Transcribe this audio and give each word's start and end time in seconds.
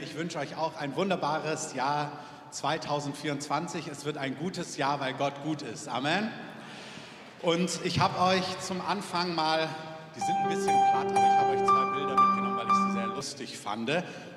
Ich 0.00 0.16
wünsche 0.16 0.40
euch 0.40 0.56
auch 0.56 0.76
ein 0.76 0.96
wunderbares 0.96 1.72
Jahr 1.72 2.18
2024. 2.50 3.86
Es 3.86 4.04
wird 4.04 4.16
ein 4.16 4.36
gutes 4.36 4.76
Jahr, 4.76 4.98
weil 4.98 5.14
Gott 5.14 5.44
gut 5.44 5.62
ist. 5.62 5.86
Amen. 5.86 6.32
Und 7.42 7.78
ich 7.84 8.00
habe 8.00 8.18
euch 8.18 8.58
zum 8.58 8.80
Anfang 8.80 9.36
mal, 9.36 9.68
die 10.16 10.18
sind 10.18 10.34
ein 10.34 10.48
bisschen 10.48 10.74
platt, 10.90 11.06
aber 11.06 11.20
ich 11.20 11.38
habe 11.38 11.50
euch 11.52 11.64
zwei 11.64 11.96
Bilder 11.96 12.20
mitgenommen, 12.20 12.56
weil 12.56 12.66
ich 12.66 12.74
sie 12.74 12.92
sehr 12.92 13.06
lustig 13.06 13.56
fand. 13.56 13.88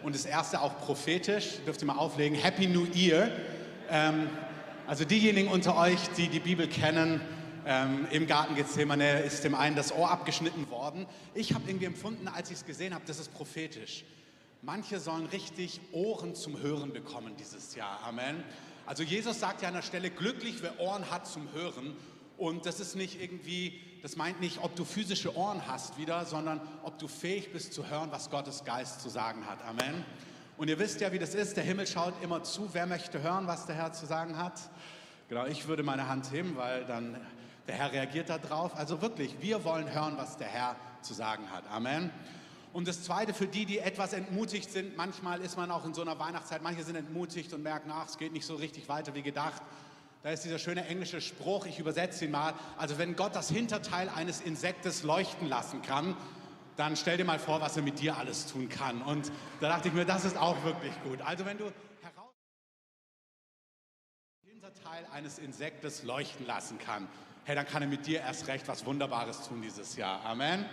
Und 0.03 0.13
das 0.13 0.25
erste 0.25 0.61
auch 0.61 0.77
prophetisch, 0.77 1.57
dürft 1.65 1.81
ihr 1.81 1.87
mal 1.87 1.97
auflegen, 1.97 2.37
Happy 2.37 2.67
New 2.67 2.85
Year. 2.93 3.31
Ähm, 3.89 4.29
also 4.85 5.05
diejenigen 5.05 5.49
unter 5.49 5.75
euch, 5.75 5.99
die 6.17 6.27
die 6.27 6.39
Bibel 6.39 6.67
kennen, 6.67 7.19
ähm, 7.65 8.05
im 8.11 8.27
Garten 8.27 8.53
Gethsemane 8.53 9.21
ist 9.21 9.43
dem 9.43 9.55
einen 9.55 9.75
das 9.75 9.91
Ohr 9.91 10.11
abgeschnitten 10.11 10.69
worden. 10.69 11.07
Ich 11.33 11.55
habe 11.55 11.63
irgendwie 11.67 11.87
empfunden, 11.87 12.27
als 12.27 12.51
ich 12.51 12.57
es 12.57 12.65
gesehen 12.65 12.93
habe, 12.93 13.05
das 13.07 13.19
ist 13.19 13.33
prophetisch. 13.33 14.05
Manche 14.67 14.99
sollen 14.99 15.27
richtig 15.27 15.79
Ohren 15.93 16.35
zum 16.35 16.59
Hören 16.59 16.91
bekommen 16.91 17.37
dieses 17.37 17.73
Jahr. 17.73 18.01
Amen. 18.03 18.43
Also 18.85 19.01
Jesus 19.01 19.39
sagt 19.39 19.61
ja 19.61 19.69
an 19.69 19.75
der 19.75 19.81
Stelle, 19.81 20.09
glücklich 20.09 20.57
wer 20.61 20.77
Ohren 20.81 21.09
hat 21.09 21.25
zum 21.25 21.49
Hören. 21.53 21.95
Und 22.37 22.65
das 22.65 22.81
ist 22.81 22.97
nicht 22.97 23.21
irgendwie, 23.21 23.79
das 24.01 24.17
meint 24.17 24.41
nicht, 24.41 24.61
ob 24.61 24.75
du 24.75 24.83
physische 24.83 25.37
Ohren 25.37 25.65
hast 25.67 25.97
wieder, 25.97 26.25
sondern 26.25 26.59
ob 26.83 26.99
du 26.99 27.07
fähig 27.07 27.53
bist 27.53 27.71
zu 27.71 27.89
hören, 27.89 28.11
was 28.11 28.29
Gottes 28.29 28.65
Geist 28.65 28.99
zu 28.99 29.07
sagen 29.07 29.45
hat. 29.47 29.63
Amen. 29.63 30.03
Und 30.57 30.67
ihr 30.67 30.77
wisst 30.79 30.99
ja, 30.99 31.13
wie 31.13 31.19
das 31.19 31.33
ist. 31.33 31.55
Der 31.55 31.63
Himmel 31.63 31.87
schaut 31.87 32.21
immer 32.21 32.43
zu. 32.43 32.67
Wer 32.73 32.87
möchte 32.87 33.21
hören, 33.21 33.47
was 33.47 33.67
der 33.67 33.75
Herr 33.75 33.93
zu 33.93 34.05
sagen 34.05 34.37
hat? 34.37 34.59
Genau, 35.29 35.45
ich 35.45 35.69
würde 35.69 35.83
meine 35.83 36.09
Hand 36.09 36.29
heben, 36.33 36.57
weil 36.57 36.83
dann 36.83 37.15
der 37.69 37.75
Herr 37.75 37.93
reagiert 37.93 38.27
darauf. 38.27 38.75
Also 38.75 39.01
wirklich, 39.01 39.33
wir 39.39 39.63
wollen 39.63 39.89
hören, 39.93 40.17
was 40.17 40.35
der 40.35 40.47
Herr 40.47 40.75
zu 41.03 41.13
sagen 41.13 41.49
hat. 41.51 41.71
Amen. 41.71 42.11
Und 42.77 42.87
das 42.87 43.01
Zweite 43.01 43.33
für 43.33 43.47
die, 43.47 43.65
die 43.65 43.79
etwas 43.79 44.13
entmutigt 44.13 44.71
sind, 44.71 44.95
manchmal 44.95 45.41
ist 45.41 45.57
man 45.57 45.71
auch 45.71 45.83
in 45.83 45.95
so 45.95 46.03
einer 46.03 46.19
Weihnachtszeit, 46.19 46.61
manche 46.61 46.83
sind 46.83 46.95
entmutigt 46.95 47.51
und 47.53 47.63
merken, 47.63 47.89
ach, 47.91 48.05
es 48.07 48.19
geht 48.19 48.33
nicht 48.33 48.45
so 48.45 48.53
richtig 48.53 48.87
weiter 48.87 49.15
wie 49.15 49.23
gedacht. 49.23 49.63
Da 50.21 50.29
ist 50.29 50.43
dieser 50.43 50.59
schöne 50.59 50.85
englische 50.85 51.19
Spruch, 51.19 51.65
ich 51.65 51.79
übersetze 51.79 52.25
ihn 52.25 52.29
mal. 52.29 52.53
Also 52.77 52.99
wenn 52.99 53.15
Gott 53.15 53.35
das 53.35 53.49
Hinterteil 53.49 54.09
eines 54.09 54.41
Insektes 54.41 55.01
leuchten 55.01 55.49
lassen 55.49 55.81
kann, 55.81 56.15
dann 56.75 56.95
stell 56.95 57.17
dir 57.17 57.25
mal 57.25 57.39
vor, 57.39 57.61
was 57.61 57.75
er 57.77 57.81
mit 57.81 57.97
dir 57.97 58.15
alles 58.15 58.45
tun 58.45 58.69
kann. 58.69 59.01
Und 59.01 59.31
da 59.59 59.69
dachte 59.69 59.87
ich 59.87 59.95
mir, 59.95 60.05
das 60.05 60.23
ist 60.23 60.37
auch 60.37 60.63
wirklich 60.63 60.93
gut. 61.01 61.19
Also 61.21 61.47
wenn 61.47 61.57
du 61.57 61.71
heraus 62.03 62.35
Hinterteil 64.43 65.03
eines 65.11 65.39
Insektes 65.39 66.03
leuchten 66.03 66.45
lassen 66.45 66.77
kann, 66.77 67.07
hey, 67.45 67.55
dann 67.55 67.65
kann 67.65 67.81
er 67.81 67.87
mit 67.87 68.05
dir 68.05 68.19
erst 68.19 68.47
recht 68.47 68.67
was 68.67 68.85
Wunderbares 68.85 69.47
tun 69.47 69.63
dieses 69.63 69.95
Jahr. 69.95 70.23
Amen. 70.23 70.63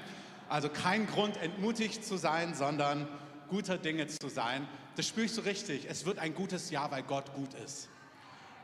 Also 0.49 0.69
kein 0.69 1.07
Grund, 1.07 1.37
entmutigt 1.39 2.05
zu 2.05 2.17
sein, 2.17 2.55
sondern 2.55 3.09
guter 3.49 3.79
Dinge 3.79 4.07
zu 4.07 4.29
sein. 4.29 4.67
Das 4.97 5.07
spüre 5.07 5.27
ich 5.27 5.33
so 5.33 5.43
richtig. 5.43 5.87
Es 5.89 6.05
wird 6.07 6.19
ein 6.19 6.35
gutes 6.35 6.71
Jahr, 6.71 6.91
weil 6.91 7.03
Gott 7.03 7.33
gut 7.35 7.55
ist. 7.55 7.89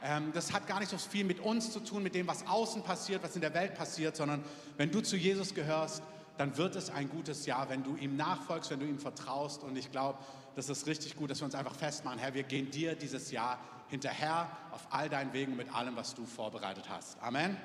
Ähm, 0.02 0.32
das 0.32 0.52
hat 0.52 0.66
gar 0.66 0.80
nicht 0.80 0.90
so 0.90 0.98
viel 0.98 1.24
mit 1.24 1.40
uns 1.40 1.72
zu 1.72 1.80
tun, 1.80 2.02
mit 2.02 2.14
dem, 2.14 2.26
was 2.26 2.46
außen 2.46 2.82
passiert, 2.82 3.22
was 3.22 3.34
in 3.34 3.42
der 3.42 3.54
Welt 3.54 3.74
passiert, 3.74 4.16
sondern 4.16 4.42
wenn 4.76 4.90
du 4.90 5.00
zu 5.00 5.16
Jesus 5.16 5.54
gehörst, 5.54 6.02
dann 6.38 6.56
wird 6.56 6.74
es 6.74 6.88
ein 6.88 7.10
gutes 7.10 7.44
Jahr, 7.44 7.68
wenn 7.68 7.82
du 7.82 7.96
ihm 7.96 8.16
nachfolgst, 8.16 8.70
wenn 8.70 8.80
du 8.80 8.86
ihm 8.86 8.98
vertraust. 8.98 9.62
Und 9.62 9.76
ich 9.76 9.92
glaube, 9.92 10.18
das 10.56 10.70
ist 10.70 10.86
richtig 10.86 11.16
gut, 11.16 11.30
dass 11.30 11.40
wir 11.40 11.44
uns 11.44 11.54
einfach 11.54 11.74
festmachen, 11.74 12.18
Herr, 12.18 12.32
wir 12.32 12.44
gehen 12.44 12.70
dir 12.70 12.94
dieses 12.94 13.30
Jahr 13.30 13.58
hinterher 13.88 14.48
auf 14.70 14.86
all 14.90 15.08
deinen 15.08 15.32
Wegen 15.32 15.56
mit 15.56 15.74
allem, 15.74 15.96
was 15.96 16.14
du 16.14 16.24
vorbereitet 16.24 16.88
hast. 16.88 17.20
Amen. 17.20 17.56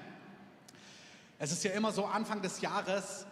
Es 1.37 1.51
ist 1.51 1.63
ja 1.63 1.71
immer 1.71 1.91
so 1.91 2.05
Anfang 2.05 2.41
des 2.41 2.61
Jahres, 2.61 3.25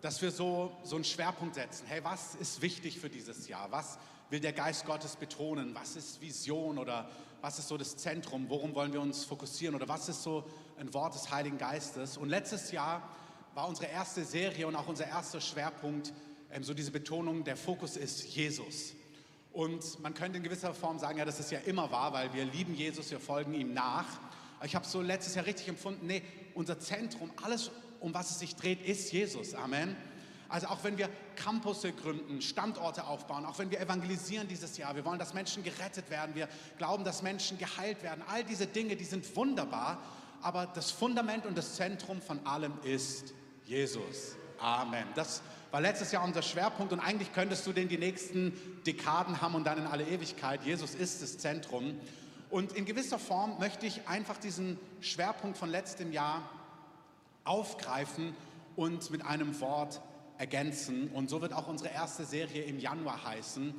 dass 0.00 0.22
wir 0.22 0.30
so, 0.30 0.72
so 0.84 0.96
einen 0.96 1.04
Schwerpunkt 1.04 1.54
setzen. 1.54 1.86
Hey, 1.86 2.02
was 2.04 2.34
ist 2.36 2.62
wichtig 2.62 3.00
für 3.00 3.10
dieses 3.10 3.48
Jahr? 3.48 3.70
Was 3.70 3.98
will 4.30 4.40
der 4.40 4.52
Geist 4.52 4.86
Gottes 4.86 5.16
betonen? 5.16 5.74
Was 5.74 5.96
ist 5.96 6.20
Vision 6.20 6.78
oder 6.78 7.08
was 7.40 7.58
ist 7.58 7.68
so 7.68 7.76
das 7.76 7.96
Zentrum? 7.96 8.48
Worum 8.48 8.74
wollen 8.74 8.92
wir 8.92 9.00
uns 9.00 9.24
fokussieren? 9.24 9.74
Oder 9.74 9.88
was 9.88 10.08
ist 10.08 10.22
so 10.22 10.44
ein 10.78 10.92
Wort 10.94 11.14
des 11.14 11.30
Heiligen 11.30 11.58
Geistes? 11.58 12.16
Und 12.16 12.28
letztes 12.28 12.70
Jahr 12.70 13.08
war 13.54 13.68
unsere 13.68 13.88
erste 13.88 14.24
Serie 14.24 14.66
und 14.66 14.76
auch 14.76 14.88
unser 14.88 15.06
erster 15.06 15.40
Schwerpunkt 15.40 16.12
ähm, 16.50 16.62
so 16.62 16.74
diese 16.74 16.90
Betonung, 16.90 17.44
der 17.44 17.56
Fokus 17.56 17.96
ist 17.96 18.24
Jesus. 18.24 18.94
Und 19.52 20.00
man 20.00 20.14
könnte 20.14 20.38
in 20.38 20.44
gewisser 20.44 20.72
Form 20.74 20.98
sagen, 20.98 21.18
ja, 21.18 21.24
das 21.24 21.40
ist 21.40 21.50
ja 21.50 21.58
immer 21.60 21.90
wahr, 21.90 22.12
weil 22.12 22.32
wir 22.32 22.44
lieben 22.44 22.74
Jesus, 22.74 23.10
wir 23.10 23.20
folgen 23.20 23.54
ihm 23.54 23.74
nach. 23.74 24.06
Ich 24.64 24.74
habe 24.74 24.86
so 24.86 25.02
letztes 25.02 25.34
Jahr 25.34 25.46
richtig 25.46 25.68
empfunden, 25.68 26.06
nee, 26.06 26.22
unser 26.54 26.78
Zentrum, 26.78 27.30
alles, 27.42 27.70
um 28.00 28.14
was 28.14 28.30
es 28.30 28.38
sich 28.38 28.56
dreht, 28.56 28.84
ist 28.84 29.12
Jesus. 29.12 29.54
Amen. 29.54 29.96
Also 30.48 30.68
auch 30.68 30.82
wenn 30.82 30.96
wir 30.96 31.10
Campusse 31.36 31.92
gründen, 31.92 32.40
Standorte 32.40 33.06
aufbauen, 33.06 33.44
auch 33.44 33.58
wenn 33.58 33.70
wir 33.70 33.80
evangelisieren 33.80 34.48
dieses 34.48 34.78
Jahr, 34.78 34.96
wir 34.96 35.04
wollen, 35.04 35.18
dass 35.18 35.34
Menschen 35.34 35.62
gerettet 35.62 36.08
werden, 36.08 36.34
wir 36.34 36.48
glauben, 36.78 37.04
dass 37.04 37.22
Menschen 37.22 37.58
geheilt 37.58 38.02
werden. 38.02 38.24
All 38.28 38.44
diese 38.44 38.66
Dinge, 38.66 38.96
die 38.96 39.04
sind 39.04 39.36
wunderbar, 39.36 40.02
aber 40.40 40.66
das 40.66 40.90
Fundament 40.90 41.44
und 41.44 41.58
das 41.58 41.74
Zentrum 41.74 42.22
von 42.22 42.44
allem 42.46 42.72
ist 42.82 43.34
Jesus. 43.66 44.36
Amen. 44.58 45.04
Das 45.14 45.42
war 45.70 45.82
letztes 45.82 46.12
Jahr 46.12 46.24
unser 46.24 46.42
Schwerpunkt 46.42 46.94
und 46.94 47.00
eigentlich 47.00 47.32
könntest 47.34 47.66
du 47.66 47.72
den 47.74 47.88
die 47.88 47.98
nächsten 47.98 48.52
Dekaden 48.86 49.42
haben 49.42 49.54
und 49.54 49.64
dann 49.64 49.78
in 49.78 49.86
alle 49.86 50.04
Ewigkeit. 50.04 50.62
Jesus 50.64 50.94
ist 50.94 51.22
das 51.22 51.36
Zentrum. 51.36 52.00
Und 52.48 52.72
in 52.72 52.86
gewisser 52.86 53.18
Form 53.18 53.58
möchte 53.58 53.84
ich 53.84 54.08
einfach 54.08 54.38
diesen 54.38 54.78
Schwerpunkt 55.00 55.58
von 55.58 55.68
letztem 55.68 56.12
Jahr 56.12 56.48
aufgreifen 57.48 58.34
und 58.76 59.10
mit 59.10 59.24
einem 59.24 59.58
Wort 59.60 60.00
ergänzen. 60.38 61.08
Und 61.08 61.28
so 61.30 61.40
wird 61.40 61.52
auch 61.52 61.66
unsere 61.66 61.90
erste 61.90 62.24
Serie 62.24 62.62
im 62.62 62.78
Januar 62.78 63.24
heißen. 63.24 63.74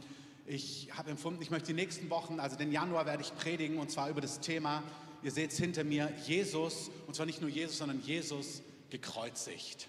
Ich 0.46 0.90
habe 0.98 1.12
empfunden, 1.12 1.42
ich 1.42 1.52
möchte 1.52 1.68
die 1.68 1.74
nächsten 1.74 2.10
Wochen, 2.10 2.40
also 2.40 2.56
den 2.56 2.72
Januar 2.72 3.06
werde 3.06 3.24
ich 3.24 3.34
predigen 3.36 3.78
und 3.78 3.92
zwar 3.92 4.10
über 4.10 4.20
das 4.20 4.40
Thema, 4.40 4.84
ihr 5.22 5.32
seht 5.32 5.52
es 5.52 5.58
hinter 5.58 5.84
mir, 5.84 6.12
Jesus, 6.26 6.90
und 7.08 7.16
zwar 7.16 7.26
nicht 7.26 7.42
nur 7.42 7.50
Jesus, 7.50 7.78
sondern 7.78 8.02
Jesus 8.02 8.62
gekreuzigt. 8.90 9.88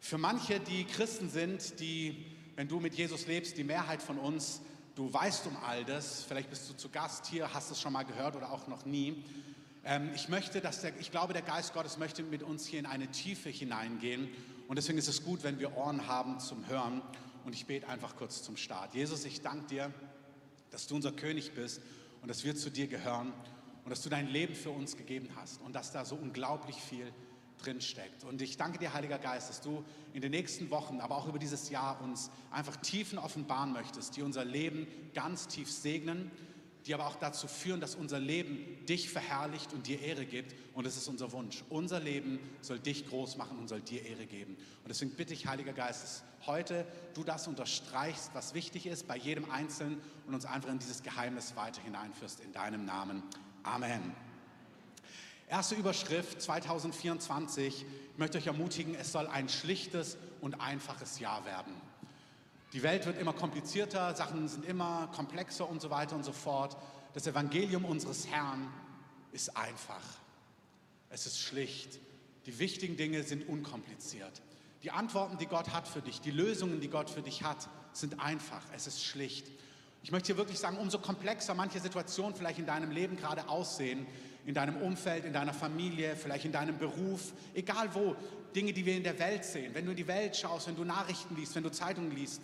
Für 0.00 0.18
manche, 0.18 0.60
die 0.60 0.84
Christen 0.84 1.30
sind, 1.30 1.80
die, 1.80 2.26
wenn 2.56 2.68
du 2.68 2.80
mit 2.80 2.94
Jesus 2.94 3.26
lebst, 3.26 3.56
die 3.56 3.64
Mehrheit 3.64 4.02
von 4.02 4.18
uns, 4.18 4.60
du 4.96 5.12
weißt 5.12 5.46
um 5.46 5.56
all 5.64 5.84
das, 5.84 6.24
vielleicht 6.24 6.50
bist 6.50 6.68
du 6.68 6.74
zu 6.74 6.88
Gast 6.88 7.26
hier, 7.26 7.52
hast 7.54 7.70
es 7.70 7.80
schon 7.80 7.92
mal 7.92 8.04
gehört 8.04 8.36
oder 8.36 8.50
auch 8.52 8.66
noch 8.66 8.84
nie. 8.84 9.22
Ähm, 9.88 10.10
ich 10.16 10.28
möchte, 10.28 10.60
dass 10.60 10.80
der, 10.80 10.98
ich 10.98 11.12
glaube, 11.12 11.32
der 11.32 11.42
Geist 11.42 11.72
Gottes 11.72 11.96
möchte 11.96 12.24
mit 12.24 12.42
uns 12.42 12.66
hier 12.66 12.80
in 12.80 12.86
eine 12.86 13.08
Tiefe 13.12 13.50
hineingehen 13.50 14.28
und 14.66 14.76
deswegen 14.76 14.98
ist 14.98 15.06
es 15.06 15.22
gut, 15.22 15.44
wenn 15.44 15.60
wir 15.60 15.76
Ohren 15.76 16.08
haben 16.08 16.40
zum 16.40 16.66
Hören. 16.66 17.02
Und 17.44 17.54
ich 17.54 17.66
bete 17.66 17.86
einfach 17.88 18.16
kurz 18.16 18.42
zum 18.42 18.56
Start. 18.56 18.94
Jesus, 18.94 19.24
ich 19.24 19.40
danke 19.40 19.68
dir, 19.68 19.94
dass 20.72 20.88
du 20.88 20.96
unser 20.96 21.12
König 21.12 21.54
bist 21.54 21.80
und 22.20 22.26
dass 22.26 22.42
wir 22.42 22.56
zu 22.56 22.70
dir 22.70 22.88
gehören 22.88 23.32
und 23.84 23.90
dass 23.90 24.02
du 24.02 24.08
dein 24.08 24.26
Leben 24.26 24.56
für 24.56 24.70
uns 24.70 24.96
gegeben 24.96 25.28
hast 25.36 25.60
und 25.62 25.72
dass 25.72 25.92
da 25.92 26.04
so 26.04 26.16
unglaublich 26.16 26.74
viel 26.74 27.12
drin 27.58 27.80
steckt. 27.80 28.24
Und 28.24 28.42
ich 28.42 28.56
danke 28.56 28.80
dir, 28.80 28.92
Heiliger 28.92 29.20
Geist, 29.20 29.48
dass 29.48 29.60
du 29.60 29.84
in 30.12 30.20
den 30.20 30.32
nächsten 30.32 30.70
Wochen, 30.70 31.00
aber 31.00 31.16
auch 31.16 31.28
über 31.28 31.38
dieses 31.38 31.70
Jahr 31.70 32.00
uns 32.02 32.32
einfach 32.50 32.74
Tiefen 32.76 33.18
offenbaren 33.18 33.72
möchtest, 33.72 34.16
die 34.16 34.22
unser 34.22 34.44
Leben 34.44 34.88
ganz 35.14 35.46
tief 35.46 35.70
segnen, 35.70 36.32
die 36.86 36.94
aber 36.94 37.06
auch 37.06 37.16
dazu 37.16 37.48
führen, 37.48 37.80
dass 37.80 37.96
unser 37.96 38.20
Leben 38.20 38.84
dich 38.86 39.10
verherrlicht 39.10 39.72
und 39.72 39.88
dir 39.88 40.00
Ehre 40.00 40.24
gibt. 40.24 40.54
Und 40.72 40.86
das 40.86 40.96
ist 40.96 41.08
unser 41.08 41.32
Wunsch. 41.32 41.64
Unser 41.68 41.98
Leben 41.98 42.38
soll 42.60 42.78
dich 42.78 43.08
groß 43.08 43.36
machen 43.36 43.58
und 43.58 43.68
soll 43.68 43.80
dir 43.80 44.04
Ehre 44.06 44.26
geben. 44.26 44.54
Und 44.54 44.88
deswegen 44.88 45.10
bitte 45.12 45.34
ich, 45.34 45.46
Heiliger 45.46 45.72
Geist, 45.72 46.04
dass 46.04 46.22
heute 46.46 46.86
du 47.14 47.24
das 47.24 47.48
unterstreichst, 47.48 48.30
was 48.34 48.54
wichtig 48.54 48.86
ist 48.86 49.08
bei 49.08 49.16
jedem 49.16 49.50
Einzelnen 49.50 50.00
und 50.26 50.34
uns 50.34 50.44
einfach 50.44 50.70
in 50.70 50.78
dieses 50.78 51.02
Geheimnis 51.02 51.56
weiter 51.56 51.82
hineinführst. 51.82 52.40
In 52.40 52.52
deinem 52.52 52.84
Namen. 52.84 53.24
Amen. 53.64 54.14
Erste 55.48 55.74
Überschrift 55.74 56.40
2024. 56.40 57.84
Ich 57.84 58.18
möchte 58.18 58.38
euch 58.38 58.46
ermutigen, 58.46 58.94
es 58.94 59.10
soll 59.10 59.26
ein 59.26 59.48
schlichtes 59.48 60.16
und 60.40 60.60
einfaches 60.60 61.18
Jahr 61.18 61.44
werden. 61.44 61.72
Die 62.76 62.82
Welt 62.82 63.06
wird 63.06 63.18
immer 63.18 63.32
komplizierter, 63.32 64.14
Sachen 64.14 64.48
sind 64.48 64.66
immer 64.66 65.08
komplexer 65.14 65.66
und 65.66 65.80
so 65.80 65.88
weiter 65.88 66.14
und 66.14 66.26
so 66.26 66.32
fort. 66.32 66.76
Das 67.14 67.26
Evangelium 67.26 67.86
unseres 67.86 68.26
Herrn 68.26 68.70
ist 69.32 69.56
einfach. 69.56 70.02
Es 71.08 71.24
ist 71.24 71.40
schlicht. 71.40 71.98
Die 72.44 72.58
wichtigen 72.58 72.98
Dinge 72.98 73.22
sind 73.22 73.48
unkompliziert. 73.48 74.42
Die 74.82 74.90
Antworten, 74.90 75.38
die 75.38 75.46
Gott 75.46 75.72
hat 75.72 75.88
für 75.88 76.02
dich, 76.02 76.20
die 76.20 76.30
Lösungen, 76.30 76.82
die 76.82 76.88
Gott 76.88 77.08
für 77.08 77.22
dich 77.22 77.42
hat, 77.44 77.66
sind 77.94 78.20
einfach. 78.20 78.60
Es 78.74 78.86
ist 78.86 79.02
schlicht. 79.02 79.46
Ich 80.02 80.12
möchte 80.12 80.26
hier 80.26 80.36
wirklich 80.36 80.58
sagen, 80.58 80.76
umso 80.76 80.98
komplexer 80.98 81.54
manche 81.54 81.80
Situationen 81.80 82.36
vielleicht 82.36 82.58
in 82.58 82.66
deinem 82.66 82.90
Leben 82.90 83.16
gerade 83.16 83.48
aussehen, 83.48 84.06
in 84.44 84.52
deinem 84.52 84.76
Umfeld, 84.82 85.24
in 85.24 85.32
deiner 85.32 85.54
Familie, 85.54 86.14
vielleicht 86.14 86.44
in 86.44 86.52
deinem 86.52 86.76
Beruf, 86.76 87.32
egal 87.54 87.94
wo, 87.94 88.16
Dinge, 88.54 88.74
die 88.74 88.84
wir 88.84 88.98
in 88.98 89.02
der 89.02 89.18
Welt 89.18 89.46
sehen. 89.46 89.74
Wenn 89.74 89.86
du 89.86 89.92
in 89.92 89.96
die 89.96 90.06
Welt 90.06 90.36
schaust, 90.36 90.66
wenn 90.66 90.76
du 90.76 90.84
Nachrichten 90.84 91.36
liest, 91.36 91.54
wenn 91.54 91.62
du 91.62 91.70
Zeitungen 91.70 92.14
liest, 92.14 92.42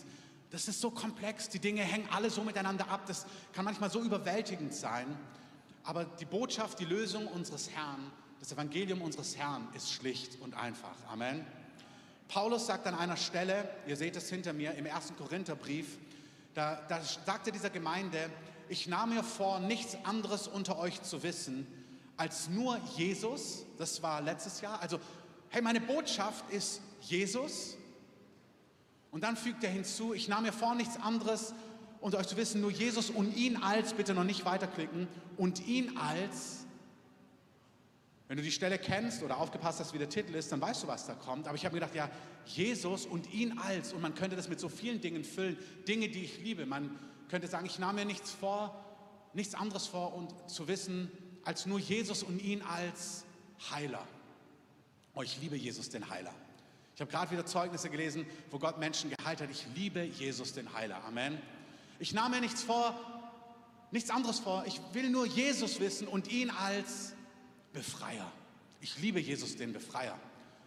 das 0.52 0.68
ist 0.68 0.80
so 0.80 0.90
komplex, 0.90 1.48
die 1.48 1.58
Dinge 1.58 1.82
hängen 1.82 2.06
alle 2.12 2.30
so 2.30 2.42
miteinander 2.44 2.88
ab, 2.88 3.06
das 3.06 3.26
kann 3.54 3.64
manchmal 3.64 3.90
so 3.90 4.00
überwältigend 4.00 4.74
sein. 4.74 5.06
Aber 5.82 6.04
die 6.04 6.26
Botschaft, 6.26 6.78
die 6.78 6.84
Lösung 6.84 7.26
unseres 7.26 7.70
Herrn, 7.70 8.12
das 8.38 8.52
Evangelium 8.52 9.02
unseres 9.02 9.36
Herrn 9.36 9.66
ist 9.74 9.90
schlicht 9.90 10.40
und 10.40 10.54
einfach. 10.54 10.94
Amen. 11.10 11.44
Paulus 12.28 12.66
sagt 12.66 12.86
an 12.86 12.94
einer 12.94 13.16
Stelle, 13.16 13.68
ihr 13.86 13.96
seht 13.96 14.14
es 14.14 14.28
hinter 14.28 14.52
mir, 14.52 14.74
im 14.74 14.86
ersten 14.86 15.16
Korintherbrief, 15.16 15.98
Da, 16.54 16.82
da 16.86 17.00
sagte 17.02 17.50
dieser 17.50 17.70
Gemeinde, 17.70 18.30
ich 18.68 18.86
nahm 18.86 19.14
mir 19.14 19.24
vor, 19.24 19.58
nichts 19.58 19.96
anderes 20.04 20.48
unter 20.48 20.78
euch 20.78 21.02
zu 21.02 21.22
wissen, 21.22 21.66
als 22.18 22.48
nur 22.48 22.78
Jesus. 22.96 23.64
Das 23.78 24.02
war 24.02 24.20
letztes 24.20 24.60
Jahr. 24.60 24.80
Also, 24.82 25.00
hey, 25.48 25.62
meine 25.62 25.80
Botschaft 25.80 26.50
ist 26.50 26.82
Jesus. 27.00 27.76
Und 29.12 29.22
dann 29.22 29.36
fügt 29.36 29.62
er 29.62 29.70
hinzu, 29.70 30.12
ich 30.12 30.26
nahm 30.26 30.42
mir 30.42 30.52
vor, 30.52 30.74
nichts 30.74 30.96
anderes 30.96 31.54
unter 32.00 32.18
euch 32.18 32.26
zu 32.26 32.36
wissen, 32.36 32.60
nur 32.60 32.72
Jesus 32.72 33.10
und 33.10 33.36
ihn 33.36 33.56
als, 33.58 33.94
bitte 33.94 34.14
noch 34.14 34.24
nicht 34.24 34.44
weiterklicken, 34.44 35.06
und 35.36 35.64
ihn 35.68 35.96
als 35.96 36.62
wenn 38.32 38.38
du 38.38 38.42
die 38.42 38.50
Stelle 38.50 38.78
kennst 38.78 39.22
oder 39.22 39.36
aufgepasst 39.36 39.78
hast, 39.78 39.92
wie 39.92 39.98
der 39.98 40.08
Titel 40.08 40.34
ist, 40.34 40.50
dann 40.50 40.60
weißt 40.62 40.84
du, 40.84 40.86
was 40.86 41.06
da 41.06 41.12
kommt. 41.12 41.46
Aber 41.46 41.54
ich 41.54 41.66
habe 41.66 41.74
mir 41.74 41.80
gedacht, 41.80 41.94
ja, 41.94 42.10
Jesus 42.46 43.04
und 43.04 43.30
ihn 43.30 43.58
als, 43.58 43.92
und 43.92 44.00
man 44.00 44.14
könnte 44.14 44.36
das 44.36 44.48
mit 44.48 44.58
so 44.58 44.70
vielen 44.70 45.02
Dingen 45.02 45.22
füllen, 45.22 45.58
Dinge, 45.86 46.08
die 46.08 46.24
ich 46.24 46.40
liebe. 46.40 46.64
Man 46.64 46.98
könnte 47.28 47.46
sagen, 47.46 47.66
ich 47.66 47.78
nahm 47.78 47.96
mir 47.96 48.06
nichts 48.06 48.30
vor, 48.30 48.82
nichts 49.34 49.54
anderes 49.54 49.86
vor 49.86 50.14
und 50.14 50.32
zu 50.48 50.66
wissen, 50.66 51.10
als 51.44 51.66
nur 51.66 51.78
Jesus 51.78 52.22
und 52.22 52.40
ihn 52.42 52.62
als 52.62 53.26
Heiler. 53.70 54.08
Oh, 55.14 55.20
ich 55.20 55.38
liebe 55.42 55.56
Jesus, 55.56 55.90
den 55.90 56.08
Heiler. 56.08 56.32
Ich 56.94 57.00
habe 57.00 57.10
gerade 57.10 57.30
wieder 57.30 57.46
Zeugnisse 57.46 57.88
gelesen, 57.88 58.26
wo 58.50 58.58
Gott 58.58 58.78
Menschen 58.78 59.10
geheilt 59.10 59.40
hat. 59.40 59.50
Ich 59.50 59.66
liebe 59.74 60.02
Jesus, 60.02 60.52
den 60.52 60.72
Heiler. 60.74 61.02
Amen. 61.06 61.38
Ich 61.98 62.12
nahm 62.12 62.32
mir 62.32 62.40
nichts 62.40 62.62
vor, 62.62 62.94
nichts 63.90 64.10
anderes 64.10 64.40
vor. 64.40 64.64
Ich 64.66 64.80
will 64.92 65.08
nur 65.08 65.26
Jesus 65.26 65.80
wissen 65.80 66.06
und 66.06 66.28
ihn 66.28 66.50
als 66.50 67.14
Befreier. 67.72 68.30
Ich 68.80 68.98
liebe 68.98 69.20
Jesus, 69.20 69.56
den 69.56 69.72
Befreier. 69.72 70.18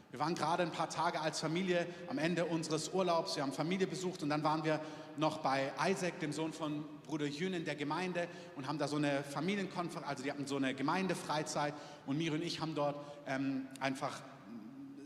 Wir 0.10 0.20
waren 0.20 0.34
gerade 0.34 0.64
ein 0.64 0.72
paar 0.72 0.90
Tage 0.90 1.20
als 1.20 1.42
Familie 1.42 1.86
am 2.08 2.18
Ende 2.18 2.46
unseres 2.46 2.90
Urlaubs. 2.94 3.36
Wir 3.36 3.44
haben 3.44 3.52
Familie 3.52 3.86
besucht 3.86 4.24
und 4.24 4.30
dann 4.30 4.44
waren 4.44 4.64
wir 4.64 4.80
noch 5.18 5.40
bei 5.40 5.72
Isaac, 5.88 6.20
dem 6.22 6.32
Sohn 6.32 6.54
von 6.54 6.86
Bruder 7.06 7.26
Jün 7.26 7.54
in 7.54 7.66
der 7.66 7.76
Gemeinde 7.76 8.28
und 8.56 8.68
haben 8.68 8.80
da 8.80 8.88
so 8.88 8.96
eine 8.96 9.24
Familienkonferenz, 9.24 10.08
also 10.08 10.24
die 10.24 10.32
hatten 10.32 10.48
so 10.48 10.56
eine 10.56 10.74
Gemeindefreizeit 10.74 11.74
und 12.06 12.18
Miri 12.18 12.36
und 12.36 12.44
ich 12.44 12.62
haben 12.62 12.76
dort 12.76 12.96
ähm, 13.28 13.68
einfach 13.80 14.22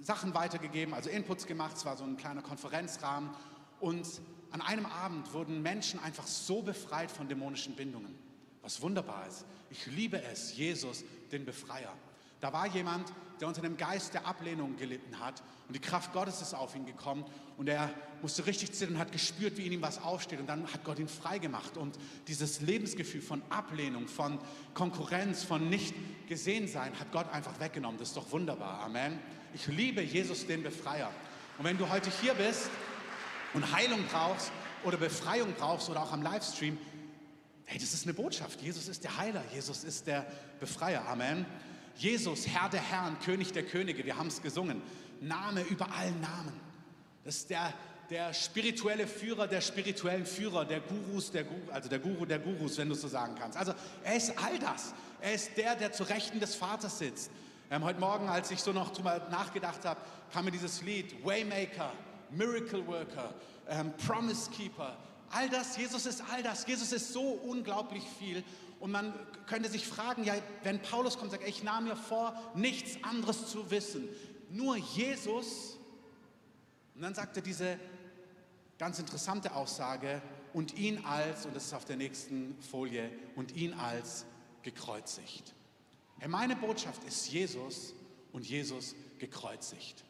Sachen 0.02 0.34
weitergegeben, 0.34 0.94
also 0.94 1.10
Inputs 1.10 1.46
gemacht. 1.46 1.78
Es 1.78 1.86
war 1.86 1.98
so 1.98 2.04
ein 2.04 2.18
kleiner 2.18 2.42
Konferenzrahmen 2.42 3.30
und 3.80 4.08
an 4.52 4.62
einem 4.62 4.86
Abend 4.86 5.34
wurden 5.34 5.62
Menschen 5.62 6.00
einfach 6.00 6.26
so 6.26 6.62
befreit 6.62 7.12
von 7.12 7.28
dämonischen 7.28 7.76
Bindungen. 7.76 8.16
Was 8.62 8.82
wunderbar 8.82 9.28
ist. 9.28 9.46
Ich 9.70 9.86
liebe 9.86 10.22
es, 10.24 10.56
Jesus 10.56 11.04
den 11.32 11.46
Befreier. 11.46 11.94
Da 12.42 12.54
war 12.54 12.68
jemand, 12.68 13.12
der 13.40 13.48
unter 13.48 13.64
einem 13.64 13.78
Geist 13.78 14.14
der 14.14 14.26
Ablehnung 14.26 14.76
gelitten 14.78 15.20
hat 15.20 15.42
und 15.68 15.76
die 15.76 15.80
Kraft 15.80 16.14
Gottes 16.14 16.42
ist 16.42 16.54
auf 16.54 16.76
ihn 16.76 16.86
gekommen 16.86 17.26
und 17.58 17.68
er 17.68 17.94
musste 18.22 18.46
richtig 18.46 18.74
zittern 18.74 18.96
und 18.96 19.02
hat 19.02 19.12
gespürt, 19.12 19.58
wie 19.58 19.66
in 19.66 19.72
ihm 19.72 19.82
was 19.82 20.02
aufsteht 20.02 20.40
und 20.40 20.48
dann 20.48 20.66
hat 20.74 20.84
Gott 20.84 21.00
ihn 21.00 21.08
frei 21.08 21.38
gemacht 21.40 21.78
und 21.78 21.98
dieses 22.28 22.62
Lebensgefühl 22.62 23.22
von 23.22 23.42
Ablehnung, 23.50 24.08
von 24.08 24.40
Konkurrenz, 24.74 25.44
von 25.44 25.70
nicht 25.70 25.94
gesehen 26.28 26.68
sein, 26.68 26.98
hat 27.00 27.12
Gott 27.12 27.32
einfach 27.32 27.60
weggenommen. 27.60 27.98
Das 27.98 28.10
ist 28.10 28.18
doch 28.18 28.32
wunderbar. 28.32 28.82
Amen. 28.82 29.20
Ich 29.54 29.68
liebe 29.68 30.02
Jesus, 30.02 30.46
den 30.46 30.64
Befreier. 30.64 31.12
Und 31.58 31.66
wenn 31.66 31.78
du 31.78 31.90
heute 31.90 32.10
hier 32.22 32.34
bist 32.34 32.70
und 33.54 33.72
Heilung 33.74 34.04
brauchst 34.12 34.52
oder 34.84 34.98
Befreiung 34.98 35.54
brauchst 35.58 35.90
oder 35.90 36.04
auch 36.04 36.12
am 36.12 36.22
Livestream, 36.22 36.78
Hey, 37.72 37.78
das 37.78 37.94
ist 37.94 38.06
eine 38.06 38.16
Botschaft. 38.16 38.60
Jesus 38.64 38.88
ist 38.88 39.04
der 39.04 39.16
Heiler, 39.18 39.44
Jesus 39.54 39.84
ist 39.84 40.08
der 40.08 40.26
Befreier. 40.60 41.08
Amen. 41.08 41.46
Jesus, 42.00 42.48
Herr 42.48 42.70
der 42.70 42.82
Herren, 42.82 43.20
König 43.20 43.52
der 43.52 43.64
Könige, 43.64 44.06
wir 44.06 44.18
haben 44.18 44.28
es 44.28 44.42
gesungen. 44.42 44.82
Name 45.20 45.64
über 45.64 45.92
allen 45.92 46.22
Namen. 46.22 46.54
Das 47.26 47.36
ist 47.36 47.50
der, 47.50 47.74
der 48.10 48.34
spirituelle 48.34 49.06
Führer 49.06 49.48
der 49.48 49.60
spirituellen 49.60 50.26
Führer, 50.26 50.64
der 50.64 50.80
Gurus, 50.80 51.30
der 51.30 51.44
Guru, 51.44 51.70
also 51.72 51.90
der 51.90 52.00
Guru 52.00 52.26
der 52.26 52.40
Gurus, 52.40 52.78
wenn 52.78 52.88
du 52.88 52.96
so 52.96 53.10
sagen 53.10 53.36
kannst. 53.38 53.58
Also 53.58 53.74
er 54.02 54.16
ist 54.16 54.32
all 54.42 54.58
das. 54.60 54.94
Er 55.20 55.34
ist 55.34 55.58
der, 55.58 55.76
der 55.76 55.92
zu 55.92 56.04
Rechten 56.04 56.40
des 56.40 56.56
Vaters 56.56 57.00
sitzt. 57.00 57.32
Ähm, 57.70 57.84
heute 57.84 58.00
Morgen, 58.00 58.30
als 58.30 58.50
ich 58.50 58.62
so 58.62 58.72
noch 58.72 58.94
drüber 58.94 59.28
nachgedacht 59.30 59.84
habe, 59.84 60.00
kam 60.32 60.46
mir 60.46 60.52
dieses 60.52 60.82
Lied 60.82 61.14
Waymaker, 61.26 61.92
Miracle 62.32 62.88
Worker, 62.88 63.34
ähm, 63.68 63.92
Promise 63.98 64.50
Keeper, 64.52 64.98
All 65.32 65.48
das, 65.50 65.78
Jesus 65.78 66.06
ist 66.06 66.24
all 66.32 66.42
das. 66.42 66.66
Jesus 66.66 66.92
ist 66.92 67.14
so 67.14 67.22
unglaublich 67.22 68.04
viel. 68.18 68.44
Und 68.80 68.92
man 68.92 69.14
könnte 69.46 69.70
sich 69.70 69.88
fragen, 69.88 70.24
ja, 70.24 70.36
wenn 70.64 70.82
Paulus 70.82 71.18
kommt 71.18 71.32
sagt, 71.32 71.48
ich 71.48 71.64
nahm 71.64 71.86
mir 71.86 71.96
vor, 71.96 72.34
nichts 72.56 73.04
anderes 73.04 73.48
zu 73.48 73.72
wissen, 73.72 74.08
nur 74.50 74.78
Jesus. 74.78 75.78
Und 76.96 77.02
dann 77.02 77.14
sagt 77.14 77.36
er 77.36 77.44
diese 77.44 77.78
ganz 78.78 79.00
interessante 79.00 79.54
Aussage, 79.54 80.22
und 80.54 80.78
ihn 80.78 81.06
als, 81.06 81.46
und 81.46 81.56
das 81.56 81.66
ist 81.66 81.74
auf 81.74 81.86
der 81.86 81.96
nächsten 81.96 82.58
Folie, 82.60 83.12
und 83.36 83.56
ihn 83.56 83.74
als 83.74 84.26
gekreuzigt. 84.64 85.54
Herr, 86.18 86.30
meine 86.30 86.56
Botschaft 86.56 87.04
ist 87.04 87.30
Jesus 87.30 87.94
und 88.32 88.48
Jesus 88.48 88.96
gekreuzigt. 89.20 90.04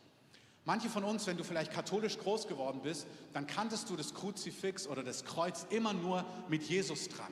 Manche 0.66 0.89
von 0.89 1.04
uns, 1.04 1.25
wenn 1.27 1.38
du 1.38 1.44
vielleicht 1.44 1.71
katholisch 1.71 2.18
groß 2.18 2.48
geworden 2.48 2.81
bist, 2.83 3.07
dann 3.33 3.48
kanntest 3.48 3.89
du 3.89 3.95
das 3.95 4.13
Kruzifix 4.13 4.88
oder 4.88 5.04
das 5.04 5.25
Kreuz 5.25 5.66
immer 5.69 5.94
nur 5.94 6.25
mit 6.48 6.63
Jesus 6.63 7.10
dran. 7.10 7.31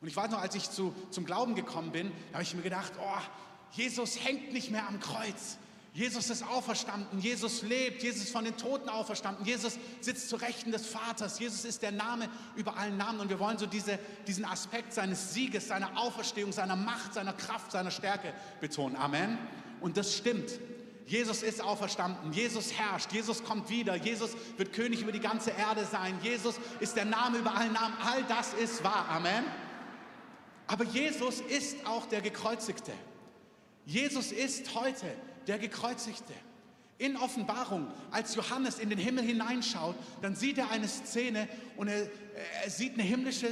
Und 0.00 0.08
ich 0.08 0.16
weiß 0.16 0.30
noch, 0.30 0.40
als 0.40 0.54
ich 0.54 0.70
zu, 0.70 0.94
zum 1.10 1.24
Glauben 1.24 1.54
gekommen 1.54 1.92
bin, 1.92 2.12
habe 2.32 2.42
ich 2.42 2.54
mir 2.54 2.62
gedacht, 2.62 2.92
oh, 3.00 3.20
Jesus 3.72 4.24
hängt 4.24 4.52
nicht 4.52 4.70
mehr 4.70 4.86
am 4.86 5.00
Kreuz. 5.00 5.58
Jesus 5.98 6.30
ist 6.30 6.44
auferstanden, 6.44 7.18
Jesus 7.18 7.62
lebt, 7.62 8.04
Jesus 8.04 8.24
ist 8.24 8.32
von 8.32 8.44
den 8.44 8.56
Toten 8.56 8.88
auferstanden, 8.88 9.44
Jesus 9.44 9.78
sitzt 10.00 10.28
zu 10.28 10.36
Rechten 10.36 10.70
des 10.70 10.86
Vaters, 10.86 11.40
Jesus 11.40 11.64
ist 11.64 11.82
der 11.82 11.90
Name 11.90 12.28
über 12.54 12.76
allen 12.76 12.96
Namen 12.96 13.18
und 13.18 13.30
wir 13.30 13.40
wollen 13.40 13.58
so 13.58 13.66
diese, 13.66 13.98
diesen 14.26 14.44
Aspekt 14.44 14.92
seines 14.92 15.34
Sieges, 15.34 15.66
seiner 15.66 15.98
Auferstehung, 15.98 16.52
seiner 16.52 16.76
Macht, 16.76 17.14
seiner 17.14 17.32
Kraft, 17.32 17.72
seiner 17.72 17.90
Stärke 17.90 18.32
betonen. 18.60 18.94
Amen. 18.94 19.38
Und 19.80 19.96
das 19.96 20.14
stimmt. 20.14 20.60
Jesus 21.06 21.42
ist 21.42 21.62
auferstanden, 21.62 22.32
Jesus 22.32 22.74
herrscht, 22.74 23.12
Jesus 23.12 23.42
kommt 23.42 23.68
wieder, 23.70 23.96
Jesus 23.96 24.36
wird 24.56 24.74
König 24.74 25.00
über 25.00 25.10
die 25.10 25.20
ganze 25.20 25.50
Erde 25.50 25.84
sein, 25.84 26.16
Jesus 26.22 26.56
ist 26.80 26.96
der 26.96 27.06
Name 27.06 27.38
über 27.38 27.56
allen 27.56 27.72
Namen, 27.72 27.96
all 28.04 28.22
das 28.24 28.52
ist 28.52 28.84
wahr, 28.84 29.06
Amen. 29.08 29.42
Aber 30.68 30.84
Jesus 30.84 31.40
ist 31.40 31.84
auch 31.86 32.06
der 32.06 32.20
Gekreuzigte. 32.20 32.92
Jesus 33.84 34.30
ist 34.30 34.74
heute 34.74 35.06
der 35.46 35.58
Gekreuzigte. 35.58 36.34
In 36.98 37.16
Offenbarung, 37.16 37.88
als 38.10 38.34
Johannes 38.34 38.78
in 38.78 38.90
den 38.90 38.98
Himmel 38.98 39.24
hineinschaut, 39.24 39.96
dann 40.20 40.36
sieht 40.36 40.58
er 40.58 40.70
eine 40.70 40.86
Szene 40.86 41.48
und 41.76 41.88
er, 41.88 42.08
er 42.62 42.70
sieht 42.70 42.94
eine 42.94 43.02
himmlische, 43.02 43.48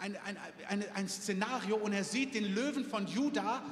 ein, 0.00 0.16
ein, 0.24 0.36
ein, 0.68 0.84
ein 0.94 1.08
Szenario 1.08 1.76
und 1.76 1.92
er 1.92 2.04
sieht 2.04 2.34
den 2.34 2.54
Löwen 2.54 2.84
von 2.84 3.06
Juda 3.06 3.62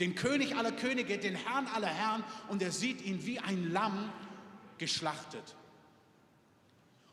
den 0.00 0.14
König 0.14 0.56
aller 0.56 0.72
Könige, 0.72 1.18
den 1.18 1.36
Herrn 1.36 1.66
aller 1.66 1.88
Herren, 1.88 2.24
und 2.48 2.62
er 2.62 2.72
sieht 2.72 3.02
ihn 3.02 3.24
wie 3.26 3.38
ein 3.38 3.70
Lamm 3.70 4.10
geschlachtet. 4.78 5.54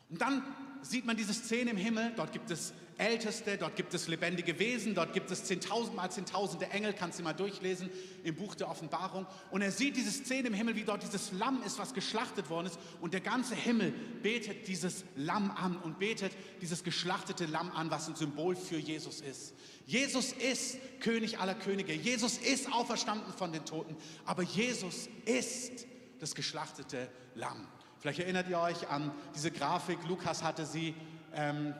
Und 0.08 0.20
dann 0.20 0.42
sieht 0.80 1.04
man 1.04 1.16
diese 1.16 1.34
Szene 1.34 1.70
im 1.70 1.76
Himmel, 1.76 2.12
dort 2.16 2.32
gibt 2.32 2.50
es 2.50 2.72
Älteste, 2.98 3.56
dort 3.56 3.76
gibt 3.76 3.94
es 3.94 4.08
lebendige 4.08 4.58
Wesen, 4.58 4.94
dort 4.94 5.12
gibt 5.12 5.30
es 5.30 5.44
zehntausendmal 5.44 6.10
zehntausende 6.10 6.66
Engel, 6.70 6.92
kannst 6.92 7.18
du 7.18 7.22
mal 7.22 7.32
durchlesen 7.32 7.90
im 8.24 8.34
Buch 8.34 8.54
der 8.54 8.68
Offenbarung. 8.68 9.26
Und 9.50 9.62
er 9.62 9.70
sieht 9.70 9.96
diese 9.96 10.10
Szene 10.10 10.48
im 10.48 10.54
Himmel, 10.54 10.74
wie 10.74 10.84
dort 10.84 11.02
dieses 11.02 11.32
Lamm 11.32 11.62
ist, 11.62 11.78
was 11.78 11.94
geschlachtet 11.94 12.50
worden 12.50 12.66
ist. 12.66 12.78
Und 13.00 13.14
der 13.14 13.20
ganze 13.20 13.54
Himmel 13.54 13.92
betet 14.22 14.66
dieses 14.66 15.04
Lamm 15.16 15.50
an 15.52 15.76
und 15.76 15.98
betet 15.98 16.32
dieses 16.60 16.82
geschlachtete 16.82 17.46
Lamm 17.46 17.70
an, 17.70 17.90
was 17.90 18.08
ein 18.08 18.16
Symbol 18.16 18.56
für 18.56 18.78
Jesus 18.78 19.20
ist. 19.20 19.54
Jesus 19.86 20.32
ist 20.32 20.78
König 21.00 21.38
aller 21.38 21.54
Könige. 21.54 21.94
Jesus 21.94 22.38
ist 22.38 22.72
auferstanden 22.72 23.32
von 23.32 23.52
den 23.52 23.64
Toten. 23.64 23.96
Aber 24.24 24.42
Jesus 24.42 25.08
ist 25.24 25.86
das 26.18 26.34
geschlachtete 26.34 27.08
Lamm. 27.34 27.66
Vielleicht 28.00 28.20
erinnert 28.20 28.48
ihr 28.48 28.60
euch 28.60 28.88
an 28.88 29.12
diese 29.34 29.50
Grafik. 29.50 29.98
Lukas 30.08 30.42
hatte 30.42 30.66
sie 30.66 30.94
ähm, 31.34 31.74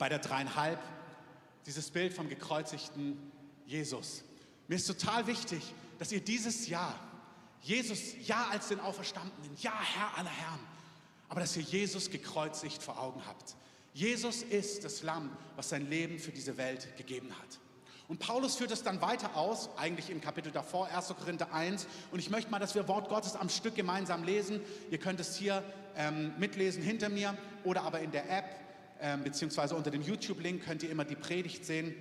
bei 0.00 0.08
der 0.08 0.18
dreieinhalb. 0.18 0.80
Dieses 1.66 1.90
Bild 1.90 2.12
vom 2.14 2.28
gekreuzigten 2.28 3.30
Jesus. 3.66 4.24
Mir 4.66 4.76
ist 4.76 4.86
total 4.86 5.26
wichtig, 5.26 5.62
dass 5.98 6.10
ihr 6.10 6.20
dieses 6.20 6.68
Jahr 6.68 6.98
Jesus 7.60 8.14
ja 8.26 8.48
als 8.50 8.68
den 8.68 8.80
Auferstandenen, 8.80 9.50
ja 9.60 9.78
Herr 9.78 10.16
aller 10.16 10.30
Herren, 10.30 10.60
aber 11.28 11.40
dass 11.40 11.54
ihr 11.56 11.62
Jesus 11.62 12.10
gekreuzigt 12.10 12.82
vor 12.82 12.98
Augen 12.98 13.20
habt. 13.26 13.54
Jesus 13.92 14.42
ist 14.42 14.84
das 14.84 15.02
Lamm, 15.02 15.30
was 15.56 15.68
sein 15.68 15.90
Leben 15.90 16.18
für 16.18 16.32
diese 16.32 16.56
Welt 16.56 16.96
gegeben 16.96 17.30
hat. 17.38 17.58
Und 18.08 18.18
Paulus 18.18 18.56
führt 18.56 18.70
es 18.70 18.82
dann 18.82 19.02
weiter 19.02 19.36
aus, 19.36 19.68
eigentlich 19.76 20.08
im 20.08 20.20
Kapitel 20.20 20.50
davor, 20.50 20.88
1. 20.88 21.08
Korinther 21.08 21.52
1. 21.52 21.86
Und 22.10 22.18
ich 22.18 22.30
möchte 22.30 22.50
mal, 22.50 22.58
dass 22.58 22.74
wir 22.74 22.88
Wort 22.88 23.08
Gottes 23.08 23.36
am 23.36 23.50
Stück 23.50 23.74
gemeinsam 23.74 24.24
lesen. 24.24 24.60
Ihr 24.90 24.98
könnt 24.98 25.20
es 25.20 25.36
hier 25.36 25.62
ähm, 25.96 26.32
mitlesen 26.38 26.82
hinter 26.82 27.08
mir 27.10 27.36
oder 27.62 27.82
aber 27.82 28.00
in 28.00 28.10
der 28.10 28.28
App, 28.30 28.56
ähm, 29.00 29.24
beziehungsweise 29.24 29.74
unter 29.74 29.90
dem 29.90 30.02
YouTube-Link 30.02 30.64
könnt 30.64 30.82
ihr 30.82 30.90
immer 30.90 31.04
die 31.04 31.16
Predigt 31.16 31.64
sehen. 31.64 31.94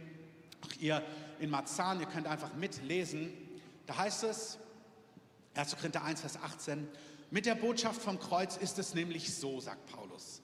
Auch 0.61 0.81
ihr 0.81 1.03
in 1.39 1.49
Marzahn, 1.49 1.99
ihr 1.99 2.05
könnt 2.05 2.27
einfach 2.27 2.53
mitlesen. 2.55 3.31
Da 3.85 3.97
heißt 3.97 4.23
es, 4.23 4.57
1. 5.55 5.75
Korinther 5.75 6.03
1, 6.03 6.21
Vers 6.21 6.37
18, 6.41 6.87
mit 7.31 7.45
der 7.45 7.55
Botschaft 7.55 8.01
vom 8.01 8.19
Kreuz 8.19 8.57
ist 8.57 8.79
es 8.79 8.93
nämlich 8.93 9.33
so, 9.33 9.59
sagt 9.59 9.85
Paulus. 9.87 10.41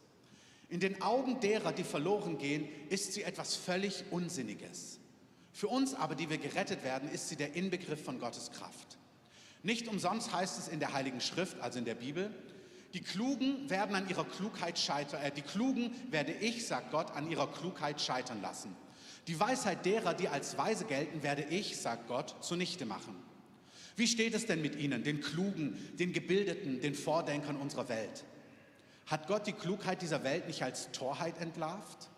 In 0.70 0.80
den 0.80 1.02
Augen 1.02 1.40
derer, 1.40 1.72
die 1.72 1.84
verloren 1.84 2.38
gehen, 2.38 2.68
ist 2.90 3.14
sie 3.14 3.24
etwas 3.24 3.56
völlig 3.56 4.04
Unsinniges. 4.12 5.00
Für 5.52 5.68
uns 5.68 5.94
aber, 5.94 6.16
die 6.16 6.30
wir 6.30 6.38
gerettet 6.38 6.84
werden, 6.84 7.10
ist 7.10 7.30
sie 7.30 7.36
der 7.36 7.56
Inbegriff 7.56 8.04
von 8.04 8.20
Gottes 8.20 8.52
Kraft. 8.52 8.98
Nicht 9.64 9.88
umsonst 9.88 10.34
heißt 10.34 10.60
es 10.60 10.68
in 10.68 10.80
der 10.80 10.94
Heiligen 10.94 11.22
Schrift, 11.22 11.60
also 11.60 11.80
in 11.80 11.86
der 11.86 11.96
Bibel, 11.96 12.30
die 12.96 13.02
Klugen 13.02 13.70
werden 13.70 13.94
an 13.94 14.08
ihrer 14.08 14.24
Klugheit 14.24 14.80
scheitern, 14.80 15.22
äh, 15.22 15.30
die 15.30 15.42
Klugen 15.42 15.92
werde 16.12 16.32
ich, 16.32 16.66
sagt 16.66 16.92
Gott, 16.92 17.12
an 17.12 17.30
ihrer 17.30 17.52
Klugheit 17.52 18.00
scheitern 18.00 18.42
lassen. 18.42 18.74
Die 19.28 19.38
Weisheit 19.38 19.86
derer, 19.86 20.14
die 20.14 20.30
als 20.30 20.58
weise 20.58 20.86
gelten, 20.86 21.22
werde 21.22 21.44
ich, 21.44 21.76
sagt 21.78 22.08
Gott, 22.08 22.38
zunichte 22.40 22.86
machen. 22.86 23.14
Wie 23.98 24.08
steht 24.08 24.34
es 24.34 24.46
denn 24.46 24.62
mit 24.62 24.78
ihnen, 24.78 25.04
den 25.04 25.20
Klugen, 25.20 25.78
den 26.00 26.14
Gebildeten, 26.14 26.80
den 26.80 26.96
Vordenkern 26.96 27.58
unserer 27.58 27.90
Welt? 27.90 28.24
Hat 29.08 29.28
Gott 29.28 29.46
die 29.46 29.54
Klugheit 29.54 30.02
dieser 30.02 30.24
Welt 30.24 30.48
nicht 30.48 30.64
als 30.64 30.90
Torheit 30.92 31.38
entlarvt? 31.42 32.10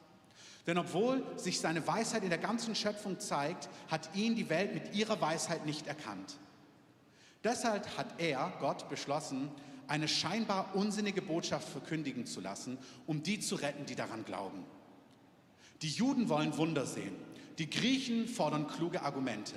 Denn 0.67 0.77
obwohl 0.77 1.25
sich 1.38 1.60
seine 1.60 1.88
Weisheit 1.88 2.22
in 2.22 2.29
der 2.29 2.38
ganzen 2.38 2.75
Schöpfung 2.75 3.19
zeigt, 3.19 3.67
hat 3.89 4.15
ihn 4.15 4.36
die 4.36 4.50
Welt 4.50 4.75
mit 4.75 4.93
ihrer 4.93 5.19
Weisheit 5.22 5.65
nicht 5.65 5.88
erkannt. 5.88 6.38
Deshalb 7.43 7.98
hat 7.98 8.19
er, 8.19 8.53
Gott, 8.60 8.89
beschlossen, 8.89 9.50
eine 9.88 10.08
scheinbar 10.08 10.75
unsinnige 10.75 11.22
Botschaft 11.22 11.67
verkündigen 11.70 12.25
zu 12.25 12.41
lassen, 12.41 12.77
um 13.06 13.24
die 13.24 13.39
zu 13.39 13.56
retten, 13.56 13.86
die 13.86 13.96
daran 13.96 14.25
glauben. 14.25 14.63
Die 15.82 15.89
Juden 15.89 16.29
wollen 16.29 16.58
Wunder 16.58 16.86
sehen, 16.86 17.15
die 17.58 17.70
Griechen 17.70 18.27
fordern 18.27 18.67
kluge 18.67 19.01
Argumente. 19.01 19.56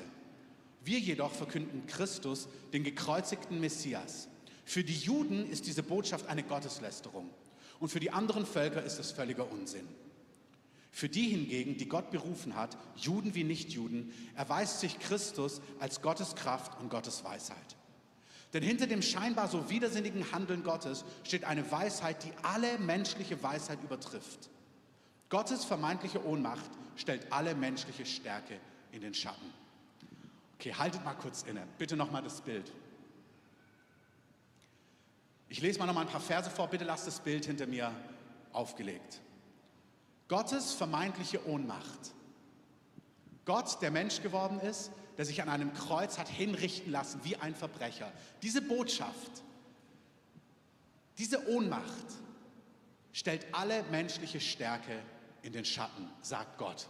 Wir 0.84 0.98
jedoch 0.98 1.32
verkünden 1.32 1.86
Christus, 1.86 2.48
den 2.72 2.84
gekreuzigten 2.84 3.60
Messias. 3.60 4.28
Für 4.64 4.84
die 4.84 4.96
Juden 4.96 5.48
ist 5.50 5.66
diese 5.66 5.82
Botschaft 5.82 6.28
eine 6.28 6.42
Gotteslästerung 6.42 7.28
und 7.80 7.88
für 7.88 8.00
die 8.00 8.12
anderen 8.12 8.46
Völker 8.46 8.82
ist 8.82 8.98
es 8.98 9.10
völliger 9.10 9.50
Unsinn. 9.50 9.86
Für 10.92 11.08
die 11.08 11.28
hingegen, 11.28 11.76
die 11.76 11.88
Gott 11.88 12.10
berufen 12.10 12.56
hat, 12.56 12.76
Juden 12.96 13.34
wie 13.34 13.44
Nichtjuden, 13.44 14.12
erweist 14.34 14.80
sich 14.80 14.98
Christus 14.98 15.60
als 15.78 16.02
Gottes 16.02 16.34
Kraft 16.34 16.80
und 16.80 16.90
Gottes 16.90 17.24
Weisheit. 17.24 17.76
Denn 18.52 18.62
hinter 18.62 18.86
dem 18.86 19.02
scheinbar 19.02 19.48
so 19.48 19.70
widersinnigen 19.70 20.32
Handeln 20.32 20.64
Gottes 20.64 21.04
steht 21.22 21.44
eine 21.44 21.70
Weisheit, 21.70 22.24
die 22.24 22.32
alle 22.42 22.78
menschliche 22.78 23.40
Weisheit 23.42 23.82
übertrifft. 23.82 24.50
Gottes 25.28 25.64
vermeintliche 25.64 26.24
Ohnmacht 26.26 26.70
stellt 26.96 27.32
alle 27.32 27.54
menschliche 27.54 28.04
Stärke 28.04 28.58
in 28.90 29.00
den 29.00 29.14
Schatten. 29.14 29.52
Okay, 30.56 30.74
haltet 30.74 31.04
mal 31.04 31.14
kurz 31.14 31.42
inne. 31.44 31.66
Bitte 31.78 31.96
nochmal 31.96 32.22
das 32.22 32.40
Bild. 32.40 32.70
Ich 35.48 35.60
lese 35.60 35.78
mal 35.78 35.86
noch 35.86 35.94
mal 35.94 36.02
ein 36.02 36.08
paar 36.08 36.20
Verse 36.20 36.50
vor. 36.50 36.68
Bitte 36.68 36.84
lasst 36.84 37.06
das 37.06 37.20
Bild 37.20 37.46
hinter 37.46 37.66
mir 37.66 37.92
aufgelegt. 38.52 39.20
Gottes 40.28 40.72
vermeintliche 40.72 41.44
Ohnmacht. 41.48 42.12
Gott, 43.44 43.80
der 43.82 43.90
Mensch 43.90 44.22
geworden 44.22 44.60
ist, 44.60 44.92
der 45.20 45.26
sich 45.26 45.42
an 45.42 45.50
einem 45.50 45.74
Kreuz 45.74 46.16
hat 46.16 46.30
hinrichten 46.30 46.90
lassen 46.90 47.20
wie 47.24 47.36
ein 47.36 47.54
Verbrecher. 47.54 48.10
Diese 48.40 48.62
Botschaft, 48.62 49.42
diese 51.18 51.46
Ohnmacht 51.46 52.06
stellt 53.12 53.44
alle 53.52 53.82
menschliche 53.90 54.40
Stärke 54.40 54.98
in 55.42 55.52
den 55.52 55.66
Schatten, 55.66 56.08
sagt 56.22 56.56
Gott. 56.56 56.88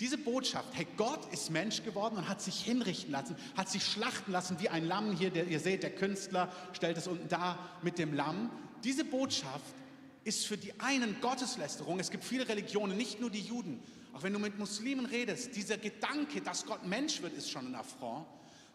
Diese 0.00 0.18
Botschaft, 0.18 0.66
hey, 0.72 0.84
Gott 0.96 1.32
ist 1.32 1.50
Mensch 1.50 1.84
geworden 1.84 2.16
und 2.16 2.28
hat 2.28 2.42
sich 2.42 2.60
hinrichten 2.60 3.12
lassen, 3.12 3.36
hat 3.56 3.68
sich 3.68 3.84
schlachten 3.84 4.32
lassen 4.32 4.58
wie 4.58 4.68
ein 4.68 4.84
Lamm 4.84 5.16
hier, 5.16 5.30
der, 5.30 5.46
ihr 5.46 5.60
seht, 5.60 5.84
der 5.84 5.94
Künstler 5.94 6.52
stellt 6.72 6.96
es 6.96 7.06
unten 7.06 7.28
da 7.28 7.56
mit 7.82 8.00
dem 8.00 8.14
Lamm. 8.14 8.50
Diese 8.82 9.04
Botschaft 9.04 9.76
ist 10.24 10.44
für 10.44 10.56
die 10.56 10.72
einen 10.80 11.20
Gotteslästerung. 11.20 12.00
Es 12.00 12.10
gibt 12.10 12.24
viele 12.24 12.48
Religionen, 12.48 12.96
nicht 12.96 13.20
nur 13.20 13.30
die 13.30 13.42
Juden. 13.42 13.80
Auch 14.20 14.24
wenn 14.24 14.34
du 14.34 14.38
mit 14.38 14.58
Muslimen 14.58 15.06
redest, 15.06 15.56
dieser 15.56 15.78
Gedanke, 15.78 16.42
dass 16.42 16.66
Gott 16.66 16.86
Mensch 16.86 17.22
wird, 17.22 17.32
ist 17.32 17.50
schon 17.50 17.68
ein 17.68 17.74
Affront. 17.74 18.26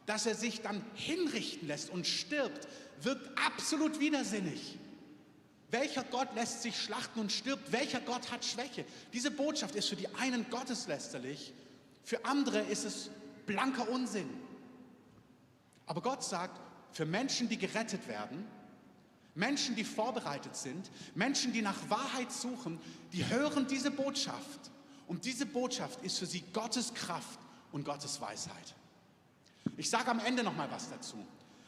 Dass 0.07 0.25
er 0.25 0.33
sich 0.33 0.61
dann 0.61 0.83
hinrichten 0.95 1.67
lässt 1.67 1.91
und 1.91 2.07
stirbt, 2.07 2.67
wirkt 3.03 3.29
absolut 3.37 3.99
widersinnig. 3.99 4.79
Welcher 5.69 6.03
Gott 6.03 6.33
lässt 6.33 6.63
sich 6.63 6.75
schlachten 6.75 7.19
und 7.19 7.31
stirbt? 7.31 7.71
Welcher 7.71 7.99
Gott 7.99 8.31
hat 8.31 8.43
Schwäche? 8.43 8.85
Diese 9.13 9.29
Botschaft 9.29 9.75
ist 9.75 9.87
für 9.87 9.95
die 9.95 10.07
einen 10.15 10.49
gotteslästerlich, 10.49 11.53
für 12.03 12.25
andere 12.25 12.61
ist 12.61 12.83
es 12.83 13.11
blanker 13.45 13.87
Unsinn. 13.87 14.29
Aber 15.85 16.01
Gott 16.01 16.23
sagt, 16.23 16.59
für 16.91 17.05
Menschen, 17.05 17.49
die 17.49 17.59
gerettet 17.59 18.07
werden, 18.07 18.47
Menschen, 19.35 19.75
die 19.75 19.83
vorbereitet 19.83 20.55
sind, 20.55 20.89
Menschen, 21.13 21.53
die 21.53 21.61
nach 21.61 21.87
Wahrheit 21.87 22.31
suchen, 22.31 22.79
die 23.13 23.27
hören 23.27 23.67
diese 23.67 23.91
Botschaft. 23.91 24.71
Und 25.07 25.25
diese 25.25 25.45
Botschaft 25.45 26.03
ist 26.03 26.19
für 26.19 26.25
sie 26.25 26.43
Gottes 26.53 26.93
Kraft 26.93 27.39
und 27.71 27.85
Gottes 27.85 28.19
Weisheit. 28.21 28.75
Ich 29.77 29.89
sage 29.89 30.09
am 30.09 30.19
Ende 30.19 30.43
noch 30.43 30.55
mal 30.55 30.69
was 30.71 30.89
dazu. 30.89 31.17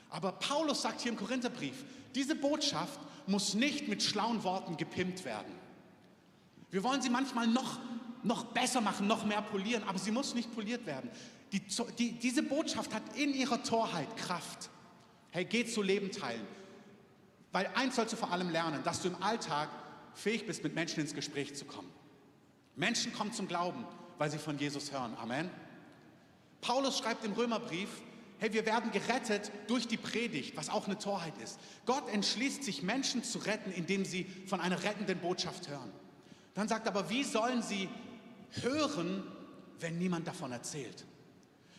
Aber 0.09 0.31
Paulus 0.31 0.81
sagt 0.81 1.01
hier 1.01 1.11
im 1.11 1.17
Korintherbrief, 1.17 1.83
diese 2.15 2.35
Botschaft 2.35 2.99
muss 3.27 3.53
nicht 3.53 3.87
mit 3.87 4.01
schlauen 4.01 4.43
Worten 4.43 4.77
gepimpt 4.77 5.25
werden. 5.25 5.53
Wir 6.71 6.83
wollen 6.83 7.01
sie 7.01 7.09
manchmal 7.09 7.47
noch, 7.47 7.79
noch 8.23 8.45
besser 8.45 8.81
machen, 8.81 9.07
noch 9.07 9.25
mehr 9.25 9.41
polieren, 9.41 9.83
aber 9.83 9.99
sie 9.99 10.11
muss 10.11 10.33
nicht 10.33 10.53
poliert 10.53 10.85
werden. 10.85 11.09
Die, 11.51 11.61
die, 11.97 12.11
diese 12.13 12.43
Botschaft 12.43 12.93
hat 12.93 13.03
in 13.15 13.33
ihrer 13.33 13.63
Torheit 13.63 14.15
Kraft. 14.17 14.69
Hey, 15.31 15.45
geh 15.45 15.65
zu 15.65 15.81
Leben 15.81 16.11
teilen. 16.11 16.45
Weil 17.51 17.69
eins 17.75 17.95
sollst 17.95 18.13
du 18.13 18.17
vor 18.17 18.31
allem 18.31 18.49
lernen, 18.49 18.83
dass 18.83 19.01
du 19.01 19.09
im 19.09 19.21
Alltag 19.21 19.69
fähig 20.13 20.45
bist, 20.45 20.63
mit 20.63 20.75
Menschen 20.75 21.01
ins 21.01 21.13
Gespräch 21.13 21.55
zu 21.55 21.65
kommen. 21.65 21.89
Menschen 22.77 23.11
kommen 23.11 23.33
zum 23.33 23.47
Glauben, 23.47 23.85
weil 24.17 24.31
sie 24.31 24.37
von 24.37 24.57
Jesus 24.57 24.91
hören. 24.91 25.13
Amen. 25.17 25.49
Paulus 26.61 26.99
schreibt 26.99 27.25
im 27.25 27.33
Römerbrief, 27.33 27.89
hey, 28.39 28.53
wir 28.53 28.65
werden 28.65 28.91
gerettet 28.91 29.51
durch 29.67 29.87
die 29.87 29.97
Predigt, 29.97 30.55
was 30.55 30.69
auch 30.69 30.85
eine 30.85 30.97
Torheit 30.97 31.33
ist. 31.43 31.59
Gott 31.85 32.07
entschließt 32.09 32.63
sich, 32.63 32.83
Menschen 32.83 33.23
zu 33.23 33.39
retten, 33.39 33.71
indem 33.71 34.05
sie 34.05 34.25
von 34.45 34.61
einer 34.61 34.83
rettenden 34.83 35.17
Botschaft 35.19 35.67
hören. 35.67 35.91
Dann 36.53 36.67
sagt 36.67 36.85
er 36.87 36.95
aber, 36.95 37.09
wie 37.09 37.23
sollen 37.23 37.61
sie 37.61 37.89
hören, 38.61 39.23
wenn 39.79 39.97
niemand 39.97 40.27
davon 40.27 40.51
erzählt? 40.51 41.05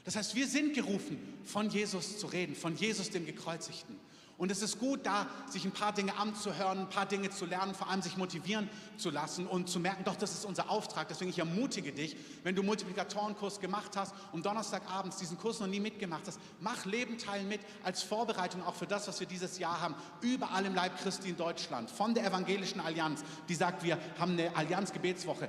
Das 0.05 0.17
heißt, 0.17 0.35
wir 0.35 0.49
sind 0.49 0.75
gerufen, 0.75 1.19
von 1.45 1.71
Jesus 1.71 2.19
zu 2.19 2.27
reden, 2.27 2.55
von 2.55 2.77
Jesus 2.77 3.11
dem 3.11 3.27
Gekreuzigten. 3.27 3.97
Und 4.39 4.53
es 4.53 4.63
ist 4.63 4.79
gut, 4.79 5.05
da 5.05 5.27
sich 5.51 5.65
ein 5.65 5.73
paar 5.73 5.93
Dinge 5.93 6.17
anzuhören, 6.17 6.79
ein 6.79 6.89
paar 6.89 7.07
Dinge 7.07 7.29
zu 7.29 7.45
lernen, 7.45 7.75
vor 7.75 7.91
allem 7.91 8.03
sich 8.03 8.17
motivieren 8.17 8.71
zu 8.97 9.11
lassen 9.11 9.49
und 9.49 9.69
zu 9.69 9.81
merken, 9.81 10.05
doch, 10.05 10.15
das 10.15 10.33
ist 10.33 10.45
unser 10.45 10.71
Auftrag. 10.71 11.09
Deswegen 11.09 11.31
ich 11.31 11.41
ermutige 11.41 11.91
dich, 11.93 12.17
wenn 12.45 12.55
du 12.55 12.63
Multiplikatorenkurs 12.63 13.59
gemacht 13.59 13.97
hast 13.97 14.15
und 14.33 14.47
Donnerstagabends 14.47 15.17
diesen 15.17 15.39
Kurs 15.39 15.59
noch 15.59 15.67
nie 15.67 15.81
mitgemacht 15.81 16.23
hast, 16.29 16.39
mach 16.61 16.85
Lebenteil 16.85 17.43
mit 17.43 17.61
als 17.83 18.05
Vorbereitung 18.05 18.65
auch 18.65 18.77
für 18.77 18.87
das, 18.87 19.09
was 19.09 19.19
wir 19.19 19.27
dieses 19.27 19.59
Jahr 19.59 19.81
haben. 19.81 19.97
Überall 20.21 20.65
im 20.67 20.75
Leib 20.77 20.97
Christi 21.03 21.31
in 21.31 21.37
Deutschland, 21.37 21.91
von 21.91 22.15
der 22.15 22.25
Evangelischen 22.25 22.81
Allianz, 22.81 23.25
die 23.49 23.57
sagt, 23.57 23.83
wir 23.83 23.99
haben 24.21 24.33
eine 24.33 24.55
Allianz-Gebetswoche. 24.55 25.49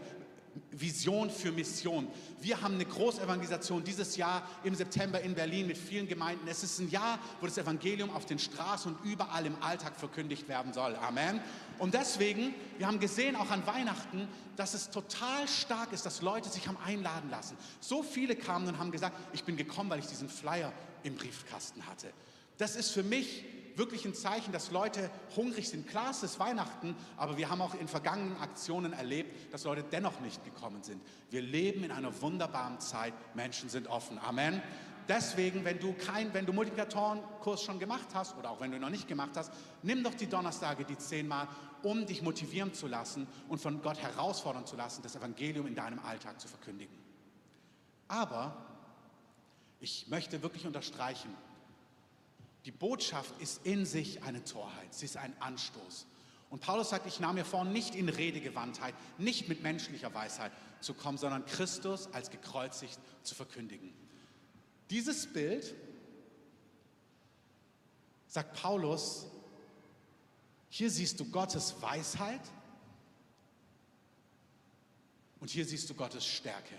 Vision 0.72 1.30
für 1.30 1.52
Mission. 1.52 2.08
Wir 2.42 2.62
haben 2.62 2.76
eine 2.76 2.86
Großevangelisation 2.86 3.84
dieses 3.84 4.16
Jahr 4.18 4.48
im 4.64 4.76
September 4.76 5.22
in 5.22 5.36
Berlin 5.36 5.68
mit 5.68 5.78
vielen 5.78 6.08
Gemeinden. 6.08 6.48
Es 6.48 6.64
ist 6.64 6.80
ein 6.80 6.90
Jahr, 6.90 7.20
wo 7.40 7.46
das 7.46 7.58
Evangelium 7.58 8.10
auf 8.12 8.26
den 8.26 8.40
Straßen 8.40 8.94
und 8.94 9.06
überall 9.06 9.46
im 9.46 9.62
Alltag 9.62 9.96
verkündigt 9.96 10.48
werden 10.48 10.74
soll. 10.74 10.96
Amen. 10.96 11.42
Und 11.80 11.94
deswegen, 11.94 12.54
wir 12.78 12.88
haben 12.88 13.00
gesehen, 13.00 13.36
auch 13.36 13.50
an 13.52 13.66
Weihnachten, 13.66 14.28
dass 14.56 14.74
es 14.74 14.90
total 14.90 15.48
stark 15.48 15.94
ist, 15.94 16.06
dass 16.06 16.22
Leute 16.22 16.50
sich 16.50 16.68
haben 16.68 16.78
einladen 16.86 17.30
lassen. 17.30 17.58
So 17.80 18.04
viele 18.04 18.36
kamen 18.36 18.68
und 18.68 18.80
haben 18.80 18.92
gesagt, 18.92 19.18
ich 19.34 19.44
bin 19.44 19.58
gekommen, 19.58 19.90
weil 19.90 20.00
ich 20.00 20.08
diesen 20.08 20.30
Flyer 20.30 20.74
im 21.04 21.16
Briefkasten 21.16 21.86
hatte. 21.88 22.12
Das 22.58 22.76
ist 22.76 22.92
für 22.92 23.04
mich 23.04 23.46
wirklich 23.80 24.06
ein 24.06 24.14
Zeichen, 24.14 24.52
dass 24.52 24.70
Leute 24.70 25.10
hungrig 25.36 25.68
sind. 25.68 25.88
Klar, 25.88 26.12
es 26.12 26.22
ist 26.22 26.40
Weihnachten, 26.40 26.96
aber 27.18 27.38
wir 27.38 27.50
haben 27.50 27.62
auch 27.62 27.74
in 27.74 27.88
vergangenen 27.88 28.38
Aktionen 28.38 28.94
erlebt, 28.94 29.52
dass 29.52 29.64
Leute 29.64 29.84
dennoch 29.84 30.20
nicht 30.20 30.46
gekommen 30.46 30.84
sind. 30.84 31.02
Wir 31.32 31.42
leben 31.42 31.84
in 31.84 31.92
einer 31.92 32.22
wunderbaren 32.22 32.80
Zeit. 32.80 33.14
Menschen 33.34 33.70
sind 33.70 33.88
offen. 33.88 34.20
Amen. 34.20 34.62
Deswegen, 35.08 35.66
wenn 35.66 35.80
du 35.80 35.94
kein, 35.94 36.32
wenn 36.36 36.46
du 36.46 36.54
Multiplikatorenkurs 36.54 37.64
schon 37.64 37.80
gemacht 37.80 38.10
hast 38.14 38.38
oder 38.38 38.52
auch 38.52 38.62
wenn 38.62 38.70
du 38.70 38.78
ihn 38.78 38.82
noch 38.82 38.92
nicht 38.92 39.08
gemacht 39.08 39.32
hast, 39.36 39.52
nimm 39.82 40.04
doch 40.04 40.14
die 40.14 40.28
Donnerstage, 40.28 40.86
die 40.86 41.00
zehnmal, 41.00 41.48
um 41.82 42.06
dich 42.06 42.22
motivieren 42.22 42.76
zu 42.76 42.86
lassen 42.86 43.28
und 43.48 43.60
von 43.60 43.82
Gott 43.82 43.98
herausfordern 43.98 44.68
zu 44.68 44.76
lassen, 44.76 45.02
das 45.02 45.16
Evangelium 45.16 45.66
in 45.66 45.74
deinem 45.74 46.00
Alltag 46.00 46.40
zu 46.40 46.48
verkündigen. 46.48 46.94
Aber 48.08 48.56
ich 49.80 50.08
möchte 50.10 50.44
wirklich 50.44 50.68
unterstreichen, 50.68 51.34
die 52.66 52.72
Botschaft 52.72 53.40
ist 53.42 53.66
in 53.66 53.86
sich 53.86 54.24
eine 54.24 54.44
Torheit, 54.44 54.94
sie 54.94 55.06
ist 55.06 55.18
ein 55.18 55.34
Anstoß. 55.42 56.06
Und 56.50 56.62
Paulus 56.62 56.90
sagt, 56.90 57.06
ich 57.06 57.20
nahm 57.20 57.36
mir 57.36 57.46
vor, 57.46 57.64
nicht 57.64 57.96
in 57.96 58.10
Redegewandtheit, 58.10 58.96
nicht 59.18 59.50
mit 59.50 59.62
menschlicher 59.62 60.14
Weisheit 60.14 60.52
zu 60.82 60.94
kommen, 60.94 61.18
sondern 61.18 61.46
Christus 61.46 62.12
als 62.14 62.32
gekreuzigt 62.32 63.00
zu 63.24 63.36
verkündigen. 63.36 63.94
Dieses 64.90 65.32
Bild, 65.32 65.76
sagt 68.28 68.60
Paulus, 68.60 69.28
hier 70.70 70.90
siehst 70.90 71.20
du 71.20 71.26
Gottes 71.26 71.82
Weisheit 71.82 72.42
Und 75.40 75.50
hier 75.50 75.66
siehst 75.66 75.90
du 75.90 75.94
Gottes 75.94 76.26
Stärke. 76.26 76.76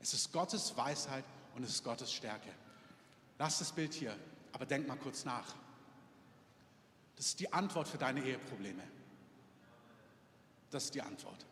Es 0.00 0.14
ist 0.14 0.32
Gottes 0.32 0.76
Weisheit 0.76 1.24
und 1.54 1.62
es 1.62 1.70
ist 1.70 1.84
Gottes 1.84 2.12
Stärke. 2.12 2.48
Lass 3.40 3.58
das 3.58 3.72
Bild 3.72 3.94
hier, 3.94 4.14
aber 4.52 4.66
denk 4.66 4.86
mal 4.86 4.98
kurz 4.98 5.24
nach. 5.24 5.54
Das 7.16 7.24
ist 7.24 7.40
die 7.40 7.50
Antwort 7.50 7.88
für 7.88 7.96
deine 7.96 8.22
Eheprobleme. 8.22 8.82
Das 10.68 10.84
ist 10.84 10.94
die 10.94 11.00
Antwort. 11.00 11.46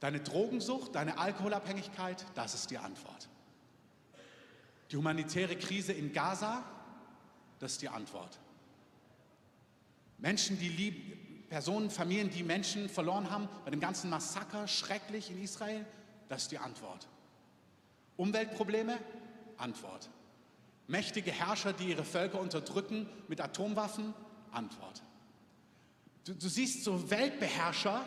Deine 0.00 0.20
Drogensucht, 0.20 0.94
deine 0.94 1.18
Alkoholabhängigkeit, 1.18 2.24
das 2.34 2.54
ist 2.54 2.70
die 2.70 2.78
Antwort. 2.78 3.28
Die 4.90 4.96
humanitäre 4.96 5.56
Krise 5.56 5.92
in 5.92 6.14
Gaza, 6.14 6.64
das 7.58 7.72
ist 7.72 7.82
die 7.82 7.90
Antwort. 7.90 8.40
Menschen, 10.16 10.58
die 10.58 10.70
lieben, 10.70 11.44
Personen, 11.50 11.90
Familien, 11.90 12.30
die 12.30 12.44
Menschen 12.44 12.88
verloren 12.88 13.30
haben 13.30 13.46
bei 13.66 13.70
dem 13.70 13.80
ganzen 13.80 14.08
Massaker, 14.08 14.66
schrecklich 14.66 15.30
in 15.30 15.42
Israel, 15.42 15.84
das 16.30 16.44
ist 16.44 16.50
die 16.50 16.58
Antwort. 16.58 17.08
Umweltprobleme, 18.16 18.98
Antwort. 19.58 20.08
Mächtige 20.88 21.30
Herrscher, 21.30 21.72
die 21.72 21.90
ihre 21.90 22.04
Völker 22.04 22.40
unterdrücken 22.40 23.08
mit 23.28 23.40
Atomwaffen, 23.40 24.14
Antwort. 24.50 25.02
Du, 26.24 26.34
du 26.34 26.48
siehst 26.48 26.84
so 26.84 27.10
Weltbeherrscher 27.10 28.04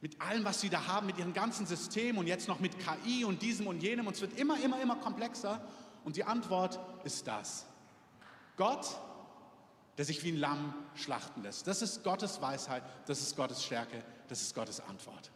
mit 0.00 0.20
allem, 0.20 0.44
was 0.44 0.60
sie 0.60 0.70
da 0.70 0.86
haben, 0.86 1.06
mit 1.06 1.18
ihrem 1.18 1.32
ganzen 1.32 1.66
System 1.66 2.18
und 2.18 2.26
jetzt 2.26 2.48
noch 2.48 2.60
mit 2.60 2.72
KI 2.78 3.24
und 3.24 3.42
diesem 3.42 3.66
und 3.66 3.82
jenem 3.82 4.06
und 4.06 4.14
es 4.14 4.20
wird 4.20 4.38
immer, 4.38 4.60
immer, 4.62 4.80
immer 4.80 4.96
komplexer. 4.96 5.60
Und 6.04 6.16
die 6.16 6.24
Antwort 6.24 6.78
ist 7.04 7.26
das. 7.26 7.66
Gott, 8.56 8.86
der 9.96 10.04
sich 10.04 10.22
wie 10.22 10.30
ein 10.30 10.36
Lamm 10.36 10.74
schlachten 10.94 11.42
lässt. 11.42 11.66
Das 11.66 11.82
ist 11.82 12.04
Gottes 12.04 12.40
Weisheit, 12.40 12.84
das 13.06 13.20
ist 13.20 13.36
Gottes 13.36 13.64
Stärke, 13.64 14.02
das 14.28 14.40
ist 14.42 14.54
Gottes 14.54 14.80
Antwort. 14.80 15.30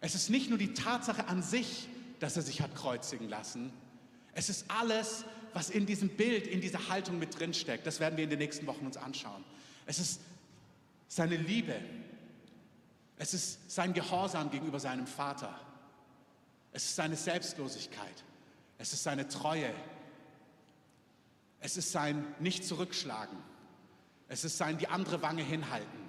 Es 0.00 0.14
ist 0.14 0.28
nicht 0.28 0.50
nur 0.50 0.58
die 0.58 0.74
Tatsache 0.74 1.28
an 1.28 1.42
sich, 1.42 1.88
dass 2.20 2.36
er 2.36 2.42
sich 2.42 2.60
hat 2.60 2.74
kreuzigen 2.74 3.28
lassen. 3.28 3.72
Es 4.32 4.48
ist 4.48 4.66
alles, 4.68 5.24
was 5.54 5.70
in 5.70 5.86
diesem 5.86 6.10
Bild, 6.10 6.46
in 6.46 6.60
dieser 6.60 6.88
Haltung 6.88 7.18
mit 7.18 7.38
drin 7.38 7.54
steckt. 7.54 7.86
Das 7.86 8.00
werden 8.00 8.16
wir 8.16 8.24
in 8.24 8.30
den 8.30 8.38
nächsten 8.38 8.66
Wochen 8.66 8.84
uns 8.84 8.96
anschauen. 8.96 9.44
Es 9.86 9.98
ist 9.98 10.20
seine 11.08 11.36
Liebe. 11.36 11.80
Es 13.18 13.32
ist 13.32 13.70
sein 13.70 13.94
Gehorsam 13.94 14.50
gegenüber 14.50 14.78
seinem 14.78 15.06
Vater. 15.06 15.58
Es 16.72 16.84
ist 16.84 16.96
seine 16.96 17.16
Selbstlosigkeit. 17.16 18.24
Es 18.78 18.92
ist 18.92 19.02
seine 19.02 19.28
Treue. 19.28 19.72
Es 21.60 21.76
ist 21.76 21.92
sein 21.92 22.24
Nicht-Zurückschlagen. 22.38 23.38
Es 24.28 24.44
ist 24.44 24.58
sein 24.58 24.76
die 24.76 24.88
andere 24.88 25.22
Wange 25.22 25.42
hinhalten. 25.42 26.06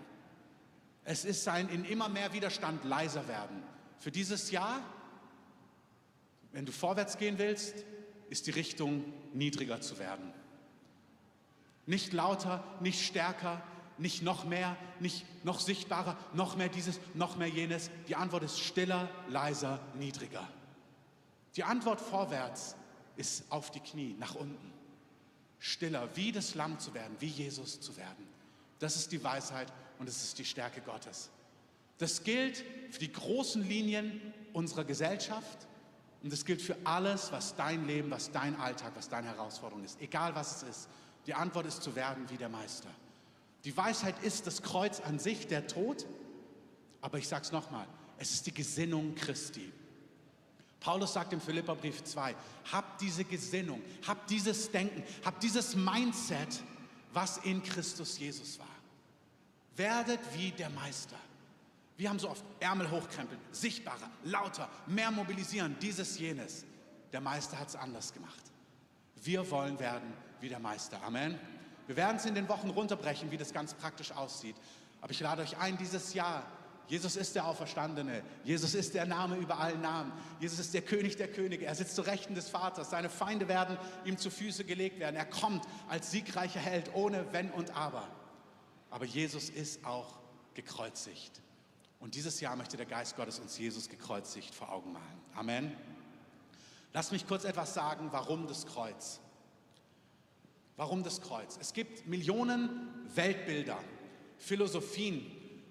Es 1.06 1.24
ist 1.24 1.46
sein 1.46 1.70
in 1.70 1.86
immer 1.86 2.10
mehr 2.10 2.34
Widerstand 2.34 2.84
leiser 2.84 3.28
werden. 3.30 3.64
Für 3.98 4.12
dieses 4.12 4.52
Jahr, 4.52 4.82
wenn 6.58 6.66
du 6.66 6.72
vorwärts 6.72 7.20
gehen 7.20 7.38
willst, 7.38 7.86
ist 8.32 8.48
die 8.48 8.52
Richtung 8.52 9.06
niedriger 9.32 9.80
zu 9.80 10.00
werden. 10.00 10.34
Nicht 11.86 12.14
lauter, 12.14 12.64
nicht 12.80 13.06
stärker, 13.06 13.62
nicht 14.00 14.24
noch 14.24 14.44
mehr, 14.44 14.76
nicht 15.00 15.24
noch 15.46 15.60
sichtbarer, 15.60 16.18
noch 16.34 16.56
mehr 16.56 16.70
dieses, 16.70 17.00
noch 17.14 17.38
mehr 17.38 17.48
jenes. 17.48 17.92
Die 18.08 18.16
Antwort 18.16 18.42
ist 18.42 18.60
stiller, 18.60 19.08
leiser, 19.30 19.80
niedriger. 20.00 20.48
Die 21.58 21.64
Antwort 21.64 22.02
vorwärts 22.02 22.76
ist 23.18 23.44
auf 23.52 23.70
die 23.70 23.80
Knie, 23.80 24.16
nach 24.18 24.34
unten. 24.34 24.74
Stiller, 25.60 26.10
wie 26.16 26.32
das 26.32 26.56
Lamm 26.56 26.80
zu 26.80 26.96
werden, 26.96 27.16
wie 27.20 27.28
Jesus 27.28 27.80
zu 27.82 27.96
werden. 27.98 28.28
Das 28.80 28.96
ist 28.96 29.12
die 29.12 29.24
Weisheit 29.24 29.72
und 30.00 30.10
es 30.10 30.24
ist 30.24 30.40
die 30.40 30.46
Stärke 30.46 30.82
Gottes. 30.82 31.30
Das 32.00 32.24
gilt 32.24 32.64
für 32.90 33.00
die 33.00 33.14
großen 33.14 33.62
Linien 33.62 34.34
unserer 34.54 34.86
Gesellschaft 34.86 35.68
und 36.24 36.32
das 36.32 36.46
gilt 36.46 36.62
für 36.62 36.76
alles, 36.84 37.32
was 37.32 37.56
dein 37.56 37.86
Leben, 37.86 38.10
was 38.10 38.32
dein 38.32 38.60
Alltag, 38.60 38.94
was 38.96 39.10
deine 39.10 39.28
Herausforderung 39.28 39.84
ist. 39.84 40.02
Egal 40.02 40.34
was 40.36 40.58
es 40.58 40.70
ist. 40.70 40.90
Die 41.26 41.34
Antwort 41.34 41.68
ist 41.68 41.84
zu 41.84 41.96
werden 41.96 42.26
wie 42.30 42.38
der 42.38 42.50
Meister. 42.50 42.90
Die 43.64 43.76
Weisheit 43.76 44.16
ist 44.24 44.48
das 44.48 44.62
Kreuz 44.62 45.00
an 45.02 45.20
sich, 45.20 45.48
der 45.48 45.68
Tod. 45.68 46.06
Aber 47.02 47.18
ich 47.18 47.28
sage 47.28 47.44
es 47.44 47.52
nochmal, 47.52 47.88
es 48.18 48.32
ist 48.32 48.48
die 48.48 48.54
Gesinnung 48.54 49.14
Christi. 49.16 49.72
Paulus 50.80 51.14
sagt 51.14 51.34
im 51.34 51.42
Philipperbrief 51.42 52.04
2, 52.04 52.36
habt 52.72 53.02
diese 53.02 53.24
Gesinnung, 53.24 53.82
habt 54.08 54.30
dieses 54.30 54.72
Denken, 54.72 55.04
habt 55.26 55.44
dieses 55.44 55.76
Mindset, 55.76 56.64
was 57.14 57.38
in 57.40 57.62
Christus 57.64 58.18
Jesus 58.20 58.60
war. 58.60 58.68
Werdet 59.76 60.20
wie 60.36 60.52
der 60.52 60.70
Meister. 60.70 61.18
Wir 61.98 62.10
haben 62.10 62.20
so 62.20 62.30
oft 62.30 62.46
Ärmel 62.60 62.90
hochkrempeln, 62.90 63.42
sichtbarer, 63.52 64.10
lauter, 64.24 64.70
mehr 64.86 65.12
mobilisieren, 65.12 65.76
dieses, 65.82 66.20
jenes. 66.20 66.66
Der 67.12 67.22
Meister 67.22 67.60
hat 67.60 67.70
es 67.70 67.76
anders 67.76 68.14
gemacht. 68.14 68.44
Wir 69.16 69.50
wollen 69.50 69.80
werden 69.80 70.14
wie 70.40 70.50
der 70.50 70.60
Meister. 70.60 71.02
Amen. 71.04 71.40
Wir 71.88 71.96
werden 71.96 72.18
es 72.18 72.26
in 72.26 72.36
den 72.36 72.48
Wochen 72.50 72.70
runterbrechen, 72.70 73.32
wie 73.32 73.38
das 73.38 73.52
ganz 73.52 73.74
praktisch 73.74 74.12
aussieht. 74.12 74.56
Aber 75.02 75.12
ich 75.12 75.20
lade 75.20 75.42
euch 75.42 75.58
ein, 75.58 75.78
dieses 75.78 76.14
Jahr 76.14 76.46
Jesus 76.88 77.18
ist 77.18 77.36
der 77.36 77.46
Auferstandene. 77.46 78.24
Jesus 78.46 78.74
ist 78.74 78.94
der 78.94 79.06
Name 79.06 79.36
über 79.36 79.60
allen 79.60 79.82
Namen. 79.82 80.14
Jesus 80.40 80.60
ist 80.60 80.74
der 80.74 80.82
König 80.82 81.18
der 81.18 81.28
Könige. 81.28 81.66
Er 81.66 81.76
sitzt 81.76 81.96
zu 81.96 82.02
Rechten 82.02 82.34
des 82.34 82.50
Vaters. 82.50 82.90
Seine 82.90 83.10
Feinde 83.10 83.50
werden 83.50 83.78
ihm 84.06 84.18
zu 84.18 84.30
Füße 84.30 84.64
gelegt 84.64 85.00
werden. 85.00 85.18
Er 85.18 85.26
kommt 85.26 85.66
als 85.90 86.12
siegreicher 86.12 86.62
Held 86.62 86.94
ohne 86.94 87.34
Wenn 87.34 87.52
und 87.52 87.76
Aber. 87.76 88.08
Aber 88.90 89.04
Jesus 89.04 89.50
ist 89.50 89.86
auch 89.86 90.18
gekreuzigt. 90.54 91.42
Und 92.00 92.16
dieses 92.16 92.40
Jahr 92.40 92.56
möchte 92.56 92.78
der 92.78 92.86
Geist 92.86 93.16
Gottes 93.16 93.40
uns 93.40 93.58
Jesus 93.58 93.90
gekreuzigt 93.90 94.54
vor 94.54 94.72
Augen 94.72 94.94
malen. 94.94 95.22
Amen. 95.36 95.76
Lass 96.94 97.12
mich 97.12 97.28
kurz 97.28 97.44
etwas 97.44 97.74
sagen, 97.74 98.10
warum 98.12 98.48
das 98.48 98.66
Kreuz. 98.66 99.20
Warum 100.76 101.04
das 101.04 101.22
Kreuz? 101.22 101.58
Es 101.60 101.74
gibt 101.74 102.08
Millionen 102.08 102.70
Weltbilder, 103.16 103.80
Philosophien, 104.38 105.26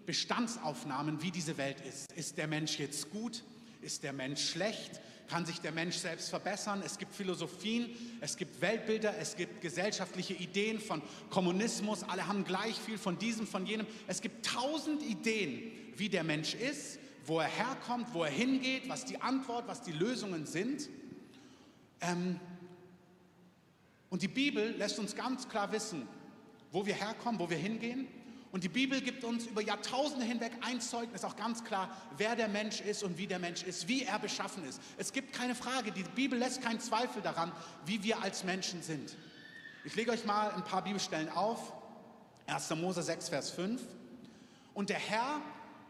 Bestandsaufnahmen, 0.04 1.22
wie 1.22 1.30
diese 1.30 1.56
Welt 1.58 1.80
ist. 1.80 2.12
Ist 2.12 2.38
der 2.38 2.48
Mensch 2.48 2.78
jetzt 2.78 3.10
gut? 3.10 3.44
Ist 3.82 4.02
der 4.02 4.12
Mensch 4.12 4.50
schlecht? 4.50 5.00
Kann 5.28 5.44
sich 5.44 5.60
der 5.60 5.72
Mensch 5.72 5.96
selbst 5.96 6.30
verbessern? 6.30 6.82
Es 6.84 6.98
gibt 6.98 7.14
Philosophien, 7.14 7.90
es 8.20 8.36
gibt 8.36 8.60
Weltbilder, 8.60 9.14
es 9.18 9.36
gibt 9.36 9.60
gesellschaftliche 9.60 10.34
Ideen 10.34 10.78
von 10.78 11.02
Kommunismus. 11.30 12.04
Alle 12.04 12.26
haben 12.26 12.44
gleich 12.44 12.76
viel 12.76 12.96
von 12.96 13.18
diesem, 13.18 13.46
von 13.46 13.66
jenem. 13.66 13.86
Es 14.06 14.20
gibt 14.20 14.46
tausend 14.46 15.02
Ideen, 15.02 15.72
wie 15.96 16.08
der 16.08 16.22
Mensch 16.22 16.54
ist, 16.54 16.98
wo 17.24 17.40
er 17.40 17.48
herkommt, 17.48 18.14
wo 18.14 18.22
er 18.22 18.30
hingeht, 18.30 18.88
was 18.88 19.04
die 19.04 19.20
Antwort, 19.20 19.66
was 19.66 19.82
die 19.82 19.92
Lösungen 19.92 20.46
sind. 20.46 20.88
Ähm, 22.00 22.38
und 24.08 24.22
die 24.22 24.28
Bibel 24.28 24.76
lässt 24.76 24.98
uns 24.98 25.16
ganz 25.16 25.48
klar 25.48 25.72
wissen, 25.72 26.06
wo 26.70 26.86
wir 26.86 26.94
herkommen, 26.94 27.40
wo 27.40 27.50
wir 27.50 27.56
hingehen. 27.56 28.06
Und 28.56 28.64
die 28.64 28.70
Bibel 28.70 29.02
gibt 29.02 29.22
uns 29.22 29.44
über 29.44 29.60
Jahrtausende 29.60 30.24
hinweg 30.24 30.50
ein 30.62 30.80
Zeugnis, 30.80 31.24
auch 31.24 31.36
ganz 31.36 31.62
klar, 31.62 31.94
wer 32.16 32.34
der 32.36 32.48
Mensch 32.48 32.80
ist 32.80 33.02
und 33.02 33.18
wie 33.18 33.26
der 33.26 33.38
Mensch 33.38 33.62
ist, 33.62 33.86
wie 33.86 34.04
er 34.04 34.18
beschaffen 34.18 34.64
ist. 34.64 34.80
Es 34.96 35.12
gibt 35.12 35.34
keine 35.34 35.54
Frage, 35.54 35.92
die 35.92 36.04
Bibel 36.04 36.38
lässt 36.38 36.62
keinen 36.62 36.80
Zweifel 36.80 37.20
daran, 37.20 37.52
wie 37.84 38.02
wir 38.02 38.22
als 38.22 38.44
Menschen 38.44 38.80
sind. 38.82 39.14
Ich 39.84 39.94
lege 39.94 40.10
euch 40.10 40.24
mal 40.24 40.52
ein 40.52 40.64
paar 40.64 40.82
Bibelstellen 40.82 41.28
auf. 41.28 41.74
1. 42.46 42.70
Mose 42.76 43.02
6, 43.02 43.28
Vers 43.28 43.50
5. 43.50 43.82
Und 44.72 44.88
der 44.88 45.00
Herr 45.00 45.42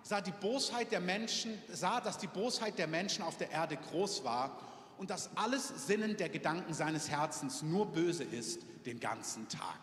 sah 0.02 0.20
die 0.20 0.32
Bosheit 0.32 0.90
der 0.90 0.98
Menschen, 0.98 1.56
sah, 1.72 2.00
dass 2.00 2.18
die 2.18 2.26
Bosheit 2.26 2.80
der 2.80 2.88
Menschen 2.88 3.22
auf 3.22 3.36
der 3.36 3.52
Erde 3.52 3.76
groß 3.76 4.24
war 4.24 4.58
und 4.98 5.10
dass 5.10 5.30
alles 5.36 5.86
Sinnen 5.86 6.16
der 6.16 6.30
Gedanken 6.30 6.74
seines 6.74 7.10
Herzens 7.10 7.62
nur 7.62 7.86
böse 7.86 8.24
ist 8.24 8.62
den 8.86 8.98
ganzen 8.98 9.46
Tag. 9.48 9.78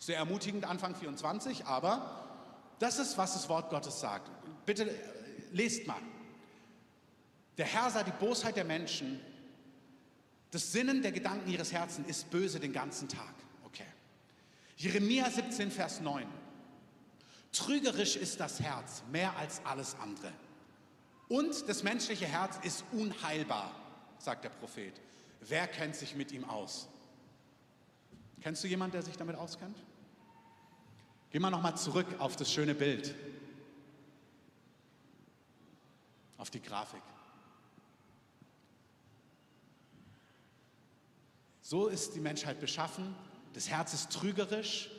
Sehr 0.00 0.16
ermutigend 0.16 0.64
Anfang 0.64 0.96
24, 0.96 1.66
aber 1.66 2.26
das 2.80 2.98
ist, 2.98 3.16
was 3.18 3.34
das 3.34 3.48
Wort 3.48 3.70
Gottes 3.70 4.00
sagt. 4.00 4.30
Bitte 4.66 4.90
äh, 4.90 4.94
lest 5.52 5.86
mal. 5.86 6.00
Der 7.58 7.66
Herr 7.66 7.90
sah 7.90 8.02
die 8.02 8.10
Bosheit 8.12 8.56
der 8.56 8.64
Menschen, 8.64 9.20
das 10.50 10.72
Sinnen 10.72 11.02
der 11.02 11.12
Gedanken 11.12 11.50
ihres 11.50 11.72
Herzens 11.72 12.08
ist 12.08 12.30
böse 12.30 12.58
den 12.58 12.72
ganzen 12.72 13.08
Tag. 13.08 13.34
Okay. 13.64 13.86
Jeremia 14.76 15.30
17, 15.30 15.70
Vers 15.70 16.00
9. 16.00 16.26
Trügerisch 17.52 18.16
ist 18.16 18.40
das 18.40 18.60
Herz 18.60 19.02
mehr 19.12 19.36
als 19.36 19.60
alles 19.64 19.94
andere. 20.00 20.32
Und 21.28 21.68
das 21.68 21.82
menschliche 21.82 22.26
Herz 22.26 22.58
ist 22.62 22.84
unheilbar, 22.92 23.70
sagt 24.18 24.44
der 24.44 24.48
Prophet. 24.48 24.94
Wer 25.40 25.68
kennt 25.68 25.94
sich 25.94 26.16
mit 26.16 26.32
ihm 26.32 26.44
aus? 26.44 26.88
Kennst 28.40 28.64
du 28.64 28.68
jemanden, 28.68 28.92
der 28.92 29.02
sich 29.02 29.16
damit 29.16 29.36
auskennt? 29.36 29.76
Gehen 31.30 31.42
wir 31.42 31.50
nochmal 31.50 31.76
zurück 31.76 32.06
auf 32.18 32.36
das 32.36 32.52
schöne 32.52 32.74
Bild, 32.74 33.14
auf 36.38 36.50
die 36.50 36.60
Grafik. 36.60 37.02
So 41.62 41.86
ist 41.86 42.14
die 42.14 42.20
Menschheit 42.20 42.58
beschaffen. 42.58 43.14
Das 43.52 43.68
Herz 43.68 43.94
ist 43.94 44.10
trügerisch, 44.10 44.90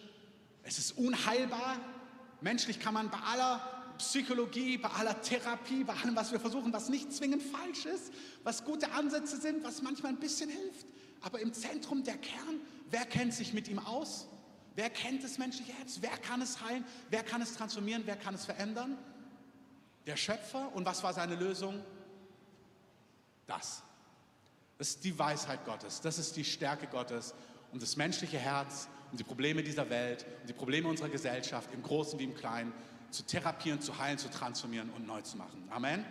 es 0.64 0.78
ist 0.78 0.98
unheilbar 0.98 1.78
Menschlich 2.42 2.80
kann 2.80 2.96
man 2.96 3.10
bei 3.10 3.20
aller 3.20 3.62
Psychologie, 4.00 4.78
bei 4.80 4.90
aller 4.90 5.22
Therapie, 5.22 5.84
bei 5.84 5.94
allem, 5.94 6.16
was 6.16 6.32
wir 6.32 6.40
versuchen, 6.40 6.74
was 6.74 6.90
nicht 6.90 7.14
zwingend 7.14 7.44
falsch 7.44 7.86
ist, 7.86 8.12
was 8.44 8.66
gute 8.66 8.92
Ansätze 8.94 9.40
sind, 9.40 9.64
was 9.64 9.84
manchmal 9.84 10.14
ein 10.14 10.20
bisschen 10.20 10.50
hilft. 10.50 10.88
Aber 11.22 11.40
im 11.40 11.54
Zentrum 11.54 12.04
der 12.04 12.18
Kern, 12.18 12.60
wer 12.90 13.06
kennt 13.06 13.36
sich 13.36 13.54
mit 13.54 13.68
ihm 13.68 13.78
aus? 13.78 14.28
Wer 14.76 14.90
kennt 14.90 15.24
das 15.24 15.38
menschliche 15.38 15.74
Herz? 15.74 15.98
Wer 16.02 16.18
kann 16.18 16.42
es 16.42 16.62
heilen? 16.62 16.86
Wer 17.10 17.24
kann 17.24 17.42
es 17.42 17.56
transformieren? 17.56 18.04
Wer 18.06 18.16
kann 18.16 18.36
es 18.36 18.46
verändern? 18.46 18.98
Der 20.06 20.16
Schöpfer. 20.16 20.74
Und 20.74 20.86
was 20.86 21.04
war 21.04 21.14
seine 21.14 21.36
Lösung? 21.36 21.84
Das. 23.48 23.84
Das 24.78 24.90
ist 24.90 25.04
die 25.04 25.18
Weisheit 25.18 25.66
Gottes. 25.66 26.02
Das 26.02 26.18
ist 26.18 26.36
die 26.36 26.46
Stärke 26.46 26.88
Gottes. 26.88 27.36
Und 27.72 27.82
das 27.82 27.98
menschliche 27.98 28.38
Herz 28.38 28.88
und 29.12 29.20
die 29.20 29.24
Probleme 29.24 29.62
dieser 29.62 29.90
Welt 29.90 30.26
und 30.42 30.50
die 30.50 30.54
Probleme 30.54 30.88
unserer 30.88 31.10
Gesellschaft, 31.10 31.70
im 31.74 31.84
Großen 31.84 32.18
wie 32.18 32.24
im 32.24 32.36
Kleinen, 32.36 32.74
zu 33.12 33.24
therapieren, 33.24 33.82
zu 33.82 33.98
heilen, 33.98 34.18
zu 34.18 34.30
transformieren 34.30 34.90
und 34.92 35.06
neu 35.06 35.22
zu 35.22 35.38
machen. 35.38 35.68
Amen. 35.70 36.06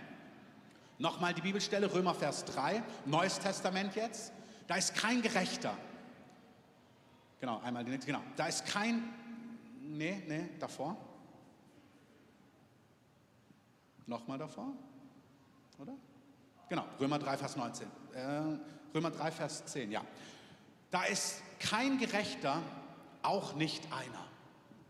Nochmal 0.99 1.33
die 1.33 1.41
Bibelstelle, 1.41 1.93
Römer 1.93 2.15
Vers 2.15 2.45
3, 2.45 2.83
Neues 3.07 3.39
Testament 3.39 3.97
jetzt. 3.97 4.33
Da 4.67 4.77
ist 4.77 4.95
kein 4.95 5.23
Gerechter. 5.23 5.77
Genau, 7.41 7.59
einmal 7.61 7.85
die 7.85 7.91
nächste, 7.91 8.07
genau. 8.07 8.23
Da 8.37 8.47
ist 8.47 8.67
kein, 8.67 9.03
nee, 9.81 10.23
nee, 10.29 10.51
davor. 10.59 10.97
Nochmal 14.07 14.39
davor, 14.39 14.73
oder? 15.79 15.95
Genau, 16.69 16.85
Römer 16.99 17.19
3, 17.19 17.37
Vers 17.39 17.57
19. 17.57 17.89
Äh, 18.13 18.59
Römer 18.95 19.11
3, 19.11 19.31
Vers 19.31 19.65
10, 19.67 19.91
ja. 19.91 20.05
Da 20.91 21.05
ist 21.05 21.43
kein 21.59 21.99
Gerechter, 21.99 22.61
auch 23.23 23.55
nicht 23.55 23.85
einer. 23.93 24.27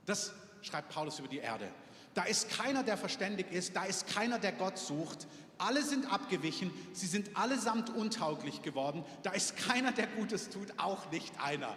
Das 0.07 0.33
schreibt 0.63 0.93
Paulus 0.93 1.19
über 1.19 1.29
die 1.29 1.39
Erde. 1.39 1.69
Da 2.15 2.25
ist 2.25 2.51
keiner, 2.51 2.83
der 2.83 2.97
verständig 2.97 3.53
ist, 3.53 3.77
da 3.77 3.85
ist 3.85 4.09
keiner, 4.09 4.39
der 4.39 4.53
Gott 4.53 4.79
sucht. 4.79 5.29
Alle 5.59 5.83
sind 5.83 6.11
abgewichen, 6.11 6.73
sie 6.93 7.07
sind 7.07 7.37
allesamt 7.37 7.91
untauglich 7.91 8.63
geworden. 8.63 9.05
Da 9.23 9.31
ist 9.33 9.57
keiner, 9.57 9.93
der 9.93 10.07
Gutes 10.07 10.49
tut, 10.49 10.73
auch 10.79 11.11
nicht 11.11 11.33
einer. 11.41 11.77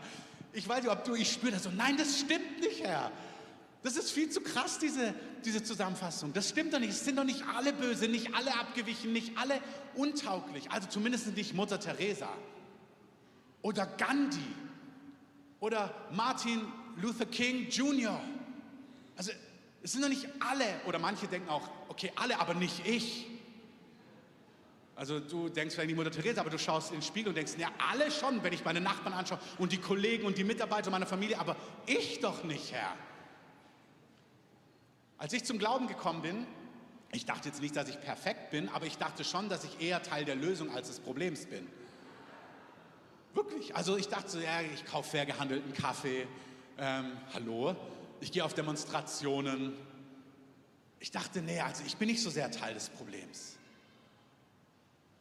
Ich 0.54 0.68
weiß 0.68 0.84
nicht, 0.84 0.92
ob 0.92 1.04
du, 1.04 1.16
ich 1.16 1.32
spüre 1.32 1.54
das 1.54 1.64
so, 1.64 1.72
nein, 1.72 1.98
das 1.98 2.20
stimmt 2.20 2.60
nicht, 2.60 2.84
Herr. 2.84 3.12
Das 3.82 3.98
ist 3.98 4.12
viel 4.12 4.30
zu 4.30 4.40
krass, 4.40 4.80
diese, 4.80 5.14
diese 5.44 5.62
Zusammenfassung. 5.62 6.32
Das 6.32 6.50
stimmt 6.50 6.74
doch 6.74 6.80
nicht. 6.80 6.92
Es 6.92 7.04
sind 7.04 7.18
doch 7.18 7.26
nicht 7.26 7.44
alle 7.54 7.74
böse, 7.74 8.08
nicht 8.08 8.34
alle 8.34 8.54
abgewichen, 8.58 9.12
nicht 9.12 9.38
alle 9.38 9.60
untauglich. 9.96 10.72
Also 10.72 10.88
zumindest 10.88 11.36
nicht 11.36 11.54
Mutter 11.54 11.80
Teresa 11.80 12.30
oder 13.62 13.86
Gandhi 13.86 14.40
oder 15.60 15.94
Martin 16.12 16.62
Luther 16.96 17.26
King 17.26 17.68
Jr. 17.70 18.22
Also 19.18 19.32
es 19.82 19.92
sind 19.92 20.02
doch 20.02 20.10
nicht 20.10 20.30
alle, 20.40 20.66
oder 20.86 20.98
manche 20.98 21.28
denken 21.28 21.50
auch, 21.50 21.68
okay, 21.90 22.12
alle, 22.16 22.40
aber 22.40 22.54
nicht 22.54 22.88
ich. 22.88 23.28
Also 24.96 25.20
du 25.20 25.50
denkst 25.50 25.74
vielleicht 25.74 25.88
nicht 25.88 25.98
Mutter 25.98 26.12
Teresa, 26.12 26.42
aber 26.42 26.52
du 26.52 26.60
schaust 26.60 26.92
in 26.92 26.98
den 26.98 27.02
Spiegel 27.02 27.30
und 27.30 27.36
denkst, 27.36 27.54
ja, 27.58 27.70
alle 27.90 28.12
schon, 28.12 28.44
wenn 28.44 28.54
ich 28.54 28.64
meine 28.64 28.80
Nachbarn 28.80 29.14
anschaue 29.14 29.40
und 29.58 29.72
die 29.72 29.80
Kollegen 29.80 30.26
und 30.26 30.38
die 30.38 30.44
Mitarbeiter 30.44 30.92
meiner 30.92 31.08
Familie, 31.08 31.40
aber 31.40 31.56
ich 31.88 32.20
doch 32.20 32.44
nicht, 32.44 32.72
Herr. 32.72 32.96
Als 35.18 35.34
ich 35.34 35.46
zum 35.46 35.58
Glauben 35.58 35.88
gekommen 35.88 36.22
bin, 36.22 36.46
ich 37.12 37.26
dachte 37.26 37.48
jetzt 37.48 37.62
nicht, 37.62 37.76
dass 37.76 37.90
ich 37.90 38.00
perfekt 38.02 38.52
bin, 38.52 38.70
aber 38.70 38.86
ich 38.86 38.98
dachte 38.98 39.24
schon, 39.24 39.50
dass 39.50 39.64
ich 39.64 39.82
eher 39.82 40.04
Teil 40.04 40.26
der 40.26 40.36
Lösung 40.36 40.72
als 40.76 40.88
des 40.88 41.00
Problems 41.00 41.46
bin. 41.46 41.68
Wirklich. 43.34 43.76
Also 43.76 43.98
ich 43.98 44.10
dachte 44.10 44.30
so, 44.30 44.40
ja, 44.40 44.62
ich 44.62 44.86
kaufe 44.86 45.12
fair 45.12 45.26
gehandelten 45.26 45.74
Kaffee. 45.74 46.28
Ähm, 46.78 47.18
hallo? 47.34 47.76
Ich 48.20 48.32
gehe 48.32 48.44
auf 48.46 48.54
Demonstrationen. 48.54 49.74
Ich 51.00 51.12
dachte, 51.12 51.42
nee, 51.42 51.60
also 51.60 51.84
ich 51.86 51.98
bin 51.98 52.08
nicht 52.08 52.22
so 52.22 52.30
sehr 52.30 52.52
Teil 52.52 52.74
des 52.74 52.90
Problems. 52.90 53.58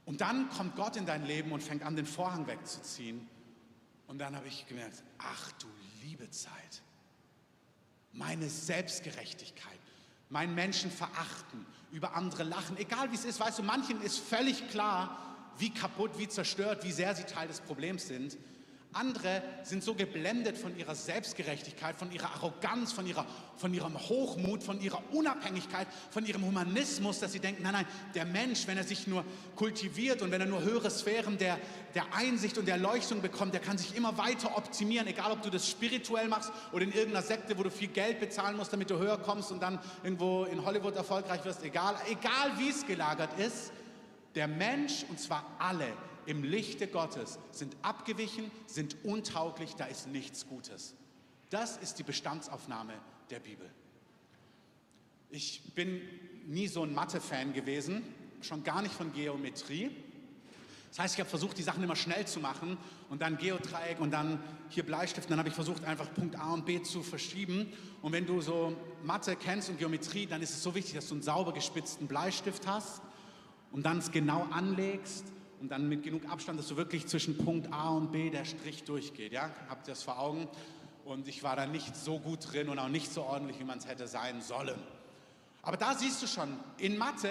Und 0.05 0.21
dann 0.21 0.49
kommt 0.51 0.77
Gott 0.77 0.97
in 0.97 1.07
dein 1.07 1.25
Leben 1.25 1.53
und 1.53 1.63
fängt 1.63 1.83
an, 1.83 1.97
den 1.97 2.07
Vorhang 2.07 2.47
wegzuziehen. 2.47 3.29
Und 4.07 4.19
dann 4.19 4.37
habe 4.37 4.49
ich 4.49 4.67
gemerkt, 4.67 5.03
ach 5.19 5.53
du 5.53 5.69
liebe 6.03 6.29
Zeit, 6.31 6.83
meine 8.13 8.49
Selbstgerechtigkeit, 8.49 9.79
mein 10.29 10.55
Menschen 10.55 10.91
verachten, 10.91 11.65
über 11.93 12.15
andere 12.15 12.43
lachen, 12.43 12.77
egal 12.79 13.11
wie 13.11 13.15
es 13.15 13.25
ist, 13.25 13.39
weißt 13.39 13.59
du, 13.59 13.63
manchen 13.63 14.03
ist 14.03 14.19
völlig 14.19 14.69
klar, 14.71 15.19
wie 15.59 15.71
kaputt, 15.71 16.19
wie 16.19 16.29
zerstört, 16.29 16.85
wie 16.85 16.93
sehr 16.93 17.15
sie 17.15 17.25
Teil 17.25 17.49
des 17.49 17.61
Problems 17.61 18.09
sind. 18.09 18.37
Andere 18.95 19.43
sind 19.63 19.83
so 19.83 19.95
geblendet 19.95 20.59
von 20.59 20.77
ihrer 20.77 20.95
Selbstgerechtigkeit, 20.95 21.97
von 21.97 22.13
ihrer 22.13 22.31
Arroganz, 22.35 22.93
von, 22.93 23.07
ihrer, 23.07 23.25
von 23.57 23.73
ihrem 23.73 23.99
Hochmut, 23.99 24.63
von 24.63 24.81
ihrer 24.81 25.03
Unabhängigkeit, 25.13 25.87
von 26.11 26.27
ihrem 26.27 26.45
Humanismus, 26.45 27.19
dass 27.19 27.33
sie 27.33 27.41
denken, 27.41 27.63
nein, 27.63 27.73
nein, 27.73 27.87
der 28.15 28.27
Mensch, 28.27 28.67
wenn 28.67 28.77
er 28.77 28.85
sich 28.85 29.07
nur 29.07 29.25
kultiviert 29.57 30.21
und 30.21 30.31
wenn 30.31 30.41
er 30.41 30.47
nur 30.47 30.63
höhere 30.63 30.91
Sphären 30.91 31.39
der, 31.39 31.59
der 31.95 32.05
Einsicht 32.15 32.59
und 32.59 32.67
der 32.67 32.75
Erleuchtung 32.75 33.23
bekommt, 33.23 33.55
der 33.55 33.61
kann 33.61 33.79
sich 33.79 33.97
immer 33.97 34.19
weiter 34.19 34.57
optimieren, 34.57 35.07
egal 35.07 35.33
ob 35.33 35.43
du 35.43 35.49
das 35.49 35.69
spirituell 35.69 36.29
machst 36.29 36.53
oder 36.73 36.85
in 36.85 36.93
irgendeiner 36.93 37.25
Sekte, 37.25 37.57
wo 37.57 37.63
du 37.63 37.71
viel 37.71 37.89
Geld 37.89 38.21
bezahlen 38.21 38.57
musst, 38.57 38.73
damit 38.73 38.91
du 38.91 38.99
höher 38.99 39.19
kommst 39.19 39.53
und 39.53 39.63
dann 39.63 39.79
irgendwo 40.03 40.45
in 40.45 40.65
Hollywood 40.65 40.97
erfolgreich 40.97 41.45
wirst, 41.45 41.63
egal, 41.65 41.95
egal 42.11 42.53
wie 42.59 42.69
es 42.69 42.87
gelagert 42.87 43.39
ist. 43.39 43.73
Der 44.35 44.49
Mensch, 44.49 45.05
und 45.09 45.19
zwar 45.19 45.45
alle 45.59 45.89
im 46.27 46.45
Lichte 46.45 46.87
Gottes, 46.87 47.39
sind 47.51 47.77
abgewichen, 47.83 48.51
sind 48.67 48.97
untauglich, 49.05 49.75
da 49.77 49.87
ist 49.87 50.09
nichts 50.09 50.47
Gutes. 50.47 50.95
Das 51.51 51.77
ist 51.77 51.99
die 51.99 52.03
Bestandsaufnahme 52.03 52.95
der 53.31 53.41
Bibel. 53.41 53.69
Ich 55.31 55.63
bin 55.75 56.01
nie 56.47 56.69
so 56.69 56.83
ein 56.83 56.95
Mathe-Fan 56.95 57.53
gewesen, 57.53 58.03
schon 58.43 58.65
gar 58.65 58.83
nicht 58.83 58.95
von 58.95 59.13
Geometrie. 59.13 59.91
Das 60.91 60.99
heißt, 60.99 61.15
ich 61.15 61.21
habe 61.21 61.31
versucht, 61.31 61.57
die 61.57 61.63
Sachen 61.63 61.83
immer 61.83 61.97
schnell 61.97 62.27
zu 62.27 62.39
machen 62.39 62.77
und 63.09 63.23
dann 63.23 63.39
Geodreieck 63.39 63.99
und 63.99 64.11
dann 64.11 64.43
hier 64.69 64.83
Bleistift. 64.83 65.31
Dann 65.31 65.39
habe 65.39 65.49
ich 65.49 65.55
versucht, 65.55 65.85
einfach 65.85 66.13
Punkt 66.13 66.37
A 66.37 66.53
und 66.53 66.67
B 66.67 66.83
zu 66.83 67.03
verschieben. 67.03 67.73
Und 68.03 68.13
wenn 68.13 68.27
du 68.27 68.43
so 68.43 68.77
Mathe 69.03 69.37
kennst 69.37 69.71
und 69.71 69.79
Geometrie, 69.79 70.27
dann 70.27 70.43
ist 70.43 70.51
es 70.51 70.63
so 70.63 70.75
wichtig, 70.75 70.95
dass 70.95 71.09
du 71.09 71.15
einen 71.15 71.23
sauber 71.23 71.55
gespitzten 71.55 72.09
Bleistift 72.09 72.67
hast 72.67 73.01
und 73.71 73.87
dann 73.87 73.99
es 73.99 74.11
genau 74.11 74.47
anlegst 74.51 75.25
und 75.63 75.69
dann 75.69 75.89
mit 75.89 76.03
genug 76.03 76.29
Abstand, 76.29 76.59
dass 76.59 76.67
du 76.67 76.77
wirklich 76.77 77.07
zwischen 77.07 77.39
Punkt 77.39 77.73
A 77.73 77.91
und 77.91 78.11
B 78.11 78.31
der 78.31 78.45
Strich 78.45 78.83
durchgeht. 78.83 79.33
Ja? 79.33 79.49
Habt 79.69 79.87
ihr 79.87 79.93
das 79.93 80.03
vor 80.03 80.19
Augen? 80.19 80.49
Und 81.05 81.29
ich 81.29 81.45
war 81.45 81.55
da 81.55 81.67
nicht 81.67 81.95
so 81.97 82.19
gut 82.19 82.53
drin 82.53 82.69
und 82.69 82.81
auch 82.81 82.89
nicht 82.89 83.13
so 83.13 83.23
ordentlich, 83.23 83.61
wie 83.61 83.65
man 83.65 83.79
es 83.79 83.87
hätte 83.87 84.09
sein 84.09 84.43
sollen. 84.43 84.75
Aber 85.63 85.77
da 85.77 85.95
siehst 85.95 86.21
du 86.21 86.27
schon, 86.27 86.57
in 86.79 86.99
Mathe, 86.99 87.31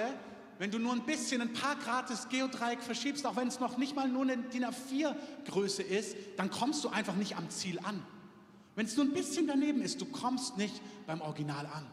wenn 0.59 0.71
du 0.71 0.79
nur 0.79 0.93
ein 0.93 1.05
bisschen, 1.05 1.41
ein 1.41 1.51
paar 1.51 1.75
Grad 1.75 2.09
das 2.09 2.29
Geodreieck 2.29 2.81
verschiebst, 2.81 3.25
auch 3.25 3.35
wenn 3.35 3.49
es 3.49 3.59
noch 3.59 3.77
nicht 3.77 3.97
mal 3.97 4.07
nur 4.07 4.21
eine 4.21 4.37
DIN 4.37 4.63
A4 4.63 5.13
Größe 5.49 5.83
ist, 5.83 6.15
dann 6.37 6.49
kommst 6.49 6.85
du 6.85 6.89
einfach 6.89 7.15
nicht 7.15 7.35
am 7.35 7.49
Ziel 7.49 7.79
an. 7.83 8.01
Wenn 8.75 8.85
es 8.85 8.95
nur 8.95 9.07
ein 9.07 9.13
bisschen 9.13 9.45
daneben 9.45 9.81
ist, 9.81 9.99
du 9.99 10.05
kommst 10.05 10.57
nicht 10.57 10.81
beim 11.05 11.19
Original 11.19 11.65
an. 11.65 11.85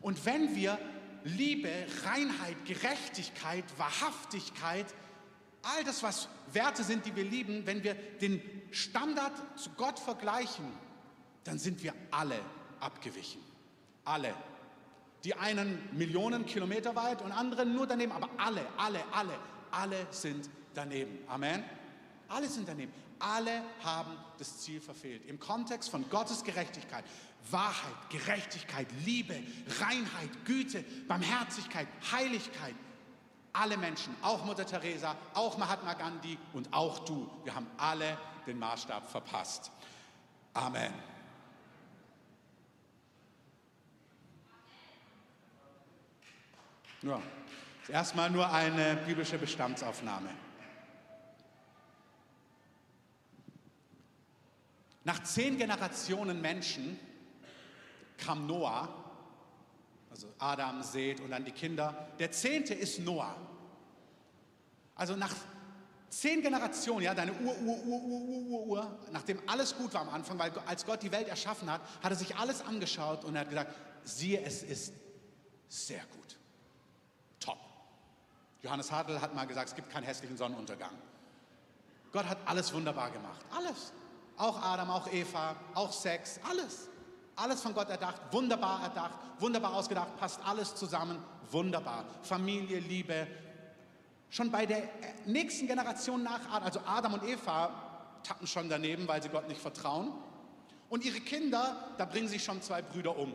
Und 0.00 0.24
wenn 0.24 0.56
wir 0.56 0.78
Liebe, 1.24 1.70
Reinheit, 2.04 2.64
Gerechtigkeit, 2.64 3.64
Wahrhaftigkeit, 3.76 4.86
all 5.64 5.84
das, 5.84 6.02
was 6.02 6.28
Werte 6.52 6.84
sind, 6.84 7.06
die 7.06 7.16
wir 7.16 7.24
lieben, 7.24 7.66
wenn 7.66 7.82
wir 7.82 7.94
den 7.94 8.42
Standard 8.70 9.32
zu 9.58 9.70
Gott 9.70 9.98
vergleichen, 9.98 10.64
dann 11.44 11.58
sind 11.58 11.82
wir 11.82 11.94
alle 12.10 12.38
abgewichen. 12.80 13.40
Alle. 14.04 14.34
Die 15.24 15.34
einen 15.34 15.78
Millionen 15.96 16.44
Kilometer 16.44 16.94
weit 16.96 17.22
und 17.22 17.32
andere 17.32 17.64
nur 17.64 17.86
daneben, 17.86 18.12
aber 18.12 18.28
alle, 18.36 18.66
alle, 18.76 19.02
alle, 19.12 19.38
alle 19.70 20.06
sind 20.10 20.50
daneben. 20.74 21.18
Amen. 21.28 21.64
Alle 22.28 22.48
sind 22.48 22.68
daneben. 22.68 22.92
Alle 23.18 23.62
haben 23.82 24.12
das 24.38 24.58
Ziel 24.58 24.80
verfehlt. 24.80 25.24
Im 25.26 25.38
Kontext 25.38 25.88
von 25.88 26.08
Gottes 26.10 26.44
Gerechtigkeit. 26.44 27.04
Wahrheit, 27.50 28.10
Gerechtigkeit, 28.10 28.86
Liebe, 29.04 29.34
Reinheit, 29.80 30.30
Güte, 30.44 30.84
Barmherzigkeit, 31.06 31.86
Heiligkeit. 32.10 32.74
Alle 33.54 33.76
Menschen, 33.76 34.16
auch 34.20 34.44
Mutter 34.44 34.66
Teresa, 34.66 35.14
auch 35.32 35.56
Mahatma 35.56 35.94
Gandhi 35.94 36.36
und 36.52 36.72
auch 36.72 36.98
du, 37.00 37.30
wir 37.44 37.54
haben 37.54 37.68
alle 37.78 38.18
den 38.46 38.58
Maßstab 38.58 39.08
verpasst. 39.08 39.70
Amen. 40.52 40.92
Ja, 47.02 47.22
erstmal 47.88 48.28
nur 48.28 48.50
eine 48.50 48.96
biblische 48.96 49.38
Bestandsaufnahme. 49.38 50.30
Nach 55.04 55.22
zehn 55.22 55.58
Generationen 55.58 56.40
Menschen 56.40 56.98
kam 58.18 58.46
Noah, 58.46 59.03
also 60.38 60.62
Adam, 60.62 60.82
Seth 60.82 61.20
und 61.20 61.30
dann 61.30 61.44
die 61.44 61.52
Kinder. 61.52 62.08
Der 62.18 62.30
zehnte 62.30 62.74
ist 62.74 62.98
Noah. 63.00 63.34
Also 64.94 65.16
nach 65.16 65.34
zehn 66.08 66.42
Generationen, 66.42 67.02
ja, 67.02 67.14
deine 67.14 67.32
Ur, 67.32 67.56
Ur, 67.60 67.84
Ur, 67.84 68.02
Ur, 68.02 68.20
Ur, 68.20 68.40
Ur, 68.46 68.66
Ur, 68.66 68.98
nachdem 69.10 69.40
alles 69.48 69.76
gut 69.76 69.92
war 69.94 70.02
am 70.02 70.10
Anfang, 70.10 70.38
weil 70.38 70.52
als 70.66 70.86
Gott 70.86 71.02
die 71.02 71.10
Welt 71.10 71.28
erschaffen 71.28 71.70
hat, 71.70 71.80
hat 72.02 72.12
er 72.12 72.16
sich 72.16 72.36
alles 72.36 72.62
angeschaut 72.62 73.24
und 73.24 73.34
er 73.34 73.42
hat 73.42 73.50
gesagt, 73.50 73.74
siehe, 74.04 74.40
es 74.42 74.62
ist 74.62 74.92
sehr 75.68 76.02
gut. 76.04 76.38
Top. 77.40 77.58
Johannes 78.62 78.92
Hartl 78.92 79.20
hat 79.20 79.34
mal 79.34 79.46
gesagt, 79.46 79.70
es 79.70 79.74
gibt 79.74 79.90
keinen 79.90 80.04
hässlichen 80.04 80.36
Sonnenuntergang. 80.36 80.92
Gott 82.12 82.26
hat 82.26 82.38
alles 82.46 82.72
wunderbar 82.72 83.10
gemacht. 83.10 83.44
Alles. 83.50 83.92
Auch 84.36 84.62
Adam, 84.62 84.90
auch 84.90 85.12
Eva, 85.12 85.56
auch 85.74 85.92
Sex, 85.92 86.38
alles. 86.48 86.88
Alles 87.36 87.60
von 87.62 87.74
Gott 87.74 87.88
erdacht, 87.88 88.20
wunderbar 88.30 88.82
erdacht, 88.82 89.18
wunderbar 89.38 89.74
ausgedacht, 89.74 90.16
passt 90.18 90.40
alles 90.44 90.74
zusammen, 90.74 91.18
wunderbar. 91.50 92.04
Familie, 92.22 92.78
Liebe. 92.78 93.26
Schon 94.30 94.50
bei 94.50 94.66
der 94.66 94.88
nächsten 95.26 95.66
Generation 95.66 96.22
nach 96.22 96.40
Adam, 96.50 96.62
also 96.62 96.80
Adam 96.86 97.14
und 97.14 97.24
Eva, 97.24 97.70
tappen 98.22 98.46
schon 98.46 98.68
daneben, 98.68 99.06
weil 99.08 99.22
sie 99.22 99.28
Gott 99.28 99.48
nicht 99.48 99.60
vertrauen. 99.60 100.12
Und 100.88 101.04
ihre 101.04 101.20
Kinder, 101.20 101.76
da 101.98 102.04
bringen 102.04 102.28
sich 102.28 102.44
schon 102.44 102.62
zwei 102.62 102.82
Brüder 102.82 103.16
um. 103.16 103.34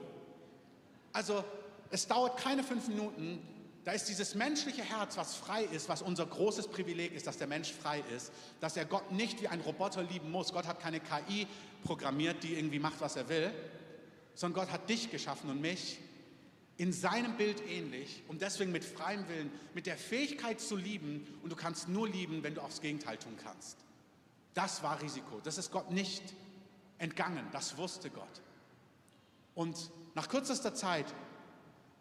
Also 1.12 1.44
es 1.92 2.08
dauert 2.08 2.38
keine 2.38 2.64
fünf 2.64 2.88
Minuten, 2.88 3.42
da 3.86 3.94
ist 3.94 4.08
dieses 4.10 4.36
menschliche 4.36 4.84
Herz, 4.84 5.18
was 5.18 5.36
frei 5.36 5.64
ist, 5.64 5.90
was 5.90 6.02
unser 6.02 6.26
großes 6.26 6.68
Privileg 6.68 7.14
ist, 7.14 7.26
dass 7.28 7.38
der 7.38 7.48
Mensch 7.48 7.72
frei 7.72 8.04
ist, 8.16 8.32
dass 8.60 8.78
er 8.78 8.86
Gott 8.86 9.12
nicht 9.12 9.42
wie 9.42 9.48
ein 9.48 9.62
Roboter 9.62 10.04
lieben 10.04 10.30
muss. 10.32 10.52
Gott 10.52 10.68
hat 10.68 10.80
keine 10.80 11.00
KI 11.00 11.48
programmiert, 11.84 12.44
die 12.44 12.56
irgendwie 12.56 12.80
macht, 12.80 13.00
was 13.00 13.16
er 13.16 13.28
will, 13.30 13.52
sondern 14.40 14.64
Gott 14.64 14.72
hat 14.72 14.88
dich 14.88 15.12
geschaffen 15.12 15.50
und 15.50 15.60
mich 15.60 16.00
in 16.78 16.94
seinem 16.94 17.36
Bild 17.36 17.62
ähnlich 17.68 18.24
und 18.30 18.42
deswegen 18.42 18.72
mit 18.72 18.86
freiem 18.86 19.28
Willen, 19.28 19.52
mit 19.74 19.86
der 19.86 19.98
Fähigkeit 19.98 20.62
zu 20.62 20.78
lieben 20.78 21.28
und 21.44 21.50
du 21.52 21.58
kannst 21.58 21.90
nur 21.90 22.08
lieben, 22.08 22.42
wenn 22.42 22.56
du 22.56 22.62
auch 22.62 22.70
das 22.70 22.80
Gegenteil 22.80 23.18
tun 23.18 23.36
kannst. 23.44 23.76
Das 24.54 24.82
war 24.82 25.02
Risiko. 25.02 25.42
Das 25.44 25.58
ist 25.58 25.72
Gott 25.72 25.92
nicht 25.92 26.24
entgangen. 27.00 27.46
Das 27.52 27.76
wusste 27.76 28.10
Gott. 28.10 28.42
Und 29.56 29.92
nach 30.16 30.30
kürzester 30.30 30.74
Zeit 30.74 31.14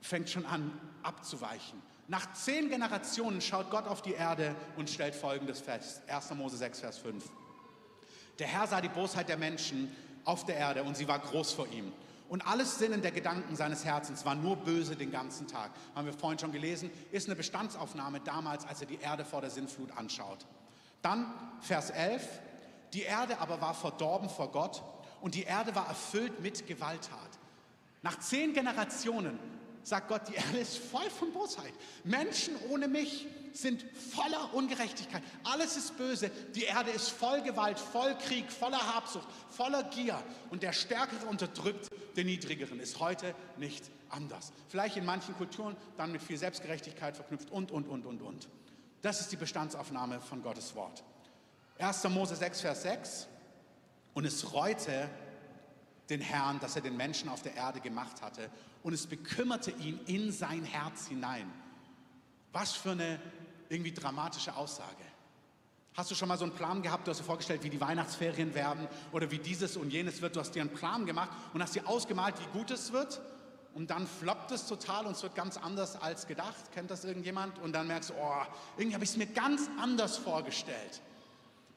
fängt 0.00 0.30
schon 0.30 0.46
an 0.46 0.80
abzuweichen. 1.02 1.82
Nach 2.06 2.32
zehn 2.34 2.68
Generationen 2.68 3.40
schaut 3.40 3.68
Gott 3.68 3.88
auf 3.88 4.00
die 4.00 4.12
Erde 4.12 4.54
und 4.76 4.88
stellt 4.88 5.16
folgendes 5.16 5.58
fest. 5.58 6.02
1. 6.06 6.34
Mose 6.34 6.56
6, 6.56 6.78
Vers 6.78 6.98
5. 6.98 7.24
Der 8.38 8.46
Herr 8.46 8.68
sah 8.68 8.80
die 8.80 8.88
Bosheit 8.88 9.28
der 9.28 9.38
Menschen 9.38 9.90
auf 10.24 10.44
der 10.44 10.56
Erde 10.56 10.84
und 10.84 10.96
sie 10.96 11.08
war 11.08 11.18
groß 11.18 11.50
vor 11.50 11.66
ihm. 11.66 11.92
Und 12.28 12.46
alles 12.46 12.78
Sinnen 12.78 13.00
der 13.00 13.10
Gedanken 13.10 13.56
seines 13.56 13.84
Herzens 13.84 14.24
war 14.24 14.34
nur 14.34 14.56
böse 14.56 14.96
den 14.96 15.10
ganzen 15.10 15.46
Tag. 15.46 15.70
Haben 15.94 16.06
wir 16.06 16.12
vorhin 16.12 16.38
schon 16.38 16.52
gelesen, 16.52 16.90
ist 17.10 17.26
eine 17.26 17.36
Bestandsaufnahme 17.36 18.20
damals, 18.20 18.66
als 18.66 18.82
er 18.82 18.86
die 18.86 19.00
Erde 19.00 19.24
vor 19.24 19.40
der 19.40 19.50
Sinnflut 19.50 19.96
anschaut. 19.96 20.46
Dann 21.00 21.32
Vers 21.60 21.90
11. 21.90 22.26
Die 22.92 23.02
Erde 23.02 23.38
aber 23.38 23.60
war 23.60 23.74
verdorben 23.74 24.28
vor 24.28 24.50
Gott 24.50 24.82
und 25.20 25.34
die 25.34 25.42
Erde 25.42 25.74
war 25.74 25.88
erfüllt 25.88 26.40
mit 26.40 26.66
Gewalttat. 26.66 27.38
Nach 28.02 28.18
zehn 28.18 28.52
Generationen 28.52 29.38
sagt 29.82 30.08
Gott, 30.08 30.22
die 30.28 30.34
Erde 30.34 30.58
ist 30.58 30.78
voll 30.78 31.08
von 31.10 31.32
Bosheit. 31.32 31.72
Menschen 32.04 32.54
ohne 32.70 32.88
mich 32.88 33.26
sind 33.52 33.84
voller 34.14 34.54
Ungerechtigkeit. 34.54 35.22
Alles 35.44 35.76
ist 35.76 35.96
böse. 35.96 36.30
Die 36.54 36.64
Erde 36.64 36.90
ist 36.90 37.10
voll 37.10 37.42
Gewalt, 37.42 37.78
voll 37.78 38.14
Krieg, 38.18 38.50
voller 38.52 38.94
Habsucht, 38.94 39.26
voller 39.50 39.82
Gier. 39.84 40.22
Und 40.50 40.62
der 40.62 40.72
Stärkere 40.72 41.26
unterdrückt 41.26 41.88
den 42.18 42.26
Niedrigeren. 42.26 42.80
Ist 42.80 43.00
heute 43.00 43.34
nicht 43.56 43.90
anders. 44.10 44.52
Vielleicht 44.68 44.96
in 44.96 45.04
manchen 45.04 45.34
Kulturen 45.36 45.76
dann 45.96 46.12
mit 46.12 46.22
viel 46.22 46.36
Selbstgerechtigkeit 46.36 47.16
verknüpft 47.16 47.50
und, 47.50 47.70
und, 47.70 47.88
und, 47.88 48.04
und, 48.04 48.20
und. 48.20 48.48
Das 49.00 49.20
ist 49.20 49.32
die 49.32 49.36
Bestandsaufnahme 49.36 50.20
von 50.20 50.42
Gottes 50.42 50.74
Wort. 50.74 51.04
1. 51.78 52.04
Mose 52.08 52.36
6, 52.36 52.60
Vers 52.60 52.82
6. 52.82 53.28
Und 54.14 54.24
es 54.24 54.52
reute 54.52 55.08
den 56.10 56.20
Herrn, 56.20 56.58
dass 56.60 56.74
er 56.74 56.82
den 56.82 56.96
Menschen 56.96 57.28
auf 57.28 57.42
der 57.42 57.54
Erde 57.54 57.80
gemacht 57.80 58.22
hatte. 58.22 58.50
Und 58.82 58.92
es 58.92 59.06
bekümmerte 59.06 59.70
ihn 59.70 60.00
in 60.06 60.32
sein 60.32 60.64
Herz 60.64 61.06
hinein. 61.06 61.52
Was 62.52 62.72
für 62.72 62.92
eine 62.92 63.20
irgendwie 63.68 63.92
dramatische 63.92 64.56
Aussage. 64.56 65.04
Hast 65.98 66.12
du 66.12 66.14
schon 66.14 66.28
mal 66.28 66.38
so 66.38 66.44
einen 66.44 66.54
Plan 66.54 66.80
gehabt? 66.80 67.08
Du 67.08 67.10
hast 67.10 67.18
dir 67.18 67.24
vorgestellt, 67.24 67.64
wie 67.64 67.70
die 67.70 67.80
Weihnachtsferien 67.80 68.54
werden 68.54 68.86
oder 69.10 69.32
wie 69.32 69.38
dieses 69.38 69.76
und 69.76 69.90
jenes 69.90 70.22
wird. 70.22 70.36
Du 70.36 70.38
hast 70.38 70.54
dir 70.54 70.62
einen 70.62 70.72
Plan 70.72 71.06
gemacht 71.06 71.30
und 71.52 71.60
hast 71.60 71.74
dir 71.74 71.88
ausgemalt, 71.88 72.36
wie 72.38 72.56
gut 72.56 72.70
es 72.70 72.92
wird. 72.92 73.20
Und 73.74 73.90
dann 73.90 74.06
floppt 74.06 74.52
es 74.52 74.68
total 74.68 75.06
und 75.06 75.16
es 75.16 75.24
wird 75.24 75.34
ganz 75.34 75.56
anders 75.56 76.00
als 76.00 76.28
gedacht. 76.28 76.70
Kennt 76.72 76.92
das 76.92 77.04
irgendjemand? 77.04 77.58
Und 77.58 77.72
dann 77.72 77.88
merkst 77.88 78.10
du, 78.10 78.14
oh, 78.14 78.42
irgendwie 78.76 78.94
habe 78.94 79.02
ich 79.02 79.10
es 79.10 79.16
mir 79.16 79.26
ganz 79.26 79.68
anders 79.80 80.16
vorgestellt. 80.18 81.02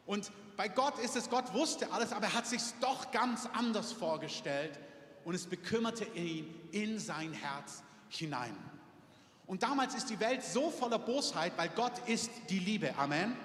Und 0.06 0.32
bei 0.56 0.68
Gott 0.68 1.00
ist 1.00 1.16
es, 1.16 1.28
Gott 1.28 1.52
wusste 1.56 1.92
alles, 1.92 2.14
aber 2.14 2.28
er 2.28 2.36
hat 2.36 2.46
sich 2.46 2.62
doch 2.80 3.10
ganz 3.10 3.50
anders 3.52 3.92
vorgestellt 3.92 4.78
und 5.26 5.34
es 5.34 5.48
bekümmerte 5.48 6.06
ihn 6.14 6.46
in 6.70 7.00
sein 7.00 7.34
Herz 7.34 7.82
hinein. 8.10 8.56
Und 9.48 9.64
damals 9.64 9.96
ist 9.96 10.12
die 10.12 10.20
Welt 10.20 10.44
so 10.44 10.70
voller 10.70 11.00
Bosheit, 11.00 11.54
weil 11.58 11.70
Gott 11.70 12.08
ist 12.08 12.30
die 12.52 12.60
Liebe. 12.60 12.94
Amen. 13.00 13.36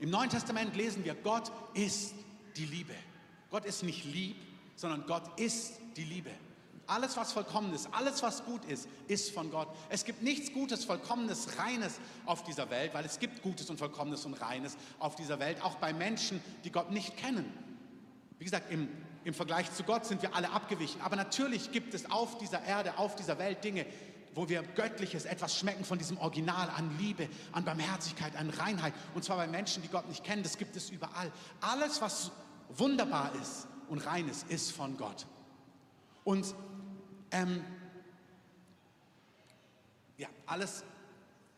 Im 0.00 0.10
Neuen 0.10 0.30
Testament 0.30 0.76
lesen 0.76 1.04
wir, 1.04 1.14
Gott 1.14 1.50
ist 1.74 2.14
die 2.56 2.66
Liebe. 2.66 2.94
Gott 3.50 3.64
ist 3.64 3.82
nicht 3.82 4.04
lieb, 4.04 4.36
sondern 4.76 5.06
Gott 5.06 5.38
ist 5.38 5.78
die 5.96 6.04
Liebe. 6.04 6.30
Alles, 6.86 7.16
was 7.16 7.32
vollkommen 7.32 7.72
ist, 7.72 7.88
alles, 7.92 8.22
was 8.22 8.44
gut 8.44 8.64
ist, 8.66 8.88
ist 9.08 9.30
von 9.30 9.50
Gott. 9.50 9.68
Es 9.88 10.04
gibt 10.04 10.22
nichts 10.22 10.52
Gutes, 10.52 10.84
Vollkommenes, 10.84 11.58
Reines 11.58 11.98
auf 12.26 12.44
dieser 12.44 12.68
Welt, 12.68 12.92
weil 12.92 13.06
es 13.06 13.18
gibt 13.18 13.42
Gutes 13.42 13.70
und 13.70 13.78
Vollkommenes 13.78 14.26
und 14.26 14.34
Reines 14.34 14.76
auf 14.98 15.14
dieser 15.14 15.38
Welt, 15.38 15.62
auch 15.62 15.76
bei 15.76 15.94
Menschen, 15.94 16.42
die 16.64 16.70
Gott 16.70 16.90
nicht 16.90 17.16
kennen. 17.16 17.50
Wie 18.38 18.44
gesagt, 18.44 18.70
im, 18.70 18.88
im 19.24 19.32
Vergleich 19.32 19.72
zu 19.72 19.84
Gott 19.84 20.04
sind 20.04 20.20
wir 20.20 20.34
alle 20.34 20.50
abgewichen. 20.50 21.00
Aber 21.00 21.16
natürlich 21.16 21.72
gibt 21.72 21.94
es 21.94 22.10
auf 22.10 22.36
dieser 22.36 22.62
Erde, 22.62 22.98
auf 22.98 23.16
dieser 23.16 23.38
Welt 23.38 23.64
Dinge, 23.64 23.86
wo 24.34 24.48
wir 24.48 24.62
Göttliches, 24.62 25.24
etwas 25.24 25.56
schmecken 25.56 25.84
von 25.84 25.98
diesem 25.98 26.18
Original 26.18 26.68
an 26.70 26.96
Liebe, 26.98 27.28
an 27.52 27.64
Barmherzigkeit, 27.64 28.36
an 28.36 28.50
Reinheit. 28.50 28.94
Und 29.14 29.24
zwar 29.24 29.36
bei 29.36 29.46
Menschen, 29.46 29.82
die 29.82 29.88
Gott 29.88 30.08
nicht 30.08 30.24
kennen. 30.24 30.42
Das 30.42 30.58
gibt 30.58 30.76
es 30.76 30.90
überall. 30.90 31.30
Alles, 31.60 32.00
was 32.00 32.32
wunderbar 32.70 33.32
ist 33.40 33.68
und 33.88 34.04
rein 34.06 34.28
ist, 34.28 34.50
ist 34.50 34.72
von 34.72 34.96
Gott. 34.96 35.26
Und 36.24 36.54
ähm, 37.30 37.64
ja, 40.16 40.28
alles, 40.46 40.84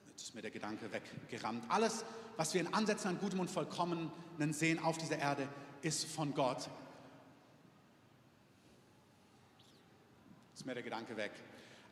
jetzt 0.09 0.23
ist 0.23 0.35
mir 0.35 0.43
der 0.43 0.51
Gedanke 0.51 0.91
weggerammt, 0.93 1.65
alles, 1.69 2.05
was 2.37 2.53
wir 2.53 2.61
in 2.61 2.75
Ansätzen 2.75 3.11
an 3.11 3.19
Gutem 3.19 3.41
und 3.41 3.51
Vollkommenen 3.51 4.11
sehen 4.53 4.79
auf 4.79 4.99
dieser 4.99 5.19
Erde, 5.19 5.49
ist 5.83 6.05
von 6.05 6.35
Gott. 6.35 6.69
Ist 10.55 10.67
mir 10.67 10.75
der 10.75 10.83
Gedanke 10.83 11.17
weg. 11.17 11.33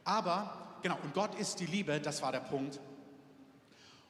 Aber, 0.05 0.79
genau, 0.83 0.99
und 1.03 1.15
Gott 1.15 1.35
ist 1.35 1.61
die 1.61 1.67
Liebe, 1.67 2.01
das 2.01 2.23
war 2.23 2.33
der 2.33 2.41
Punkt. 2.41 2.81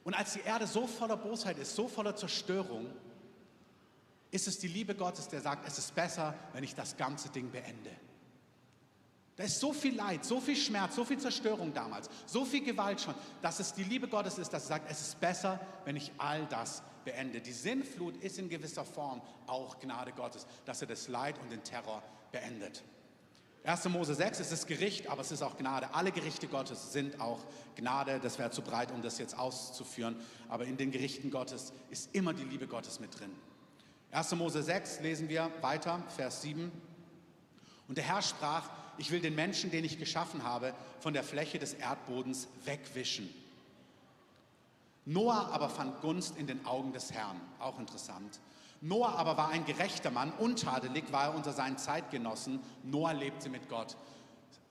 Und 0.03 0.15
als 0.15 0.35
die 0.35 0.41
Erde 0.41 0.67
so 0.67 0.87
voller 0.87 1.17
Bosheit 1.17 1.59
ist, 1.59 1.75
so 1.75 1.89
voller 1.89 2.15
Zerstörung, 2.15 2.87
ist 4.31 4.49
es 4.49 4.59
die 4.59 4.69
Liebe 4.69 4.95
Gottes, 4.95 5.29
der 5.29 5.41
sagt, 5.41 5.67
es 5.67 5.79
ist 5.79 5.95
besser, 5.95 6.35
wenn 6.53 6.65
ich 6.65 6.75
das 6.75 6.97
ganze 6.97 7.29
Ding 7.31 7.51
beende. 7.51 7.91
Da 9.37 9.45
ist 9.45 9.59
so 9.59 9.73
viel 9.73 9.97
Leid, 9.97 10.25
so 10.25 10.41
viel 10.41 10.57
Schmerz, 10.57 10.95
so 10.95 11.05
viel 11.05 11.19
Zerstörung 11.19 11.73
damals, 11.75 12.09
so 12.27 12.45
viel 12.45 12.65
Gewalt 12.65 13.01
schon, 13.01 13.15
dass 13.43 13.59
es 13.59 13.73
die 13.73 13.83
Liebe 13.83 14.07
Gottes 14.07 14.39
ist, 14.39 14.53
dass 14.53 14.65
er 14.65 14.69
sagt, 14.69 14.91
es 14.91 15.01
ist 15.01 15.21
besser, 15.21 15.59
wenn 15.85 15.97
ich 15.97 16.13
all 16.19 16.47
das 16.47 16.83
beende. 17.05 17.41
Die 17.41 17.53
Sinnflut 17.53 18.17
ist 18.19 18.39
in 18.39 18.49
gewisser 18.49 18.85
Form 18.85 19.23
auch 19.47 19.79
Gnade 19.81 20.13
Gottes, 20.13 20.47
dass 20.65 20.81
er 20.83 20.89
das 20.89 21.09
Leid 21.09 21.37
und 21.41 21.51
den 21.51 21.65
Terror 21.65 22.03
beendet. 22.31 22.85
1. 23.65 23.87
Mose 23.87 24.15
6 24.15 24.41
ist 24.41 24.53
das 24.53 24.67
Gericht, 24.67 25.09
aber 25.09 25.23
es 25.23 25.33
ist 25.33 25.41
auch 25.41 25.57
Gnade. 25.57 25.95
Alle 25.95 26.13
Gerichte 26.13 26.49
Gottes 26.49 26.93
sind 26.93 27.19
auch 27.19 27.41
Gnade. 27.77 28.21
Das 28.23 28.39
wäre 28.39 28.51
zu 28.51 28.61
breit, 28.61 28.93
um 28.93 29.01
das 29.01 29.19
jetzt 29.19 29.39
auszuführen. 29.39 30.17
Aber 30.51 30.67
in 30.67 30.77
den 30.77 30.91
Gerichten 30.91 31.31
Gottes 31.31 31.73
ist 31.91 32.15
immer 32.15 32.35
die 32.35 32.45
Liebe 32.45 32.67
Gottes 32.67 33.01
mit 33.01 33.19
drin. 33.19 33.31
1. 34.11 34.33
Mose 34.33 34.63
6 34.63 35.01
lesen 35.01 35.31
wir 35.31 35.51
weiter, 35.63 36.03
Vers 36.15 36.43
7. 36.43 36.71
Und 37.89 37.97
der 37.97 38.05
Herr 38.05 38.21
sprach, 38.21 38.69
ich 38.99 39.11
will 39.11 39.21
den 39.21 39.35
Menschen, 39.35 39.71
den 39.71 39.85
ich 39.85 39.99
geschaffen 39.99 40.45
habe, 40.45 40.75
von 41.01 41.15
der 41.15 41.25
Fläche 41.25 41.59
des 41.59 41.73
Erdbodens 41.73 42.49
wegwischen. 42.65 43.33
Noah 45.07 45.49
aber 45.53 45.71
fand 45.71 46.03
Gunst 46.03 46.37
in 46.37 46.47
den 46.47 46.67
Augen 46.67 46.93
des 46.93 47.13
Herrn. 47.13 47.41
Auch 47.59 47.79
interessant. 47.79 48.41
Noah 48.85 49.17
aber 49.17 49.39
war 49.39 49.49
ein 49.49 49.65
gerechter 49.65 50.11
Mann, 50.11 50.31
untadelig 50.33 51.11
war 51.11 51.29
er 51.29 51.35
unter 51.35 51.55
seinen 51.55 51.79
Zeitgenossen. 51.79 52.61
Noah 52.83 53.15
lebte 53.15 53.49
mit 53.49 53.71
Gott. 53.71 53.97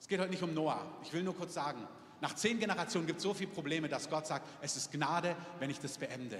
Es 0.00 0.06
geht 0.06 0.20
heute 0.20 0.30
nicht 0.30 0.42
um 0.44 0.54
Noah. 0.54 0.80
Ich 1.02 1.12
will 1.12 1.24
nur 1.24 1.36
kurz 1.36 1.54
sagen, 1.54 1.80
nach 2.20 2.32
zehn 2.36 2.60
Generationen 2.60 3.08
gibt 3.08 3.16
es 3.16 3.24
so 3.24 3.34
viele 3.34 3.50
Probleme, 3.50 3.88
dass 3.88 4.08
Gott 4.08 4.28
sagt, 4.28 4.46
es 4.62 4.76
ist 4.76 4.92
Gnade, 4.92 5.34
wenn 5.58 5.68
ich 5.68 5.80
das 5.80 5.98
beende. 5.98 6.38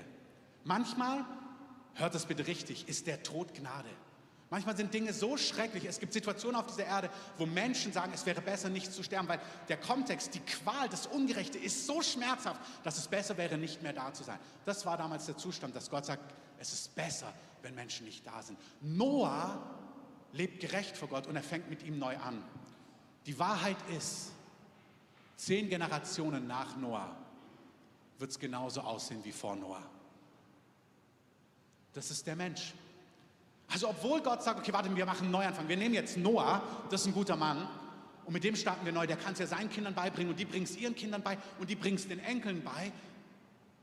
Manchmal, 0.62 1.24
hört 1.94 2.14
das 2.14 2.26
bitte 2.26 2.46
richtig, 2.46 2.88
ist 2.88 3.08
der 3.08 3.24
Tod 3.24 3.52
Gnade. 3.54 3.90
Manchmal 4.50 4.76
sind 4.76 4.94
Dinge 4.94 5.12
so 5.12 5.36
schrecklich. 5.36 5.84
Es 5.84 5.98
gibt 5.98 6.12
Situationen 6.12 6.60
auf 6.60 6.66
dieser 6.66 6.84
Erde, 6.84 7.10
wo 7.38 7.46
Menschen 7.46 7.92
sagen, 7.92 8.12
es 8.14 8.24
wäre 8.24 8.40
besser, 8.40 8.68
nicht 8.68 8.92
zu 8.92 9.02
sterben, 9.02 9.26
weil 9.26 9.40
der 9.68 9.78
Kontext, 9.78 10.32
die 10.32 10.40
Qual, 10.40 10.88
das 10.90 11.08
Ungerechte 11.08 11.58
ist 11.58 11.86
so 11.86 12.02
schmerzhaft, 12.02 12.60
dass 12.84 12.98
es 12.98 13.08
besser 13.08 13.36
wäre, 13.36 13.58
nicht 13.58 13.82
mehr 13.82 13.92
da 13.92 14.12
zu 14.12 14.22
sein. 14.22 14.38
Das 14.64 14.86
war 14.86 14.96
damals 14.96 15.26
der 15.26 15.36
Zustand, 15.36 15.74
dass 15.74 15.90
Gott 15.90 16.06
sagt, 16.06 16.22
es 16.60 16.72
ist 16.72 16.94
besser, 16.94 17.32
wenn 17.64 17.74
Menschen 17.74 18.06
nicht 18.06 18.26
da 18.26 18.42
sind. 18.42 18.58
Noah 18.80 19.60
lebt 20.32 20.60
gerecht 20.60 20.96
vor 20.96 21.08
Gott 21.08 21.26
und 21.26 21.34
er 21.34 21.42
fängt 21.42 21.68
mit 21.70 21.82
ihm 21.82 21.98
neu 21.98 22.16
an. 22.18 22.42
Die 23.26 23.38
Wahrheit 23.38 23.76
ist, 23.96 24.32
zehn 25.36 25.68
Generationen 25.68 26.46
nach 26.46 26.76
Noah 26.76 27.16
wird 28.18 28.30
es 28.30 28.38
genauso 28.38 28.82
aussehen 28.82 29.24
wie 29.24 29.32
vor 29.32 29.56
Noah. 29.56 29.82
Das 31.94 32.10
ist 32.10 32.26
der 32.26 32.36
Mensch. 32.36 32.74
Also 33.68 33.88
obwohl 33.88 34.20
Gott 34.20 34.42
sagt, 34.42 34.60
okay, 34.60 34.72
warte, 34.72 34.94
wir 34.94 35.06
machen 35.06 35.22
einen 35.22 35.32
Neuanfang. 35.32 35.68
Wir 35.68 35.76
nehmen 35.76 35.94
jetzt 35.94 36.16
Noah, 36.16 36.62
das 36.90 37.02
ist 37.02 37.06
ein 37.08 37.14
guter 37.14 37.36
Mann, 37.36 37.66
und 38.26 38.32
mit 38.32 38.44
dem 38.44 38.56
starten 38.56 38.84
wir 38.84 38.92
neu. 38.92 39.06
Der 39.06 39.16
kann 39.16 39.34
es 39.34 39.38
ja 39.38 39.46
seinen 39.46 39.70
Kindern 39.70 39.94
beibringen 39.94 40.30
und 40.30 40.38
die 40.38 40.44
bringen 40.44 40.64
es 40.64 40.76
ihren 40.76 40.94
Kindern 40.94 41.22
bei 41.22 41.38
und 41.58 41.68
die 41.68 41.74
bringen 41.74 41.96
es 41.96 42.08
den 42.08 42.20
Enkeln 42.20 42.62
bei. 42.62 42.92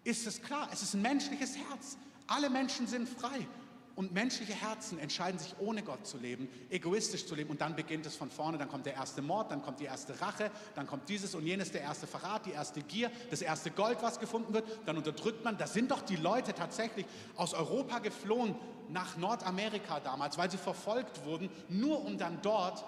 Ist 0.04 0.26
es 0.26 0.42
klar, 0.42 0.70
es 0.72 0.82
ist 0.82 0.94
ein 0.94 1.02
menschliches 1.02 1.56
Herz. 1.56 1.98
Alle 2.28 2.50
Menschen 2.50 2.88
sind 2.88 3.08
frei. 3.08 3.48
Und 3.96 4.14
menschliche 4.14 4.54
Herzen 4.54 5.00
entscheiden 5.00 5.40
sich, 5.40 5.56
ohne 5.60 5.84
Gott 5.84 6.08
zu 6.08 6.18
leben, 6.18 6.50
egoistisch 6.70 7.26
zu 7.26 7.36
leben. 7.36 7.50
Und 7.50 7.62
dann 7.62 7.76
beginnt 7.76 8.06
es 8.06 8.16
von 8.16 8.32
vorne. 8.32 8.58
Dann 8.58 8.70
kommt 8.70 8.86
der 8.86 8.94
erste 8.94 9.22
Mord, 9.22 9.52
dann 9.52 9.62
kommt 9.62 9.80
die 9.80 9.86
erste 9.86 10.20
Rache, 10.22 10.50
dann 10.76 10.88
kommt 10.88 11.10
dieses 11.10 11.36
und 11.36 11.46
jenes, 11.46 11.72
der 11.72 11.82
erste 11.82 12.08
Verrat, 12.08 12.46
die 12.46 12.52
erste 12.52 12.82
Gier, 12.82 13.12
das 13.30 13.42
erste 13.42 13.72
Gold, 13.72 13.98
was 14.02 14.20
gefunden 14.20 14.54
wird. 14.54 14.66
Dann 14.86 14.98
unterdrückt 14.98 15.44
man. 15.44 15.58
Da 15.58 15.68
sind 15.68 15.92
doch 15.92 16.02
die 16.02 16.16
Leute 16.16 16.54
tatsächlich 16.54 17.06
aus 17.36 17.54
Europa 17.54 18.00
geflohen 18.00 18.56
nach 18.90 19.18
Nordamerika 19.18 20.00
damals, 20.00 20.38
weil 20.38 20.50
sie 20.52 20.58
verfolgt 20.58 21.26
wurden, 21.26 21.50
nur 21.70 22.04
um 22.06 22.18
dann 22.18 22.42
dort 22.42 22.84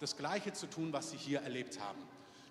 das 0.00 0.16
Gleiche 0.16 0.52
zu 0.52 0.66
tun, 0.66 0.92
was 0.92 1.10
sie 1.10 1.16
hier 1.16 1.40
erlebt 1.40 1.80
haben. 1.80 1.98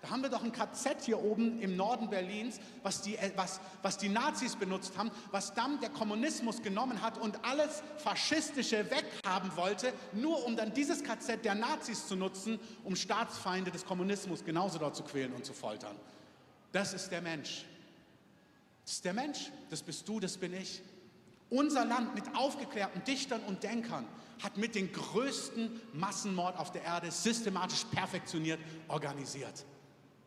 Haben 0.10 0.24
wir 0.24 0.30
doch 0.30 0.44
ein 0.44 0.52
KZ 0.52 1.04
hier 1.04 1.22
oben 1.22 1.60
im 1.62 1.76
Norden 1.76 2.10
Berlins, 2.10 2.60
was 2.84 3.02
die, 3.02 3.18
äh, 3.18 3.32
was, 3.36 3.60
was 3.82 3.98
die 3.98 4.10
Nazis 4.10 4.56
benutzt 4.56 4.98
haben, 4.98 5.12
was 5.32 5.54
dann 5.54 5.80
der 5.80 5.90
Kommunismus 5.90 6.62
genommen 6.62 7.02
hat 7.02 7.18
und 7.18 7.44
alles 7.44 7.84
Faschistische 7.98 8.90
weghaben 8.90 9.56
wollte, 9.56 9.94
nur 10.14 10.46
um 10.46 10.56
dann 10.56 10.74
dieses 10.74 11.04
KZ 11.04 11.44
der 11.44 11.56
Nazis 11.56 12.08
zu 12.08 12.16
nutzen, 12.16 12.60
um 12.84 12.96
Staatsfeinde 12.96 13.72
des 13.72 13.86
Kommunismus 13.86 14.44
genauso 14.44 14.80
dort 14.80 14.96
zu 14.96 15.04
quälen 15.04 15.34
und 15.34 15.46
zu 15.46 15.54
foltern. 15.54 15.96
Das 16.72 16.94
ist 16.94 17.10
der 17.10 17.22
Mensch. 17.22 17.66
Das 18.84 18.94
ist 18.94 19.06
der 19.06 19.14
Mensch. 19.14 19.52
Das 19.70 19.82
bist 19.82 20.08
du, 20.08 20.20
das 20.20 20.38
bin 20.38 20.54
ich. 20.54 20.82
Unser 21.50 21.86
Land 21.86 22.14
mit 22.16 22.36
aufgeklärten 22.36 23.04
Dichtern 23.04 23.42
und 23.48 23.64
Denkern 23.64 24.06
hat 24.44 24.58
mit 24.58 24.76
den 24.76 24.92
größten 24.92 25.82
Massenmord 25.94 26.58
auf 26.58 26.72
der 26.72 26.84
Erde 26.84 27.10
systematisch 27.12 27.86
perfektioniert 27.86 28.60
organisiert. 28.88 29.66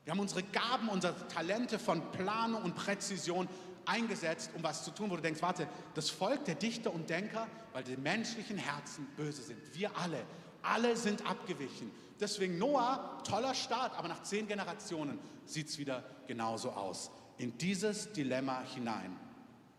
Wir 0.04 0.12
haben 0.12 0.20
unsere 0.20 0.42
Gaben, 0.42 0.88
unsere 0.88 1.28
Talente 1.28 1.78
von 1.78 2.10
Planung 2.12 2.62
und 2.62 2.74
Präzision 2.74 3.48
eingesetzt, 3.84 4.50
um 4.54 4.62
was 4.62 4.84
zu 4.84 4.90
tun, 4.90 5.10
wo 5.10 5.16
du 5.16 5.22
denkst, 5.22 5.42
warte, 5.42 5.68
das 5.94 6.10
Volk 6.10 6.44
der 6.44 6.54
Dichter 6.54 6.92
und 6.92 7.10
Denker, 7.10 7.46
weil 7.72 7.84
die 7.84 7.96
menschlichen 7.96 8.56
Herzen 8.56 9.06
böse 9.16 9.42
sind. 9.42 9.58
Wir 9.74 9.96
alle, 9.96 10.24
alle 10.62 10.96
sind 10.96 11.26
abgewichen. 11.26 11.90
Deswegen 12.18 12.58
Noah, 12.58 13.18
toller 13.24 13.54
Start, 13.54 13.96
aber 13.96 14.08
nach 14.08 14.22
zehn 14.22 14.46
Generationen 14.46 15.18
sieht 15.46 15.68
es 15.68 15.78
wieder 15.78 16.04
genauso 16.26 16.70
aus. 16.70 17.10
In 17.38 17.56
dieses 17.58 18.12
Dilemma 18.12 18.62
hinein 18.74 19.16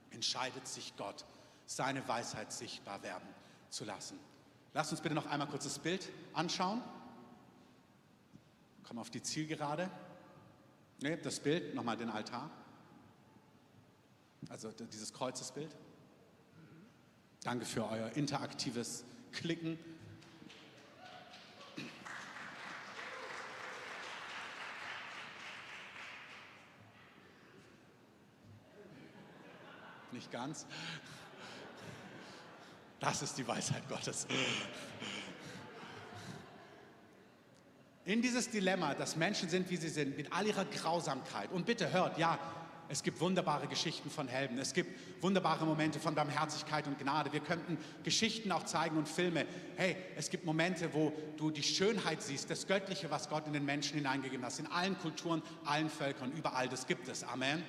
entscheidet 0.09 0.67
sich 0.67 0.95
Gott, 0.97 1.25
seine 1.65 2.07
Weisheit 2.07 2.51
sichtbar 2.51 3.01
werden 3.03 3.27
zu 3.69 3.85
lassen. 3.85 4.19
Lass 4.73 4.91
uns 4.91 5.01
bitte 5.01 5.15
noch 5.15 5.27
einmal 5.27 5.47
kurz 5.47 5.65
das 5.65 5.79
Bild 5.79 6.09
anschauen. 6.33 6.81
Komm 8.83 8.97
auf 8.99 9.09
die 9.09 9.21
Zielgerade. 9.21 9.89
Ne, 11.01 11.17
das 11.17 11.39
Bild, 11.39 11.73
nochmal 11.73 11.97
den 11.97 12.11
Altar. 12.11 12.51
Also 14.49 14.71
dieses 14.71 15.11
Kreuzesbild. 15.11 15.75
Danke 17.43 17.65
für 17.65 17.89
euer 17.89 18.11
interaktives 18.11 19.03
Klicken. 19.31 19.79
Nicht 30.11 30.31
ganz. 30.31 30.67
Das 32.99 33.23
ist 33.23 33.39
die 33.39 33.47
Weisheit 33.47 33.89
Gottes. 33.89 34.27
In 38.11 38.21
dieses 38.21 38.49
Dilemma, 38.49 38.93
dass 38.93 39.15
Menschen 39.15 39.47
sind, 39.47 39.69
wie 39.69 39.77
sie 39.77 39.87
sind, 39.87 40.17
mit 40.17 40.33
all 40.33 40.45
ihrer 40.45 40.65
Grausamkeit. 40.65 41.49
Und 41.49 41.65
bitte 41.65 41.93
hört, 41.93 42.17
ja, 42.17 42.37
es 42.89 43.03
gibt 43.03 43.21
wunderbare 43.21 43.67
Geschichten 43.67 44.09
von 44.09 44.27
Helden. 44.27 44.57
Es 44.57 44.73
gibt 44.73 45.23
wunderbare 45.23 45.65
Momente 45.65 45.97
von 45.97 46.13
Barmherzigkeit 46.13 46.87
und 46.87 46.99
Gnade. 46.99 47.31
Wir 47.31 47.39
könnten 47.39 47.77
Geschichten 48.03 48.51
auch 48.51 48.63
zeigen 48.63 48.97
und 48.97 49.07
Filme. 49.07 49.45
Hey, 49.77 49.95
es 50.17 50.29
gibt 50.29 50.43
Momente, 50.43 50.93
wo 50.93 51.13
du 51.37 51.51
die 51.51 51.63
Schönheit 51.63 52.21
siehst, 52.21 52.49
das 52.49 52.67
Göttliche, 52.67 53.09
was 53.09 53.29
Gott 53.29 53.47
in 53.47 53.53
den 53.53 53.63
Menschen 53.63 53.95
hineingegeben 53.95 54.45
hat. 54.45 54.59
In 54.59 54.67
allen 54.67 54.97
Kulturen, 54.97 55.41
allen 55.63 55.89
Völkern, 55.89 56.33
überall, 56.33 56.67
das 56.67 56.87
gibt 56.87 57.07
es. 57.07 57.23
Amen. 57.23 57.63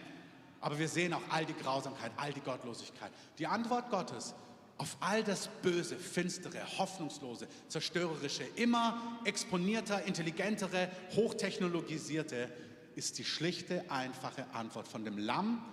Aber 0.60 0.76
wir 0.76 0.88
sehen 0.88 1.14
auch 1.14 1.22
all 1.30 1.46
die 1.46 1.54
Grausamkeit, 1.54 2.10
all 2.16 2.32
die 2.32 2.40
Gottlosigkeit. 2.40 3.12
Die 3.38 3.46
Antwort 3.46 3.90
Gottes 3.90 4.34
auf 4.78 4.96
all 5.00 5.22
das 5.22 5.48
Böse, 5.62 5.96
Finstere, 5.96 6.60
Hoffnungslose, 6.78 7.46
Zerstörerische, 7.68 8.44
immer 8.56 9.20
exponierter, 9.24 10.02
intelligentere, 10.04 10.90
hochtechnologisierte, 11.14 12.50
ist 12.94 13.18
die 13.18 13.24
schlichte, 13.24 13.90
einfache 13.90 14.46
Antwort 14.52 14.88
von 14.88 15.04
dem 15.04 15.18
Lamm, 15.18 15.64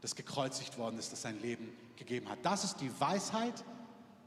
das 0.00 0.14
gekreuzigt 0.14 0.78
worden 0.78 0.98
ist, 0.98 1.12
das 1.12 1.22
sein 1.22 1.40
Leben 1.40 1.68
gegeben 1.96 2.28
hat. 2.28 2.38
Das 2.42 2.64
ist 2.64 2.76
die 2.76 2.90
Weisheit 3.00 3.64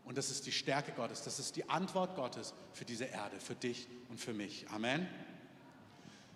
und 0.04 0.18
das 0.18 0.30
ist 0.30 0.46
die 0.46 0.52
Stärke 0.52 0.92
Gottes. 0.92 1.24
Das 1.24 1.40
ist 1.40 1.56
die 1.56 1.70
Antwort 1.70 2.16
Gottes 2.16 2.54
für 2.74 2.86
diese 2.86 3.06
Erde, 3.06 3.40
für 3.40 3.56
dich 3.56 3.88
und 4.10 4.20
für 4.20 4.34
mich. 4.34 4.70
Amen. 4.70 5.08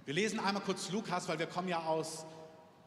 Wir 0.06 0.14
lesen 0.14 0.40
einmal 0.40 0.64
kurz 0.64 0.92
Lukas, 0.92 1.28
weil 1.28 1.40
wir 1.40 1.48
kommen 1.48 1.68
ja 1.68 1.84
aus, 1.84 2.26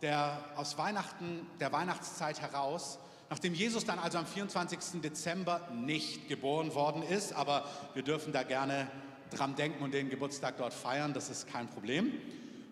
der, 0.02 0.52
aus 0.56 0.78
Weihnachten, 0.78 1.46
der 1.60 1.72
Weihnachtszeit 1.72 2.40
heraus. 2.40 2.98
Nachdem 3.30 3.54
Jesus 3.54 3.84
dann 3.84 3.98
also 3.98 4.18
am 4.18 4.26
24. 4.26 5.02
Dezember 5.02 5.68
nicht 5.74 6.28
geboren 6.28 6.74
worden 6.74 7.02
ist, 7.02 7.32
aber 7.32 7.64
wir 7.94 8.02
dürfen 8.02 8.32
da 8.32 8.42
gerne 8.42 8.90
dran 9.30 9.54
denken 9.54 9.82
und 9.82 9.92
den 9.92 10.08
Geburtstag 10.08 10.56
dort 10.56 10.72
feiern, 10.72 11.12
das 11.12 11.28
ist 11.28 11.46
kein 11.46 11.68
Problem, 11.68 12.12